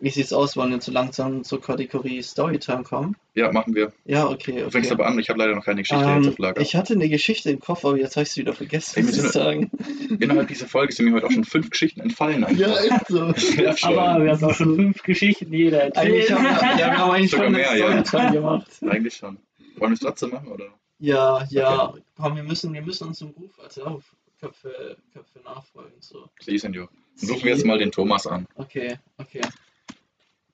[0.00, 0.56] Wie sieht's aus?
[0.56, 3.16] Wollen wir zu langsam zur Kategorie Storytime kommen?
[3.34, 3.92] Ja, machen wir.
[4.04, 4.60] Ja, okay.
[4.64, 5.00] Du fängst okay.
[5.02, 6.60] aber an, ich habe leider noch keine Geschichte jetzt Ähm, auf Lager.
[6.60, 9.06] ich hatte eine Geschichte im Kopf, aber jetzt habe ich sie wieder vergessen, Ey, wir
[9.06, 9.70] muss ich sind- sagen.
[10.18, 12.44] Innerhalb dieser Folge sind mir heute auch schon fünf Geschichten entfallen.
[12.44, 12.60] Einfach.
[12.60, 13.32] Ja, ist so.
[13.76, 13.98] Schon.
[13.98, 16.06] Aber wir haben auch schon fünf Geschichten jeder erzählt.
[16.06, 18.04] Eigentlich haben wir, ja, wir haben eigentlich Sogar schon mehr, eine ja.
[18.04, 18.66] Storytime gemacht.
[18.88, 19.38] Eigentlich schon.
[19.76, 20.66] Wollen wir es trotzdem machen, oder?
[20.98, 21.94] Ja, ja.
[22.16, 24.02] Komm, wir müssen, wir müssen uns im Ruf also auf
[24.40, 26.00] Köpfe, Köpfe nachfolgen.
[26.00, 26.28] So.
[26.40, 26.88] Sie, Senor.
[27.20, 28.46] Dann rufen wir jetzt mal den Thomas an.
[28.54, 29.42] Okay, okay.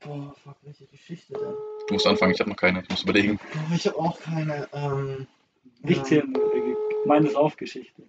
[0.00, 1.54] Boah, fuck, welche Geschichte denn?
[1.88, 2.82] Du musst anfangen, ich habe noch keine.
[2.82, 3.38] Ich muss überlegen.
[3.38, 4.68] Boah, ich habe auch keine.
[4.72, 5.26] Ähm,
[5.84, 6.26] Ich zähle
[7.06, 8.02] meine Saufgeschichte.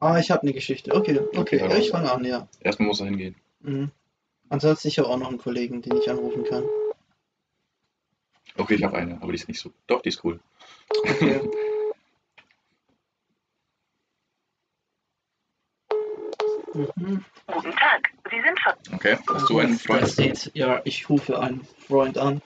[0.00, 0.92] Ah, ich habe eine Geschichte.
[0.94, 1.62] Okay, okay.
[1.62, 2.48] Okay, ich fange an, ja.
[2.60, 3.36] Erstmal muss er hingehen.
[3.60, 3.90] Mhm.
[4.48, 6.64] Ansonsten ich habe auch noch einen Kollegen, den ich anrufen kann.
[8.56, 9.72] Okay, ich habe eine, aber die ist nicht so.
[9.86, 10.40] Doch, die ist cool.
[11.04, 11.40] Okay.
[16.74, 17.24] mhm.
[17.46, 18.94] Guten Tag, Sie sind schon.
[18.94, 20.08] Okay, hast du einen Da Freund?
[20.08, 22.42] steht, ja, ich rufe einen Freund an.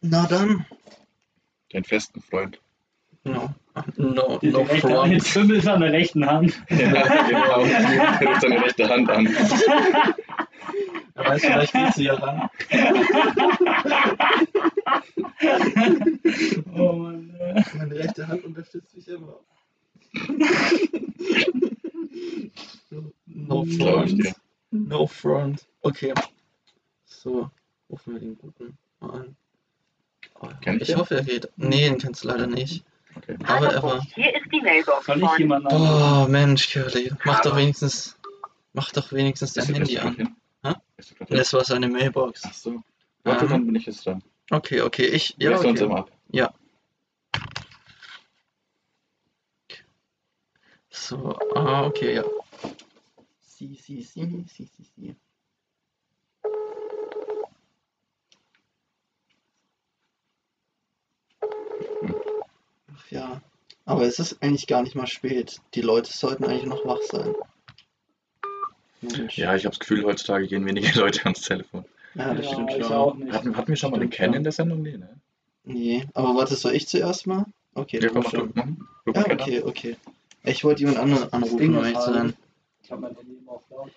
[0.00, 0.66] Na dann.
[1.70, 2.60] Deinen festen Freund.
[3.24, 3.54] No.
[3.96, 5.12] No, Die no front.
[5.12, 6.60] jetzt ist an der rechten Hand.
[6.68, 6.76] Ja,
[7.26, 7.60] genau.
[7.64, 9.26] Er ruft seine rechte Hand an.
[11.14, 12.48] Er weiß, vielleicht geht sie ja ran.
[16.74, 17.34] Oh Mann.
[17.76, 19.38] Meine rechte Hand unterstützt mich immer.
[23.26, 24.34] No ich front.
[24.70, 25.66] No front.
[25.82, 26.14] Okay.
[27.04, 27.50] So,
[27.90, 29.36] rufen wir den guten mal an.
[30.40, 30.48] Oh,
[30.80, 30.96] ich den?
[30.96, 31.48] hoffe, er geht.
[31.56, 32.84] Nee, den kennst du leider nicht.
[33.14, 33.36] Okay.
[33.46, 34.00] Aber er war.
[34.14, 35.68] hier ist die Mailbox Soll ich jemanden?
[35.70, 37.12] Oh, Mensch, Curly.
[37.24, 38.16] Mach doch wenigstens.
[38.72, 40.16] Mach doch wenigstens dein Handy an.
[40.16, 40.34] hin?
[41.28, 42.42] Das war seine Mailbox.
[42.44, 42.82] Ach so.
[43.24, 43.50] Warte, Ähm.
[43.50, 44.22] dann bin ich jetzt dran.
[44.50, 45.34] Okay, okay, ich.
[45.38, 45.90] Ja, Ja, du uns okay.
[45.90, 46.10] immer ab.
[50.92, 52.24] So, ah, okay, ja.
[53.40, 55.16] Sie, sie, sie, sie, sie, sie.
[62.94, 63.40] Ach ja.
[63.84, 65.60] Aber es ist eigentlich gar nicht mal spät.
[65.74, 67.34] Die Leute sollten eigentlich noch wach sein.
[69.00, 69.36] Mensch.
[69.36, 71.84] Ja, ich habe das Gefühl, heutzutage gehen wenige Leute ans Telefon.
[72.14, 72.92] Ja, das Ja, stimmt ich schon.
[72.94, 73.32] auch nicht.
[73.32, 74.82] Hatten, hatten wir schon mal den Stimmt Ken in der Sendung?
[74.82, 75.20] Nee, ne?
[75.64, 77.46] Nee, aber warte, soll ich zuerst mal?
[77.74, 78.52] Okay, Ja, du komm, schon.
[78.52, 78.76] du.
[79.06, 79.96] Ruf Ja, okay, okay.
[80.44, 82.36] Ich wollte jemand anderen Ding anrufen, um ehrlich zu halt- sein.
[82.82, 83.90] Ich habe mein Handy immer auf laut.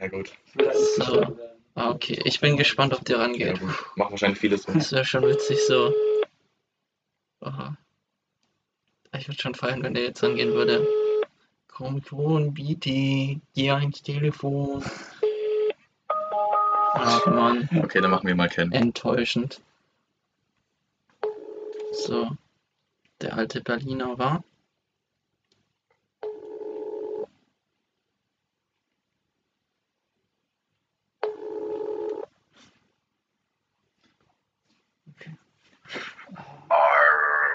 [0.00, 0.32] Ja, gut.
[0.58, 1.36] Halt So.
[1.74, 2.20] Ah, okay.
[2.24, 3.60] Ich bin gespannt, ob der Ja, rangeht.
[3.60, 3.70] gut.
[3.96, 4.72] Machen wahrscheinlich viele so.
[4.72, 5.92] Das wäre schon witzig so.
[7.40, 7.76] Aha.
[9.16, 10.86] Ich würde schon feiern, wenn der jetzt angehen würde.
[11.68, 13.40] Komm schon, bitte.
[13.54, 14.82] Geh ans Telefon.
[16.94, 18.72] Ach man, Okay, dann machen wir mal Ken.
[18.72, 19.60] enttäuschend.
[21.92, 22.30] So.
[23.20, 24.42] Der alte Berliner war.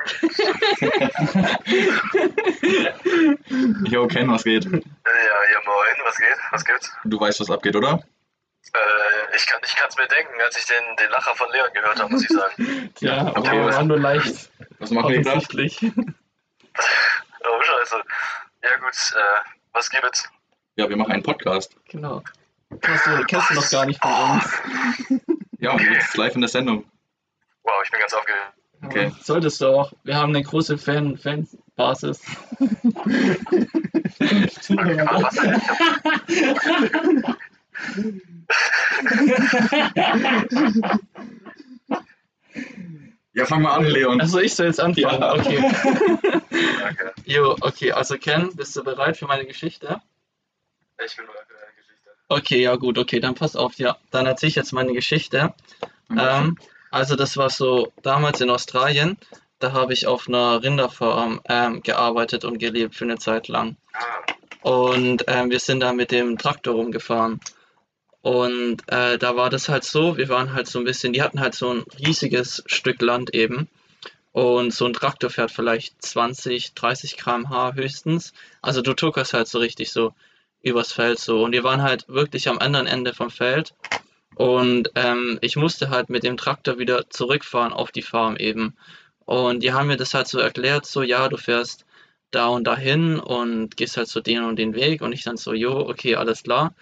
[3.89, 4.65] Jo, Ken, was geht?
[4.65, 6.37] Ja, ja, moin, was geht?
[6.51, 6.91] Was gibt's?
[7.05, 8.03] Du weißt, was abgeht, oder?
[8.73, 11.99] Äh, ich kann ich kann's mir denken, als ich den, den Lacher von Leon gehört
[12.01, 12.89] habe, muss ich sagen.
[12.99, 14.49] Ja, aber Okay, was- war nur leicht
[14.79, 15.79] Was machen wir offensichtlich.
[17.45, 18.01] Oh, scheiße.
[18.63, 19.41] Ja gut, äh,
[19.73, 20.29] was gibt's?
[20.77, 21.75] Ja, wir machen einen Podcast.
[21.89, 22.23] Genau.
[22.81, 24.61] Kennst du, kennst du noch gar nicht von uns.
[25.59, 26.89] Ja, und jetzt live in der Sendung.
[27.63, 28.53] Wow, ich bin ganz aufgeregt.
[28.85, 29.05] Okay.
[29.05, 29.93] Ja, Solltest du auch.
[30.03, 32.21] Wir haben eine große Fan Fanbasis.
[43.35, 44.21] Ja, fang mal an, Leon.
[44.21, 45.21] Also ich soll jetzt anfangen.
[45.21, 45.33] Ja.
[45.33, 45.71] Okay.
[46.79, 47.13] Danke.
[47.25, 50.01] Jo, okay, also Ken, bist du bereit für meine Geschichte?
[51.03, 52.09] Ich bin bereit für deine Geschichte.
[52.29, 53.97] Okay, ja gut, okay, dann pass auf, ja.
[54.11, 55.53] Dann erzähle ich jetzt meine Geschichte.
[56.15, 56.57] Ähm,
[56.93, 59.17] also das war so damals in Australien,
[59.57, 63.77] da habe ich auf einer Rinderfarm ähm, gearbeitet und gelebt für eine Zeit lang.
[64.61, 67.39] Und ähm, wir sind da mit dem Traktor rumgefahren.
[68.21, 71.39] Und äh, da war das halt so, wir waren halt so ein bisschen, die hatten
[71.39, 73.67] halt so ein riesiges Stück Land eben.
[74.31, 78.33] Und so ein Traktor fährt vielleicht 20, 30 km/h höchstens.
[78.61, 80.13] Also du tuckerst halt so richtig so
[80.61, 81.43] übers Feld so.
[81.43, 83.73] Und wir waren halt wirklich am anderen Ende vom Feld.
[84.35, 88.75] Und ähm, ich musste halt mit dem Traktor wieder zurückfahren auf die Farm eben.
[89.25, 91.85] Und die haben mir das halt so erklärt, so ja, du fährst
[92.31, 95.01] da und dahin und gehst halt so den und den Weg.
[95.01, 96.73] Und ich dann so, jo, okay, alles klar,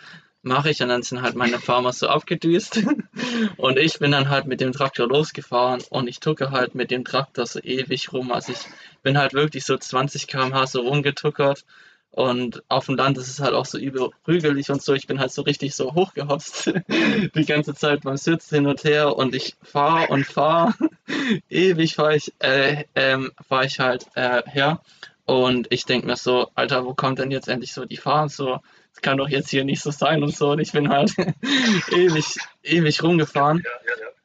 [0.41, 0.81] mache ich.
[0.81, 2.81] Und dann sind halt meine Farmer so abgedüst.
[3.57, 7.05] Und ich bin dann halt mit dem Traktor losgefahren und ich tucke halt mit dem
[7.05, 8.31] Traktor so ewig rum.
[8.31, 8.59] Also ich
[9.03, 11.65] bin halt wirklich so 20 km/h so rumgetuckert.
[12.11, 14.93] Und auf dem Land ist es halt auch so übel prügelig und so.
[14.93, 16.73] Ich bin halt so richtig so hochgehopst
[17.35, 20.73] die ganze Zeit beim Sitz hin und her und ich fahre und fahre.
[21.49, 24.81] Ewig fahre ich, äh, ähm, fahr ich halt äh, her.
[25.25, 28.31] Und ich denke mir so, Alter, wo kommt denn jetzt endlich so die Fahrt?
[28.31, 28.59] So,
[28.93, 30.51] das kann doch jetzt hier nicht so sein und so.
[30.51, 31.13] Und ich bin halt
[31.91, 32.25] ewig,
[32.63, 33.63] ewig rumgefahren.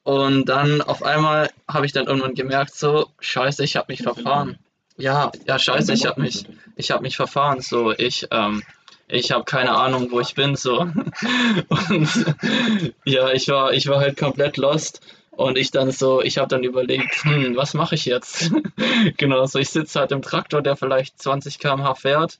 [0.02, 4.58] Und dann auf einmal habe ich dann irgendwann gemerkt, so, scheiße, ich habe mich verfahren.
[4.96, 6.44] Ja, ja, scheiße, ich habe mich,
[6.76, 7.60] ich habe mich verfahren.
[7.60, 8.62] So, ich, ähm,
[9.08, 10.56] ich habe keine Ahnung, wo ich bin.
[10.56, 10.80] So.
[11.68, 12.36] Und
[13.04, 15.00] ja, ich war, ich war halt komplett lost.
[15.30, 18.50] Und ich dann so, ich habe dann überlegt, hm, was mache ich jetzt?
[19.18, 22.38] genau, so ich sitze halt im Traktor, der vielleicht 20 km/h fährt,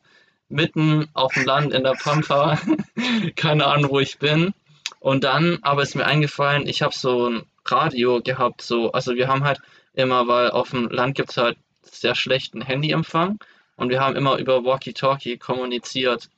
[0.48, 2.58] mitten auf dem Land in der Pampa,
[3.36, 4.54] keine Ahnung, wo ich bin.
[4.98, 9.28] Und dann aber ist mir eingefallen, ich habe so ein Radio gehabt, so, also wir
[9.28, 9.60] haben halt
[9.92, 11.58] immer, weil auf dem Land gibt es halt
[11.90, 13.38] sehr schlechten Handyempfang
[13.76, 16.28] und wir haben immer über Walkie-Talkie kommuniziert.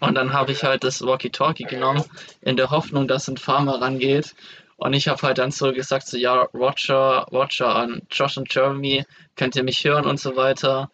[0.00, 2.04] Und dann habe ich halt das Walkie-Talkie genommen,
[2.42, 4.34] in der Hoffnung, dass ein Farmer rangeht.
[4.76, 9.04] Und ich habe halt dann so gesagt, so ja, Roger, Roger an Josh und Jeremy,
[9.34, 10.90] könnt ihr mich hören und so weiter.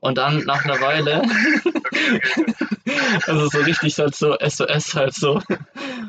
[0.00, 1.22] Und dann nach einer Weile,
[3.26, 5.40] also so richtig halt so SOS halt so.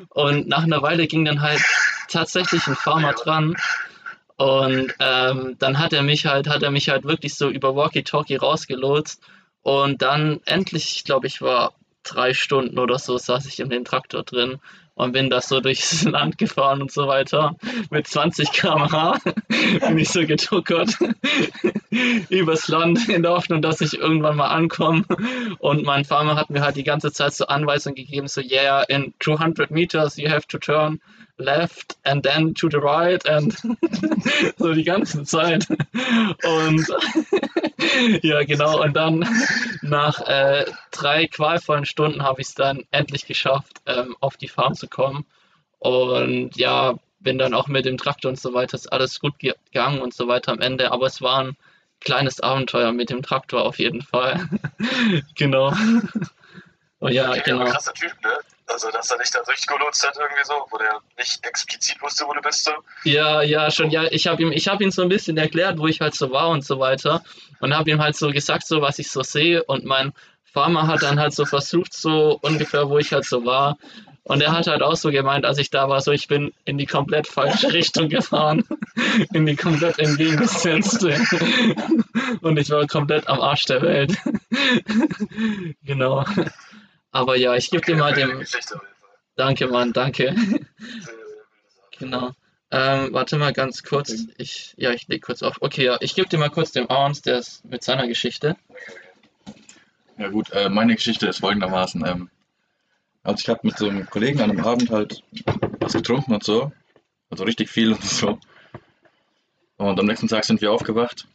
[0.09, 1.61] Und nach einer Weile ging dann halt
[2.07, 3.55] tatsächlich ein Farmer dran.
[4.39, 8.37] Und ähm, dann hat er mich halt, hat er mich halt wirklich so über Walkie-Talkie
[8.37, 9.21] rausgelotst.
[9.63, 13.83] Und dann endlich, ich glaube, ich war drei Stunden oder so, saß ich in dem
[13.83, 14.59] Traktor drin
[14.95, 17.57] und bin da so durchs Land gefahren und so weiter.
[17.89, 19.19] Mit 20 km/h
[19.87, 20.97] bin ich so getuckert
[22.29, 25.03] übers Land in der Hoffnung, dass ich irgendwann mal ankomme.
[25.59, 29.13] Und mein Farmer hat mir halt die ganze Zeit so Anweisungen gegeben, so yeah, in
[29.19, 31.01] 200 meters you have to turn
[31.39, 33.53] left and then to the right and
[34.57, 35.67] so die ganze Zeit.
[35.69, 36.87] Und
[38.21, 38.83] ja, genau.
[38.83, 39.27] Und dann
[39.81, 44.75] nach äh, drei qualvollen Stunden habe ich es dann endlich geschafft, ähm, auf die Farm
[44.75, 45.25] zu kommen.
[45.79, 50.01] Und ja, bin dann auch mit dem Traktor und so weiter, ist alles gut gegangen
[50.01, 50.91] und so weiter am Ende.
[50.91, 51.57] Aber es war ein
[52.01, 54.47] kleines Abenteuer mit dem Traktor auf jeden Fall.
[55.35, 55.73] genau.
[57.01, 57.61] Oh ja, Okay, genau.
[57.61, 58.29] aber krasser Typ, ne?
[58.71, 62.33] Also, dass er dich da durchgelotst hat irgendwie so, wo der nicht explizit wusste, wo
[62.33, 62.71] du bist so.
[63.03, 66.01] Ja, ja, schon, ja, ich habe ihm, habe ihm so ein bisschen erklärt, wo ich
[66.01, 67.23] halt so war und so weiter
[67.61, 70.13] und habe ihm halt so gesagt, so was ich so sehe und mein
[70.43, 73.77] Farmer hat dann halt so versucht, so ungefähr, wo ich halt so war
[74.29, 76.77] und er hat halt auch so gemeint, als ich da war, so ich bin in
[76.77, 78.63] die komplett falsche Richtung gefahren,
[79.33, 81.19] in die komplett entgegengesetzte
[82.41, 84.15] und ich war komplett am Arsch der Welt.
[85.83, 86.25] genau.
[87.11, 88.43] Aber ja, ich gebe dir mal dem,
[89.35, 90.35] danke Mann, danke.
[91.99, 92.31] Genau.
[92.71, 94.27] Ähm, warte mal ganz kurz.
[94.37, 95.57] Ich, ja, ich leg kurz auf.
[95.61, 98.55] Okay, ja, ich gebe dir mal kurz dem Arns, der ist mit seiner Geschichte.
[100.17, 102.05] Ja gut, äh, meine Geschichte ist folgendermaßen.
[102.05, 102.29] Ähm,
[103.23, 105.23] also ich habe mit so einem Kollegen an einem Abend halt
[105.79, 106.71] was getrunken und so.
[107.29, 108.39] Also richtig viel und so.
[109.77, 111.27] Und am nächsten Tag sind wir aufgewacht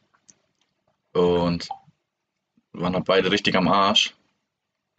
[1.13, 1.69] und
[2.73, 4.15] waren halt beide richtig am Arsch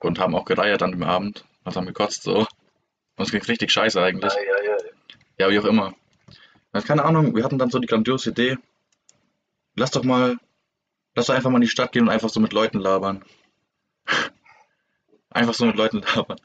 [0.05, 1.45] und haben auch gereiert an dem Abend.
[1.63, 2.39] Also haben gekotzt so.
[3.17, 4.33] Und es ging richtig scheiße eigentlich.
[4.33, 4.77] Ja, ja, ja.
[5.37, 5.93] Ja, wie auch immer.
[6.73, 8.57] Ja, keine Ahnung, wir hatten dann so die grandiose Idee.
[9.75, 10.37] Lass doch mal,
[11.15, 13.23] lass doch einfach mal in die Stadt gehen und einfach so mit Leuten labern.
[15.29, 16.39] einfach so mit Leuten labern.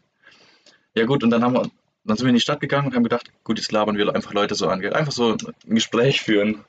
[0.95, 1.71] Ja gut, und dann haben wir,
[2.05, 4.33] dann sind wir in die Stadt gegangen und haben gedacht, gut, jetzt labern wir einfach
[4.33, 4.85] Leute so an.
[4.85, 6.65] Einfach so ein Gespräch führen.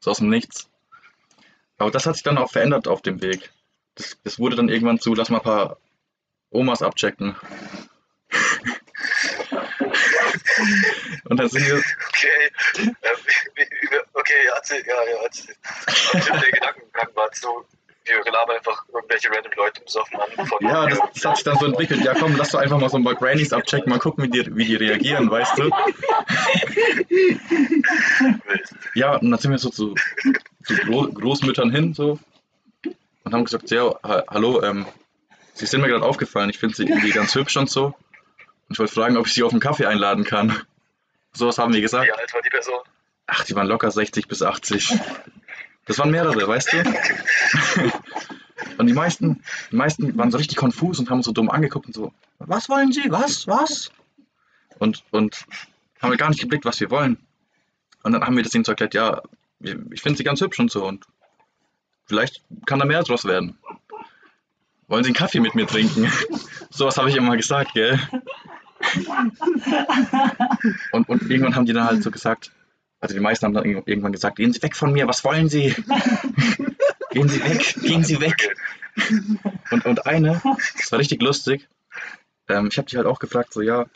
[0.00, 0.68] So aus dem Nichts.
[1.78, 3.52] Aber das hat sich dann auch verändert auf dem Weg.
[3.94, 5.78] Das, das wurde dann irgendwann zu, lass mal ein paar
[6.54, 7.36] Omas abchecken.
[11.24, 12.50] und dann sind wir, Okay.
[13.02, 13.14] Äh,
[14.14, 15.54] okay, ja, erzähl, ja, ja, erzähl.
[16.14, 17.64] Und der Gedankengang war so,
[18.04, 20.46] wir labern einfach irgendwelche random Leute besoffen an.
[20.46, 22.04] Von Ja, das, das hat sich dann so entwickelt.
[22.04, 24.56] Ja, komm, lass doch einfach mal so ein paar Grannies abchecken, mal gucken, wie die,
[24.56, 25.70] wie die reagieren, weißt du?
[28.94, 29.94] Ja, und dann sind wir so zu,
[30.64, 32.18] zu Gro Großmüttern hin, so,
[33.24, 34.86] und haben gesagt, ja, ha hallo, ähm,
[35.54, 37.86] Sie sind mir gerade aufgefallen, ich finde Sie irgendwie ganz hübsch und so.
[37.86, 37.94] Und
[38.70, 40.60] ich wollte fragen, ob ich Sie auf einen Kaffee einladen kann.
[41.32, 42.06] Sowas haben wir gesagt.
[42.06, 42.80] Wie alt war die Person?
[43.26, 44.98] Ach, die waren locker 60 bis 80.
[45.86, 46.84] Das waren mehrere, weißt du?
[48.78, 51.86] Und die meisten, die meisten waren so richtig konfus und haben uns so dumm angeguckt
[51.86, 53.10] und so, was wollen Sie?
[53.10, 53.46] Was?
[53.46, 53.90] Was?
[54.78, 55.44] Und, und
[56.00, 57.18] haben wir gar nicht geblickt, was wir wollen.
[58.02, 59.22] Und dann haben wir das ihnen so erklärt, ja,
[59.60, 61.06] ich finde sie ganz hübsch und so und
[62.06, 63.58] vielleicht kann da mehr draus werden.
[64.88, 66.10] Wollen Sie einen Kaffee mit mir trinken?
[66.70, 67.98] Sowas habe ich immer gesagt, gell?
[70.92, 72.50] Und, und irgendwann haben die dann halt so gesagt,
[73.00, 75.48] also die meisten haben dann irg- irgendwann gesagt, gehen Sie weg von mir, was wollen
[75.48, 75.74] Sie?
[77.10, 78.56] Gehen Sie weg, gehen Sie weg.
[79.70, 80.42] Und, und eine,
[80.76, 81.68] das war richtig lustig,
[82.48, 83.86] ähm, ich habe die halt auch gefragt, so ja,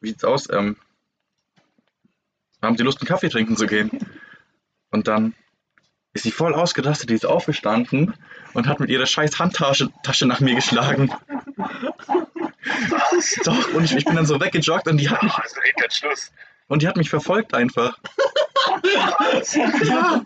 [0.00, 0.48] wie sieht's aus?
[0.48, 0.76] Ähm,
[2.62, 3.90] haben Sie Lust, einen Kaffee trinken zu gehen?
[4.90, 5.34] Und dann
[6.18, 8.12] ist sie voll ausgerastet, die ist aufgestanden
[8.52, 11.12] und hat mit ihrer scheiß Handtasche Tasche nach mir geschlagen.
[13.44, 15.32] Doch, und ich, ich bin dann so weggejoggt und die hat mich,
[15.90, 16.32] Schluss.
[16.66, 17.98] und die hat mich verfolgt einfach.
[19.84, 20.24] Ja.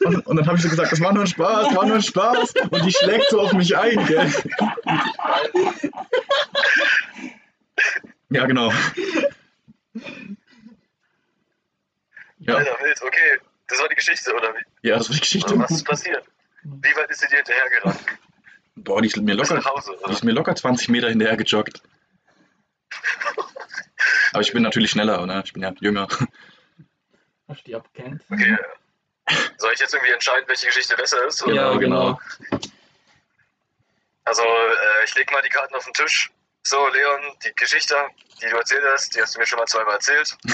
[0.00, 2.02] Und, und dann habe ich so gesagt, das war nur ein Spaß, war nur ein
[2.02, 2.54] Spaß.
[2.70, 4.32] Und die schlägt so auf mich ein, gell?
[8.30, 8.72] Ja, genau.
[12.38, 13.40] Ja, Alter, wild, okay.
[13.68, 14.88] Das war die Geschichte, oder wie?
[14.88, 15.58] ja, das war die Geschichte.
[15.58, 16.24] Was ist passiert?
[16.62, 18.00] Wie weit ist sie dir hinterhergerannt?
[18.76, 21.82] Boah, die ist mir locker, Hause, die ist mir locker 20 Meter hinterher gejoggt.
[24.32, 25.42] Aber ich bin natürlich schneller, oder?
[25.44, 26.08] Ich bin ja jünger.
[27.48, 28.22] Hast du die abkennt?
[28.30, 28.58] Okay.
[29.56, 31.42] Soll ich jetzt irgendwie entscheiden, welche Geschichte besser ist?
[31.44, 31.54] Oder?
[31.54, 32.20] Ja, genau.
[34.24, 36.30] Also, äh, ich leg mal die Karten auf den Tisch.
[36.68, 37.94] So, Leon, die Geschichte,
[38.42, 40.36] die du erzählt hast, die hast du mir schon mal zweimal erzählt.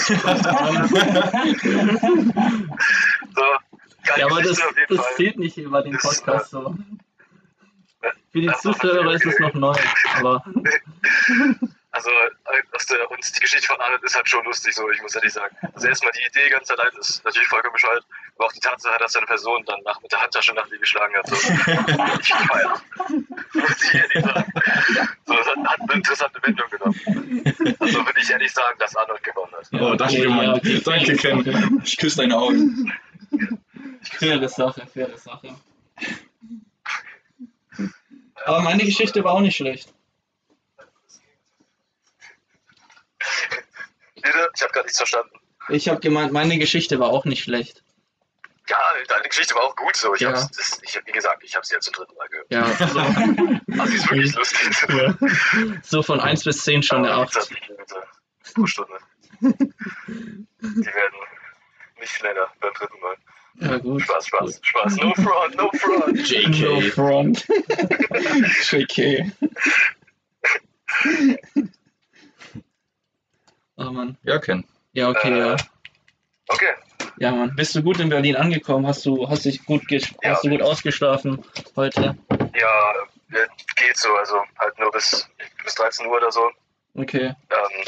[3.35, 3.45] So,
[4.17, 5.15] Ja, aber das, Geschichte auf jeden das Fall.
[5.17, 6.77] zählt nicht über den Das, Podcast so.
[8.33, 9.75] Für die Zuschauer ist es noch neu,
[10.19, 10.45] aber
[11.93, 12.10] Also,
[12.73, 15.32] aus der, und die Geschichte von Arnold ist halt schon lustig, so, ich muss ehrlich
[15.32, 15.55] sagen.
[15.74, 18.06] Also, erstmal die Idee ganz allein ist natürlich vollkommen bescheuert,
[18.36, 21.14] aber auch die Tatsache, dass eine Person dann nach, mit der Handtasche nach dir geschlagen
[21.14, 21.36] hat, so.
[22.23, 22.82] Ich feier.
[23.52, 24.52] Muss ich ehrlich sagen.
[25.27, 27.77] So, das hat, hat eine interessante Wendung genommen.
[27.78, 29.69] Also, würde ich ehrlich sagen, dass Arnold gewonnen hat.
[29.73, 30.60] Oh, danke, Mann.
[30.85, 31.82] Danke, Ken.
[31.85, 32.90] Ich küsse deine Augen.
[34.02, 35.55] faire Sache, faire Sache.
[38.47, 39.93] Aber meine Geschichte war auch nicht schlecht.
[44.16, 44.49] Bitte?
[44.55, 45.31] Ich habe gerade nichts verstanden.
[45.69, 47.82] Ich habe gemeint, meine Geschichte war auch nicht schlecht.
[48.69, 48.78] Ja,
[49.09, 50.15] deine Geschichte war auch gut so.
[50.15, 50.31] Ich Ja.
[50.31, 52.47] hab's, das, ich, wie gesagt, ich habe sie jetzt zum dritten Mal gehört.
[52.51, 55.82] Ja, so, Aber sie ist wirklich lustig.
[55.82, 57.35] so von 1 bis 10 schon eine Aber 8.
[57.35, 58.03] wie gesagt, Minute
[58.55, 58.94] pro Stunde.
[59.40, 59.49] Die
[60.86, 61.19] werden
[62.01, 63.16] nicht schneller beim dritten Mal.
[63.57, 64.03] Ja, gut.
[64.03, 64.97] Spaß, Spaß, Spaß.
[64.97, 66.15] No front, no front.
[66.16, 66.93] No JK.
[66.94, 67.47] front.
[68.70, 69.32] JK.
[74.35, 74.65] Mann.
[74.93, 75.05] Ja.
[75.05, 75.55] Ja, okay, ja.
[75.55, 75.57] Äh,
[76.49, 76.75] Okay,
[77.19, 77.55] Ja, Mann.
[77.57, 78.87] Bist du gut in Berlin angekommen?
[78.87, 80.01] Hast du, hast dich gut, Ja.
[80.33, 81.43] hast du gut ausgeschlafen
[81.77, 82.17] heute?
[82.55, 82.93] ja,
[83.77, 84.13] geht so.
[84.15, 85.27] Also halt nur bis,
[85.65, 86.51] bis 13 Uhr oder so.
[86.95, 87.27] Okay.
[87.51, 87.85] Ähm,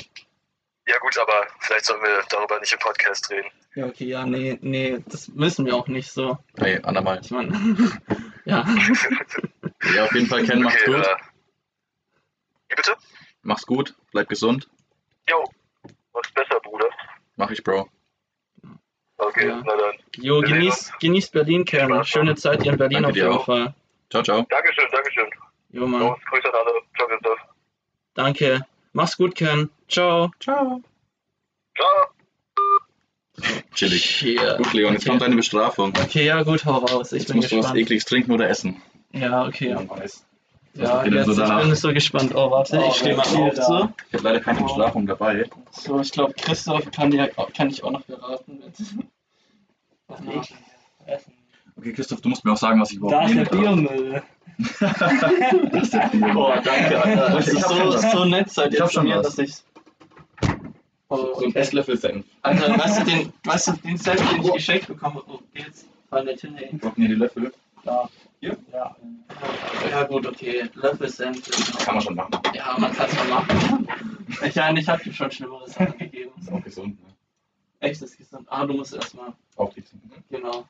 [0.87, 3.49] ja gut, aber vielleicht sollen wir darüber nicht im Podcast reden.
[3.75, 6.39] Ja, okay, ja, nee, nee, das müssen wir auch nicht so.
[6.57, 7.21] Hey, andermal.
[7.23, 7.53] Ich meine,
[8.45, 8.65] ja.
[9.95, 11.07] Ja, auf jeden Fall, Ken, mach's Okay, gut.
[11.07, 11.17] äh,
[12.71, 12.95] wie bitte?
[13.43, 14.69] Mach's gut, bleib gesund.
[15.29, 15.45] Jo,
[16.15, 16.89] was besser, Bruder.
[17.37, 17.89] Mach ich, Bro.
[19.17, 19.63] Okay, Ja.
[19.65, 19.95] na dann.
[20.17, 22.05] Jo, genießt, genießt Berlin, Kern.
[22.05, 22.35] Schöne.
[22.35, 23.45] Zeit hier in Berlin Danke auf jeden auch.
[23.47, 23.75] Fall.
[24.11, 24.47] Ciao, ciao.
[24.49, 25.31] Dankeschön, Dankeschön.
[25.71, 26.01] Jo, Mann.
[26.01, 26.81] Los, Grüße an alle.
[26.97, 27.39] Ciao, Christoph.
[28.15, 28.67] Danke.
[28.93, 29.71] Mach's gut, Kern.
[29.89, 30.31] Ciao.
[30.41, 30.81] Ciao.
[31.77, 32.07] Ciao.
[33.75, 34.23] Chillig.
[34.23, 34.57] Yeah.
[34.57, 35.11] Gut, Leon, jetzt Okay.
[35.11, 35.93] kommt deine Bestrafung.
[36.01, 37.13] Okay, ja, gut, hau raus.
[37.13, 37.81] Ich Jetzt bin musst du was gespannt.
[37.81, 38.81] Ekliges trinken oder essen.
[39.13, 39.75] Ja, okay.
[39.75, 40.25] weiß.
[40.75, 42.35] Ja, Ich bin jetzt so ich bin so gespannt.
[42.35, 43.55] Oh, warte, Oh, ich stehe mal auf.
[43.57, 43.89] So.
[44.09, 45.49] Ich habe leider keine Bestrafung dabei.
[45.71, 48.59] so, ich glaube, Christoph kann, dir, kann ich auch noch beraten.
[48.59, 48.77] Mit.
[50.09, 50.21] Was
[51.07, 51.33] Essen.
[51.77, 53.57] Okay, Christoph, du musst mir auch sagen, was ich überhaupt Da ist der.
[53.59, 54.23] Biomüll.
[54.81, 56.37] Das ist der Biomüll.
[56.37, 57.31] Oh, danke, Alter.
[57.31, 59.55] Das Ich ist so, so nett seid Ich zu schon mir, dass ich.
[61.09, 61.55] Oh, So ein.
[61.55, 62.25] Esslöffel Senf.
[62.43, 65.87] Alter, weißt du, den, weißt du, den Set, den ich geschenkt bekommen habe, oh, jetzt
[66.09, 66.79] von der Tinte hin.
[66.79, 67.53] Brauchen hier die Löffel?
[67.85, 68.09] Da.
[68.45, 68.59] Hier?
[68.75, 68.95] Ja.
[69.91, 70.69] Ja, gut, okay.
[70.75, 71.51] Löffel sind.
[71.79, 72.39] Kann man schon machen.
[72.53, 73.89] Ja, man kann es mal machen.
[74.45, 76.31] Ich meine, ich habe dir schon Schlimmeres angegeben.
[76.39, 77.03] Ist auch gesund.
[77.03, 77.09] Ne?
[77.81, 78.47] Echtes Gesamt.
[78.51, 79.33] Ah, du musst erstmal.
[79.57, 79.99] Aufrichten.
[80.05, 80.23] Mhm.
[80.29, 80.67] Genau.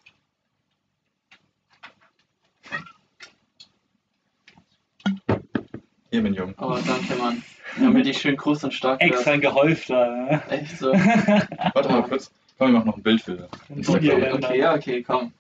[6.13, 6.55] Hier, mein Junge.
[6.57, 7.43] Aber danke, Mann.
[7.77, 9.41] Damit ich schön groß und stark Extra werde.
[9.41, 10.07] gehäuft da.
[10.15, 10.43] Ne?
[10.49, 10.93] Echt so.
[10.93, 12.31] Warte mal kurz.
[12.57, 14.35] Komm, wir machen noch ein Bild für Instagram.
[14.35, 15.33] Okay, ja, okay, komm.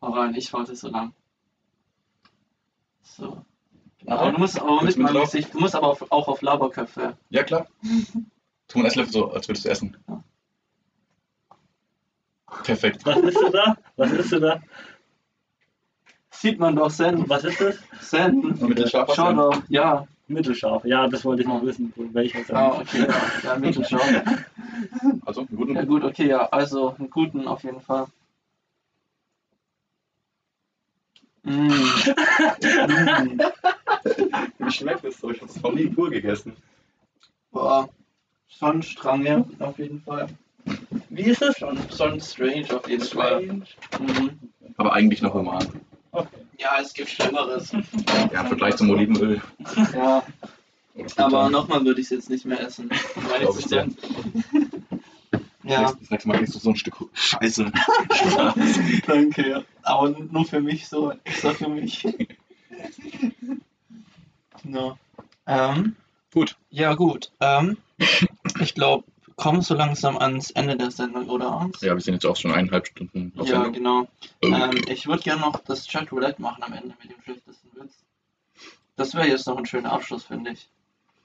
[0.00, 1.12] Hau rein, ich warte so lang.
[3.02, 3.44] So.
[4.00, 5.30] Genau, aber du musst aber mit drauf?
[5.30, 7.16] Gesicht, du musst aber auf, auch auf Laberköpfe.
[7.30, 7.66] Ja, klar.
[8.68, 9.96] Tu mal Esslöffel so, als würdest du essen.
[10.08, 10.24] Ja.
[12.64, 13.04] Perfekt.
[13.06, 13.76] Was ist du da?
[13.96, 14.62] Was ist du da?
[16.30, 17.28] Sieht man doch, Sen.
[17.28, 17.78] Was ist das?
[18.00, 18.52] Sen.
[18.52, 20.06] Und mit den Schau doch, ja.
[20.28, 20.84] Mittelscharf.
[20.84, 21.92] Ja, das wollte ich noch wissen.
[21.96, 24.22] Welches Ah, okay, ja, ja mittelscharf.
[25.26, 25.74] Also, einen guten.
[25.74, 28.06] Ja gut, okay, ja, also einen guten auf jeden Fall.
[31.44, 31.70] Mm.
[34.58, 35.30] Wie schmeckt das so?
[35.30, 36.56] Ich habe es noch nie pur gegessen.
[37.50, 37.88] Boah,
[38.48, 40.28] schon strange auf jeden Fall.
[41.10, 41.58] Wie ist es?
[41.58, 43.42] Schon, schon strange auf jeden Fall.
[43.42, 43.64] Mhm.
[44.76, 45.66] Aber eigentlich noch human.
[46.12, 46.28] Okay.
[46.58, 47.72] Ja, es gibt Schlimmeres.
[48.32, 49.42] Ja, im Vergleich zum Olivenöl.
[49.92, 50.22] Ja,
[51.16, 52.88] aber nochmal würde ich es jetzt nicht mehr essen.
[53.28, 53.88] Weil Glaub ich ich dir.
[55.64, 57.72] Ja, Das nächste Mal kriegst du so ein Stück Scheiße.
[59.06, 59.48] danke.
[59.48, 59.62] ja.
[59.82, 62.06] Aber nur für mich so, extra für mich.
[64.64, 64.96] No.
[65.46, 65.96] Ähm,
[66.32, 66.56] Gut.
[66.70, 67.32] ja gut.
[67.40, 67.76] Ähm,
[68.60, 69.04] ich glaube,
[69.36, 71.68] kommen so langsam ans Ende der Sendung, oder?
[71.80, 73.72] Ja, wir sind jetzt auch schon eineinhalb Stunden Ja, Sendung.
[73.72, 74.08] genau.
[74.42, 78.04] Ähm, ich würde gerne noch das Chat Roulette machen am Ende mit dem schlechtesten Witz.
[78.96, 80.68] Das wäre jetzt noch ein schöner Abschluss, finde ich.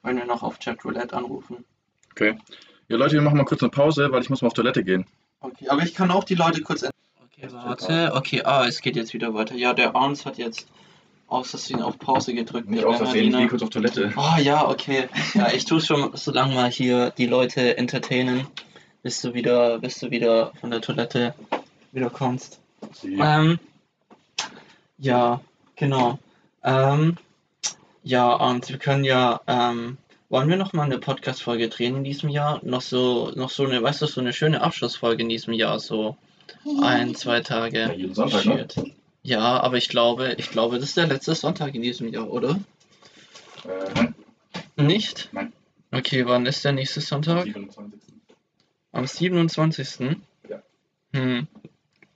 [0.02, 1.64] Wenn wir noch auf Chat Roulette anrufen.
[2.12, 2.38] Okay.
[2.88, 5.06] Ja, Leute, wir machen mal kurz eine Pause, weil ich muss mal auf Toilette gehen.
[5.42, 6.86] Okay, aber ich kann auch die Leute kurz.
[7.38, 8.12] Okay, warte.
[8.16, 9.54] Okay, ah, es geht jetzt wieder weiter.
[9.56, 10.68] Ja, der Arns hat jetzt
[11.28, 12.70] aus Versehen auf Pause gedrückt.
[12.70, 14.12] Nicht aus Versehen, ich gehe kurz auf Toilette.
[14.18, 15.08] Oh ja, okay.
[15.36, 18.48] Ja, ich tue schon so lange mal hier die Leute entertainen,
[19.04, 21.36] bis du wieder, bis du wieder von der Toilette
[21.92, 22.60] wieder kommst.
[23.04, 23.60] Ähm,
[24.98, 25.42] ja,
[25.76, 26.18] genau.
[26.64, 27.18] Ähm,
[28.04, 29.98] ja, und wir können ja, ähm,
[30.30, 32.62] wollen wir noch mal eine Podcast-Folge drehen in diesem Jahr?
[32.64, 36.18] Noch so, noch so eine, weißt du, so eine schöne Abschlussfolge in diesem Jahr, so
[36.82, 37.94] ein, zwei Ja, Tage.
[37.96, 38.68] jeden Sonntag, ne?
[39.24, 42.60] Ja, aber ich glaube, ich glaube, das ist der letzte Sonntag in diesem Jahr, oder?
[43.66, 44.16] Äh, nein,
[44.78, 45.30] Nicht?
[45.32, 45.52] Nein.
[45.92, 47.44] Okay, wann ist der nächste Sonntag?
[47.44, 48.00] 27.
[48.92, 50.18] Am 27.
[50.50, 50.62] Ja.
[51.14, 51.48] Hm.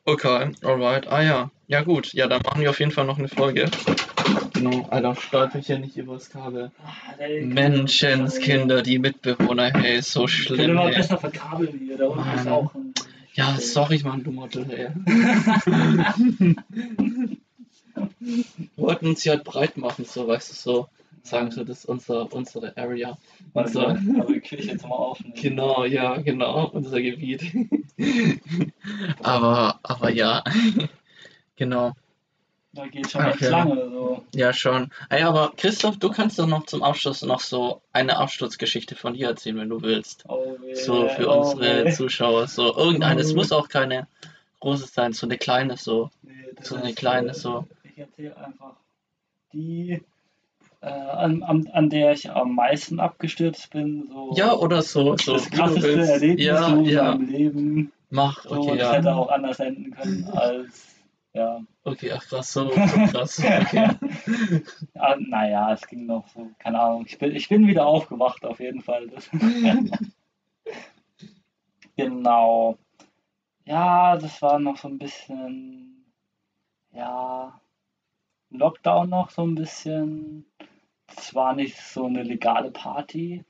[0.06, 1.08] Okay, alright.
[1.08, 1.52] Ah ja.
[1.68, 2.14] Ja gut.
[2.14, 3.70] Ja, dann machen wir auf jeden Fall noch eine Folge.
[4.54, 6.72] Genau, Alter, stolper ich ja nicht übers Kabel.
[6.84, 11.98] Ah, Menschenskinder, die Mitbewohner, hey, so Ich könnte schlimm, mal besser verkabeln hier.
[11.98, 12.94] Da unten ist auch ein.
[13.34, 14.90] Ja, sorry, Mann, du Model, ey.
[18.20, 20.90] Wir wollten uns hier halt breit machen, so, weißt du, so.
[21.24, 23.18] Sagen so, das ist unser, unsere Area.
[23.54, 25.36] Also, Unser, aber die Küche zum Aufnehmen.
[25.36, 27.44] Genau, ja, genau, unser Gebiet.
[29.22, 30.44] aber, aber ja,
[31.56, 31.94] genau,
[32.74, 33.50] Da geht schon Ach, recht ja.
[33.50, 34.24] lange so.
[34.34, 34.92] ja schon.
[35.10, 39.28] Ey, aber Christoph, du kannst doch noch zum Abschluss noch so eine Absturzgeschichte von dir
[39.28, 40.24] erzählen, wenn du willst.
[40.30, 41.92] Oh, weh, So für oh, unsere weh.
[41.92, 43.36] Zuschauer, so irgendeine, es Oh.
[43.36, 44.08] muss auch keine
[44.62, 46.12] große sein, so eine kleine, so.
[46.24, 47.68] Nee, das So eine ist, kleine, äh, so.
[47.84, 48.76] Ich erzähle einfach
[49.52, 50.02] die,
[50.80, 54.08] äh, an, an, an der ich am meisten abgestürzt bin.
[54.14, 55.34] So Ja, oder so, so.
[55.34, 56.06] das krasseste.
[56.06, 57.92] Erlebnis Ja, so in ja, meinem Leben.
[58.10, 59.16] mach, So, okay, das hätte ja.
[59.16, 60.91] auch anders enden können als,
[61.34, 61.62] ja.
[61.84, 63.90] Okay, ach krass, so, so krass, okay.
[64.96, 67.06] ah, naja, es ging noch so, keine Ahnung.
[67.08, 69.10] Ich bin, ich bin wieder aufgewacht auf jeden Fall.
[71.98, 72.78] Genau.
[73.66, 76.06] Ja, das war noch so ein bisschen,
[76.94, 77.62] ja,
[78.50, 80.46] Lockdown noch so ein bisschen.
[81.08, 83.44] Es war nicht so eine legale Party,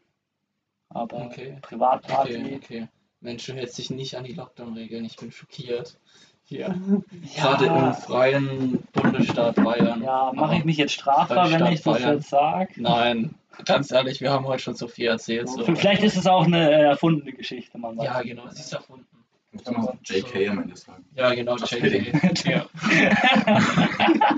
[0.90, 1.58] aber Okay.
[1.62, 2.36] Privatparty.
[2.38, 2.88] Okay, okay.
[3.20, 5.06] Mensch, du hältst dich nicht an die Lockdown-Regeln.
[5.06, 5.99] Ich bin schockiert.
[6.45, 6.76] Hier.
[7.35, 7.55] Ja.
[7.55, 10.03] Gerade im freien Bundesstaat Bayern.
[10.03, 12.73] Ja, mache ich mich jetzt strafbar, wenn ich das jetzt sage?
[12.76, 13.35] Nein,
[13.65, 15.47] ganz ehrlich, wir haben heute schon so viel erzählt.
[15.47, 15.63] So.
[15.63, 19.05] Vielleicht ist es auch eine äh, erfundene Geschichte, man weiß Ja, genau, es ist erfunden.
[19.53, 21.05] Ich kann mal so JK am Ende sagen.
[21.15, 22.45] Ja, genau, Just JK.
[22.45, 22.65] Ja.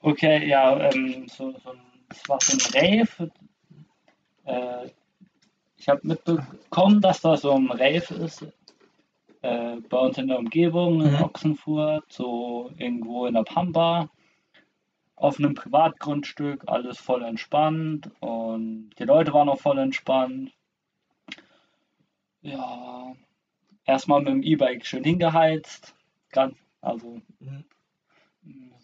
[0.00, 1.78] okay, ja, ähm, so, so ein,
[2.08, 3.30] das war so ein Rave.
[4.44, 4.90] Äh,
[5.76, 8.44] ich habe mitbekommen, dass da so ein Rave ist.
[9.42, 11.22] Äh, bei uns in der Umgebung, in Mhm.
[11.22, 14.08] Ochsenfurt, so irgendwo in der Pampa.
[15.16, 20.52] Auf einem Privatgrundstück, alles voll entspannt und die Leute waren auch voll entspannt.
[22.40, 23.14] Ja,
[23.84, 25.94] erstmal mit dem E-Bike schön hingeheizt.
[26.30, 27.64] Ganz, also Mhm.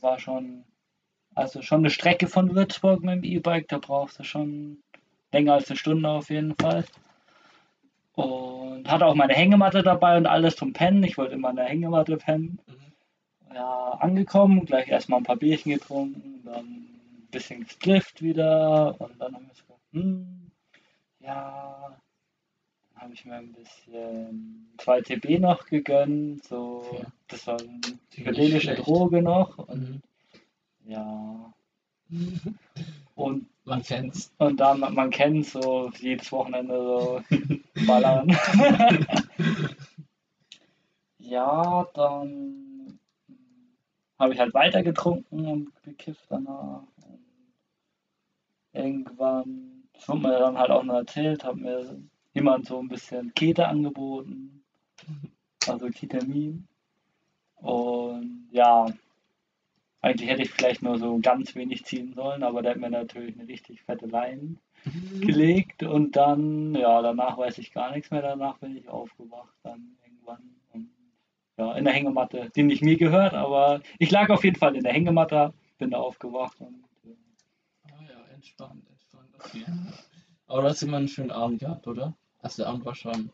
[0.01, 0.64] war schon,
[1.35, 4.82] also schon eine Strecke von Würzburg mit dem E-Bike, da brauchst du schon
[5.32, 6.85] länger als eine Stunde auf jeden Fall.
[8.19, 11.05] Und hatte auch meine Hängematte dabei und alles zum Pennen.
[11.05, 12.59] Ich wollte immer an der Hängematte pennen.
[12.66, 13.55] Mhm.
[13.55, 19.35] Ja, angekommen, gleich erstmal ein paar Bierchen getrunken, dann ein bisschen gesplifft wieder und dann
[19.35, 20.51] haben wir gesagt, hm,
[21.20, 21.97] ja,
[22.93, 27.05] dann habe ich mir ein bisschen 2 TB noch gegönnt, so, Okay.
[27.28, 27.81] das war eine
[28.11, 28.74] psychedelische.
[28.74, 30.03] Droge noch und Mhm.
[30.86, 31.53] ja,
[33.15, 34.32] und, Man kennt's.
[34.39, 37.20] und dann, man kennt so jedes Wochenende so
[37.86, 38.28] ballern.
[41.19, 42.99] ja, dann
[44.19, 46.82] habe ich halt weiter getrunken und gekifft danach.
[46.97, 47.20] Und
[48.73, 52.01] irgendwann, das wurde mir dann halt auch noch erzählt, hat mir
[52.32, 54.65] jemand so ein bisschen Kete angeboten,
[55.66, 56.66] also Ketamin.
[57.57, 58.86] Und ja,
[60.09, 63.39] eigentlich hätte ich vielleicht nur so ganz wenig ziehen sollen, aber der hat mir natürlich
[63.39, 64.56] eine richtig fette Line
[65.20, 68.22] gelegt und dann, ja, danach weiß ich gar nichts mehr.
[68.22, 70.55] Danach bin ich aufgewacht, dann irgendwann.
[70.72, 70.90] Und,
[71.59, 74.85] ja, in der Hängematte, die nicht mir gehört, aber ich lag auf jeden Fall in
[74.85, 77.14] der Hängematte, bin da aufgewacht und äh,
[77.93, 79.28] Ah ja, entspannt, entspannt.
[79.39, 79.64] Okay.
[80.47, 82.14] Aber du hast immer einen schönen Abend gehabt, oder?
[82.40, 83.30] Also der Abend war schon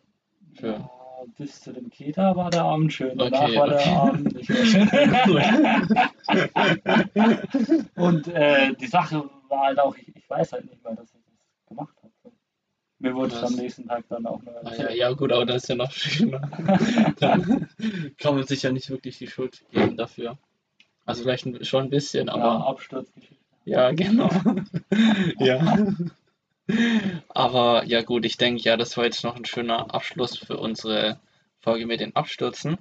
[0.58, 0.72] schön.
[0.72, 0.90] ja,
[1.36, 3.16] bis zu dem Keter war der Abend schön.
[3.18, 3.84] Danach Okay, war okay.
[3.84, 4.88] der Abend nicht mehr schön.
[7.96, 11.20] und äh, die Sache war halt auch, ich, ich weiß halt nicht mehr, dass ich
[11.24, 12.12] das gemacht habe.
[12.98, 15.64] Mir wurde es am nächsten Tag dann auch nur Ah, ja, ja, gut, aber das
[15.64, 16.48] ist ja noch schöner.
[17.20, 17.68] Dann
[18.16, 20.38] kann man sich ja nicht wirklich die Schuld geben dafür.
[21.04, 23.36] Also vielleicht schon ein bisschen, Ja, aber Absturzgeschichte.
[23.66, 24.30] ja, genau.
[25.38, 25.78] ja.
[27.28, 31.20] Aber ja gut, ich denke ja, das war jetzt noch ein schöner Abschluss für unsere
[31.60, 32.78] Folge mit den Abstürzen.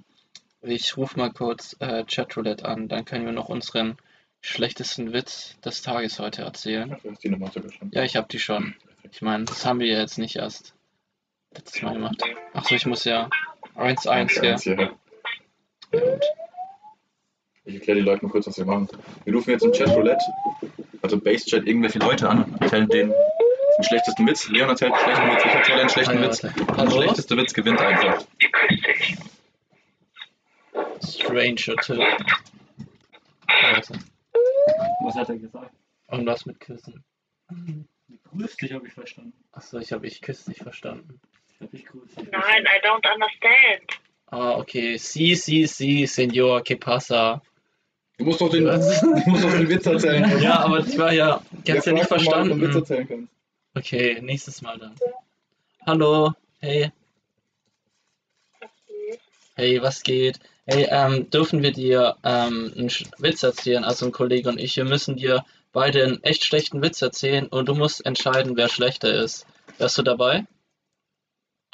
[0.62, 3.98] Ich rufe mal kurz äh, Chatroulette an, dann können wir noch unseren
[4.40, 6.94] schlechtesten Witz des Tages heute erzählen.
[6.96, 7.92] Ach, du hast die Nummer sogar schon.
[7.92, 8.76] Ja, ich habe die schon.
[9.12, 10.74] Ich meine, das haben wir ja jetzt nicht erst
[11.54, 12.24] letztes Mal gemacht.
[12.54, 13.30] Achso, ich muss ja
[13.76, 14.52] 1-1, gell?
[14.52, 14.92] Eins hier.
[15.92, 16.26] Ja, gut.
[17.66, 18.90] Ich erkläre den Leuten mal kurz, was wir machen.
[19.24, 20.26] Wir rufen jetzt im Chat Roulette,
[21.02, 23.14] also Base Chat, irgendwelche Leute an, erzählen denen
[23.78, 24.50] den schlechtesten Witz.
[24.50, 26.42] Leon erzählt einen schlechten Witz, ich erzähle einen schlechten Ah, ja, Witz.
[26.42, 28.26] Der schlechteste Witz gewinnt einfach.
[31.06, 32.00] Stranger Tipp.
[35.04, 35.72] Was hat er gesagt?
[36.12, 37.04] Irgendwas mit Küssen.
[38.32, 39.34] Grüß dich, habe ich verstanden.
[39.52, 41.20] Achso, ich habe ich küsse nicht verstanden.
[41.54, 42.32] Ich habe dich grüß dich.
[42.32, 44.00] Nein, I don't understand.
[44.28, 44.98] Ah, okay.
[44.98, 47.42] Si, si, si, Senor, que pasa?
[48.18, 49.02] Du musst doch den, Was?
[49.02, 50.40] du musst doch den Witz erzählen.
[50.42, 52.76] Ja, aber ich war ja, ich hab's ja nicht doch mal, du einen Witz verstanden.
[52.76, 53.34] erzählen kannst.
[53.76, 54.96] Okay, nächstes Mal dann.
[55.88, 56.92] Hallo, hey,
[59.56, 60.40] hey, was geht?
[60.66, 64.86] Hey, ähm, dürfen wir dir ähm, einen Witz erzählen, also ein Kollege und ich, wir
[64.86, 69.48] müssen dir beide einen echt schlechten Witz erzählen und du musst entscheiden, wer schlechter ist.
[69.80, 70.46] Wärst du dabei?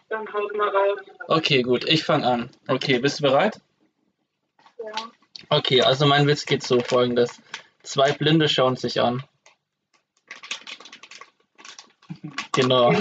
[0.07, 0.99] Dann haut mal raus.
[1.27, 2.49] Okay, gut, ich fange an.
[2.67, 3.59] Okay, bist du bereit?
[4.77, 5.11] Ja.
[5.49, 7.41] Okay, also mein Witz geht so folgendes.
[7.83, 9.21] Zwei Blinde schauen sich an.
[12.51, 12.93] Genau.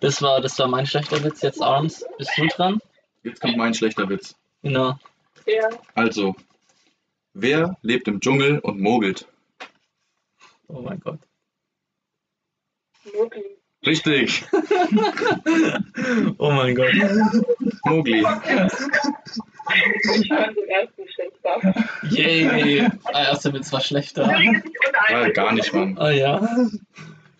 [0.00, 1.42] Das war, das war mein schlechter Witz.
[1.42, 2.78] Jetzt Arms, bist du dran?
[3.22, 4.34] Jetzt kommt mein schlechter Witz.
[4.62, 4.98] Genau.
[5.46, 5.68] Ja.
[5.94, 6.34] Also,
[7.34, 9.26] wer lebt im Dschungel und mogelt?
[10.68, 11.18] Oh mein Gott.
[13.16, 13.42] Mutti.
[13.86, 14.44] Richtig,
[16.38, 16.92] Oh mein Gott.
[17.84, 18.18] Mogli.
[18.18, 18.24] Ich
[20.28, 21.84] fand den ersten schlechter.
[22.10, 22.88] Yay.
[23.12, 24.28] Ah, erster Witz war schlechter.
[25.08, 25.96] Ah, gar nicht, Mann.
[26.00, 26.40] Oh ja.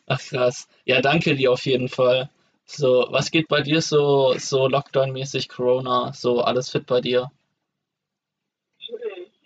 [0.07, 0.69] Ach krass.
[0.85, 2.31] Ja, danke dir auf jeden Fall.
[2.65, 7.31] So, was geht bei dir so, so Lockdown-mäßig, Corona, so alles fit bei dir?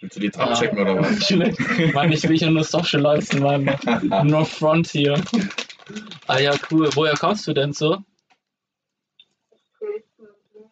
[0.01, 1.27] Willst du die jetzt abchecken oder was?
[1.27, 1.59] Schlecht.
[1.93, 3.67] Mann, ich will hier nur socializen, Mann.
[4.25, 5.23] No front hier.
[6.27, 6.89] Ah ja, cool.
[6.95, 7.99] Woher kommst du denn so?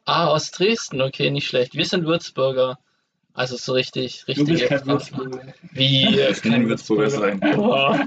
[0.06, 1.02] Ah, aus Dresden.
[1.02, 1.74] Okay, nicht schlecht.
[1.74, 2.78] Wir sind Würzburger.
[3.38, 4.68] Also so richtig, Du richtig.
[4.68, 5.54] bist kein.
[5.70, 6.16] Wie?
[6.16, 7.38] Das kann ein Würzburger sein.
[7.38, 8.04] Boah.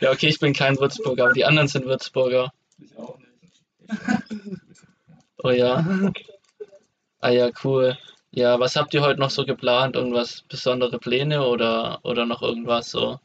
[0.00, 2.52] Ja, okay, ich bin kein Würzburger, aber die anderen sind Würzburger.
[2.78, 3.64] Ich auch nicht.
[5.42, 6.12] Oh ja.
[7.20, 7.96] Ah ja, cool.
[8.32, 9.96] Ja, was habt ihr heute noch so geplant?
[9.96, 13.18] Irgendwas besondere Pläne oder, oder noch irgendwas so?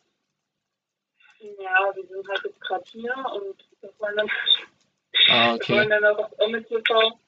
[1.42, 4.30] Ja, wir sind halt jetzt gerade hier und wir wollen dann,
[5.28, 5.74] Ah, wir okay.
[5.74, 7.20] wollen dann auch was mit TV.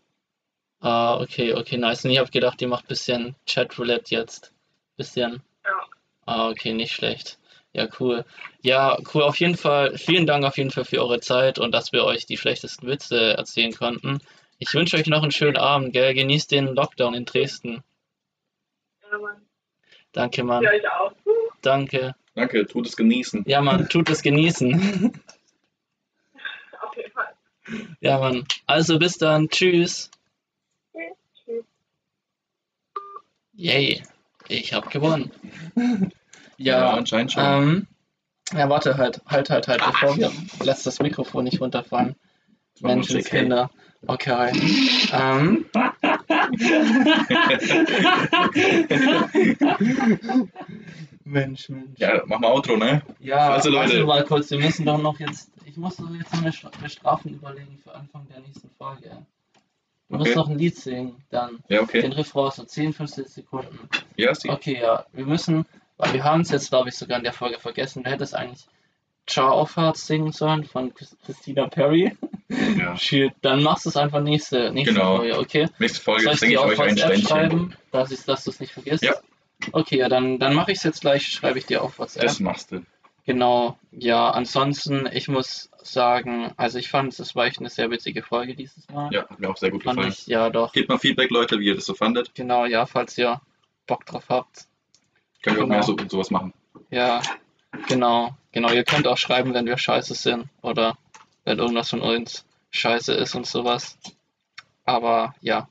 [0.79, 2.05] Ah, okay, okay, nice.
[2.05, 4.53] Und ich hab gedacht, ihr macht bisschen Chat-Roulette jetzt.
[4.95, 5.41] Bisschen.
[5.65, 5.71] Ja.
[6.25, 7.39] Ah, okay, nicht schlecht.
[7.73, 8.25] Ja, cool.
[8.61, 9.97] Ja, cool, auf jeden Fall.
[9.97, 13.37] Vielen Dank auf jeden Fall für eure Zeit und dass wir euch die schlechtesten Witze
[13.37, 14.19] erzählen konnten.
[14.59, 16.13] Ich wünsche euch noch einen schönen Abend, gell?
[16.13, 17.83] Genießt den Lockdown in Dresden.
[19.11, 19.41] Ja, Mann.
[20.11, 20.63] Danke, Mann.
[20.63, 21.11] Für euch auch.
[21.61, 22.15] Danke.
[22.33, 23.43] Danke, tut es genießen.
[23.47, 24.73] Ja, Mann, tut es genießen.
[26.81, 27.35] Auf jeden Fall.
[27.99, 28.45] Ja, Mann.
[28.65, 29.49] Also bis dann.
[29.49, 30.09] Tschüss.
[30.09, 30.11] Tschüss.
[33.57, 34.01] Yay.
[34.47, 35.31] Ich hab gewonnen.
[36.59, 37.43] Ja, Ja, anscheinend schon.
[37.43, 37.88] ähm,
[38.51, 40.31] ja, warte, halt, halt, halt, halt, bevor wir,
[40.63, 42.15] lass das Mikrofon nicht runterfallen.
[42.79, 43.69] Menschenskinder.
[44.07, 44.51] Okay.
[45.13, 45.65] Ähm.
[51.23, 51.97] Mensch, Mensch.
[51.99, 53.01] ja, mach mal Outro, ne?
[53.19, 53.89] Ja, Also, Leute.
[53.91, 56.77] warte mal kurz, wir müssen doch noch jetzt, ich muss doch jetzt noch eine Stra-
[56.77, 59.25] eine Strafen überlegen für Anfang der nächsten Folge.
[60.09, 60.23] Du Okay.
[60.23, 61.59] musst noch ein Lied singen, dann.
[61.67, 62.01] Ja, okay.
[62.01, 63.77] Den Refrain, so 10, 15 Sekunden.
[64.15, 64.49] Ja, ist die.
[64.49, 65.65] Okay, ja, wir müssen,
[65.97, 68.65] weil wir haben es jetzt, glaube ich, sogar in der Folge vergessen, du hättest eigentlich
[69.29, 72.15] Ciao auf Hearts singen sollen von Chris- Christina Perry.
[72.77, 72.95] Ja.
[73.41, 75.17] Dann machst du es einfach nächste, nächste Genau.
[75.17, 75.67] Folge, okay?
[75.79, 77.27] Nächste Folge Soll ich singe ich euch ein Ständchen.
[77.27, 79.03] schreiben, dass, ich- dass du es nicht vergisst?
[79.03, 79.15] Ja.
[79.73, 82.23] Okay, ja, dann, dann mache ich es jetzt gleich, schreibe ich dir auf WhatsApp.
[82.23, 82.81] Das machst du.
[83.27, 88.23] Genau, ja, ansonsten, ich muss sagen, also ich fand, es war echt eine sehr witzige
[88.23, 89.11] Folge dieses Mal.
[89.13, 90.13] Ja, hat mir auch sehr gut fand gefallen.
[90.17, 90.71] ich, ja doch.
[90.71, 92.33] Gebt mal Feedback, Leute, wie ihr das so fandet.
[92.35, 93.41] Genau, ja, falls ihr
[93.85, 94.67] Bock drauf habt.
[95.41, 95.75] Könnt ihr auch Genau.
[95.75, 96.53] mehr so, sowas machen.
[96.89, 97.21] Ja,
[97.89, 98.71] genau, genau.
[98.71, 100.97] Ihr könnt auch schreiben, wenn wir scheiße sind oder
[101.43, 103.97] wenn irgendwas von uns scheiße ist und sowas.
[104.85, 105.67] Aber ja.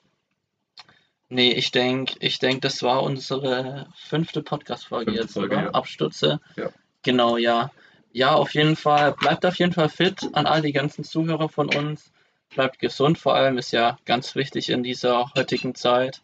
[1.31, 5.65] Nee, ich denke, ich denk, das war unsere fünfte Podcast-Folge Fünfte jetzt, Folge, oder?
[5.65, 5.71] ja.
[5.71, 6.41] Abstürze.
[6.57, 6.69] Ja.
[7.07, 7.71] Genau, ja.
[8.13, 9.13] Ja, auf jeden Fall.
[9.13, 12.11] Bleibt auf jeden Fall fit an all die ganzen Zuhörer von uns.
[12.53, 16.21] Bleibt gesund, vor allem ist ja ganz wichtig in dieser heutigen Zeit.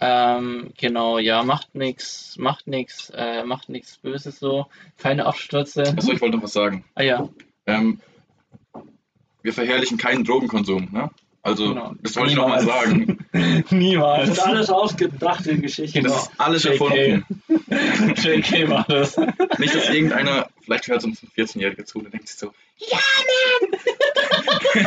[0.00, 4.66] Ähm, genau, ja, macht nichts, macht nichts, äh, macht nichts Böses so.
[4.98, 5.94] Keine Abstürze.
[5.96, 6.84] Achso, ich wollte noch was sagen.
[6.96, 7.28] Ah ja,
[7.66, 8.00] Ähm,
[9.42, 11.10] wir verherrlichen keinen Drogenkonsum, ne?
[11.44, 11.92] Also, Genau.
[12.02, 12.84] das wollte ich nochmal Niemals.
[12.84, 13.18] sagen.
[13.34, 14.28] Das niemals.
[14.30, 16.00] ist alles ausgedachte Geschichte.
[16.00, 16.14] Genau.
[16.14, 16.70] Das ist alles JK.
[16.72, 17.24] erfunden.
[18.16, 19.16] JK war das.
[19.58, 22.52] Nicht, dass irgendeiner, vielleicht hört uns ein 14-Jähriger zu und denkt sich so,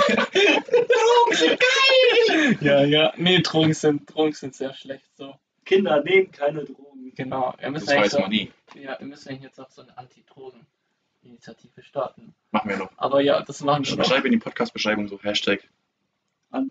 [0.08, 2.58] Drogen sind geil!
[2.62, 3.14] Ja, ja.
[3.18, 5.36] Nee, Drogen sind, Drogen sind sehr schlecht so.
[5.66, 7.14] Kinder nehmen keine Drogen.
[7.16, 7.54] Genau.
[7.60, 8.52] Wir müssen das weiß so, man nie.
[8.82, 12.34] ja, wir müssen eigentlich jetzt auch so eine Anti-Drogen-Initiative starten.
[12.52, 12.92] Machen wir noch.
[12.98, 14.06] Aber ja, das machen wir noch.
[14.06, 15.68] Schreib in die Podcast-Beschreibung so Hashtag.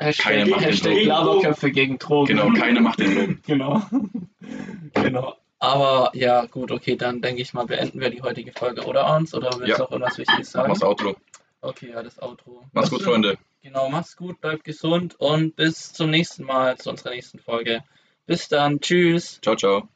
[0.01, 1.05] Hashtag, macht den Hashtag.
[1.05, 2.27] Laberköpfe gegen Drogen.
[2.36, 3.43] Genau, keine macht den Drogen.
[3.47, 3.82] Genau.
[4.94, 5.36] genau.
[5.59, 9.35] Aber ja, gut, okay, dann denke ich mal, beenden wir die heutige Folge, oder Arns?
[9.35, 9.77] Oder willst Ja.
[9.78, 10.69] du auch irgendwas Wichtiges sagen?
[10.73, 11.16] das Outro.
[11.62, 12.62] Okay, ja, das Outro.
[12.73, 13.39] Mach's gut, Freunde.
[13.62, 17.82] Genau, mach's gut, bleibt gesund und bis zum nächsten Mal, zu unserer nächsten Folge.
[18.27, 19.40] Bis dann, tschüss.
[19.43, 19.89] Ciao, ciao.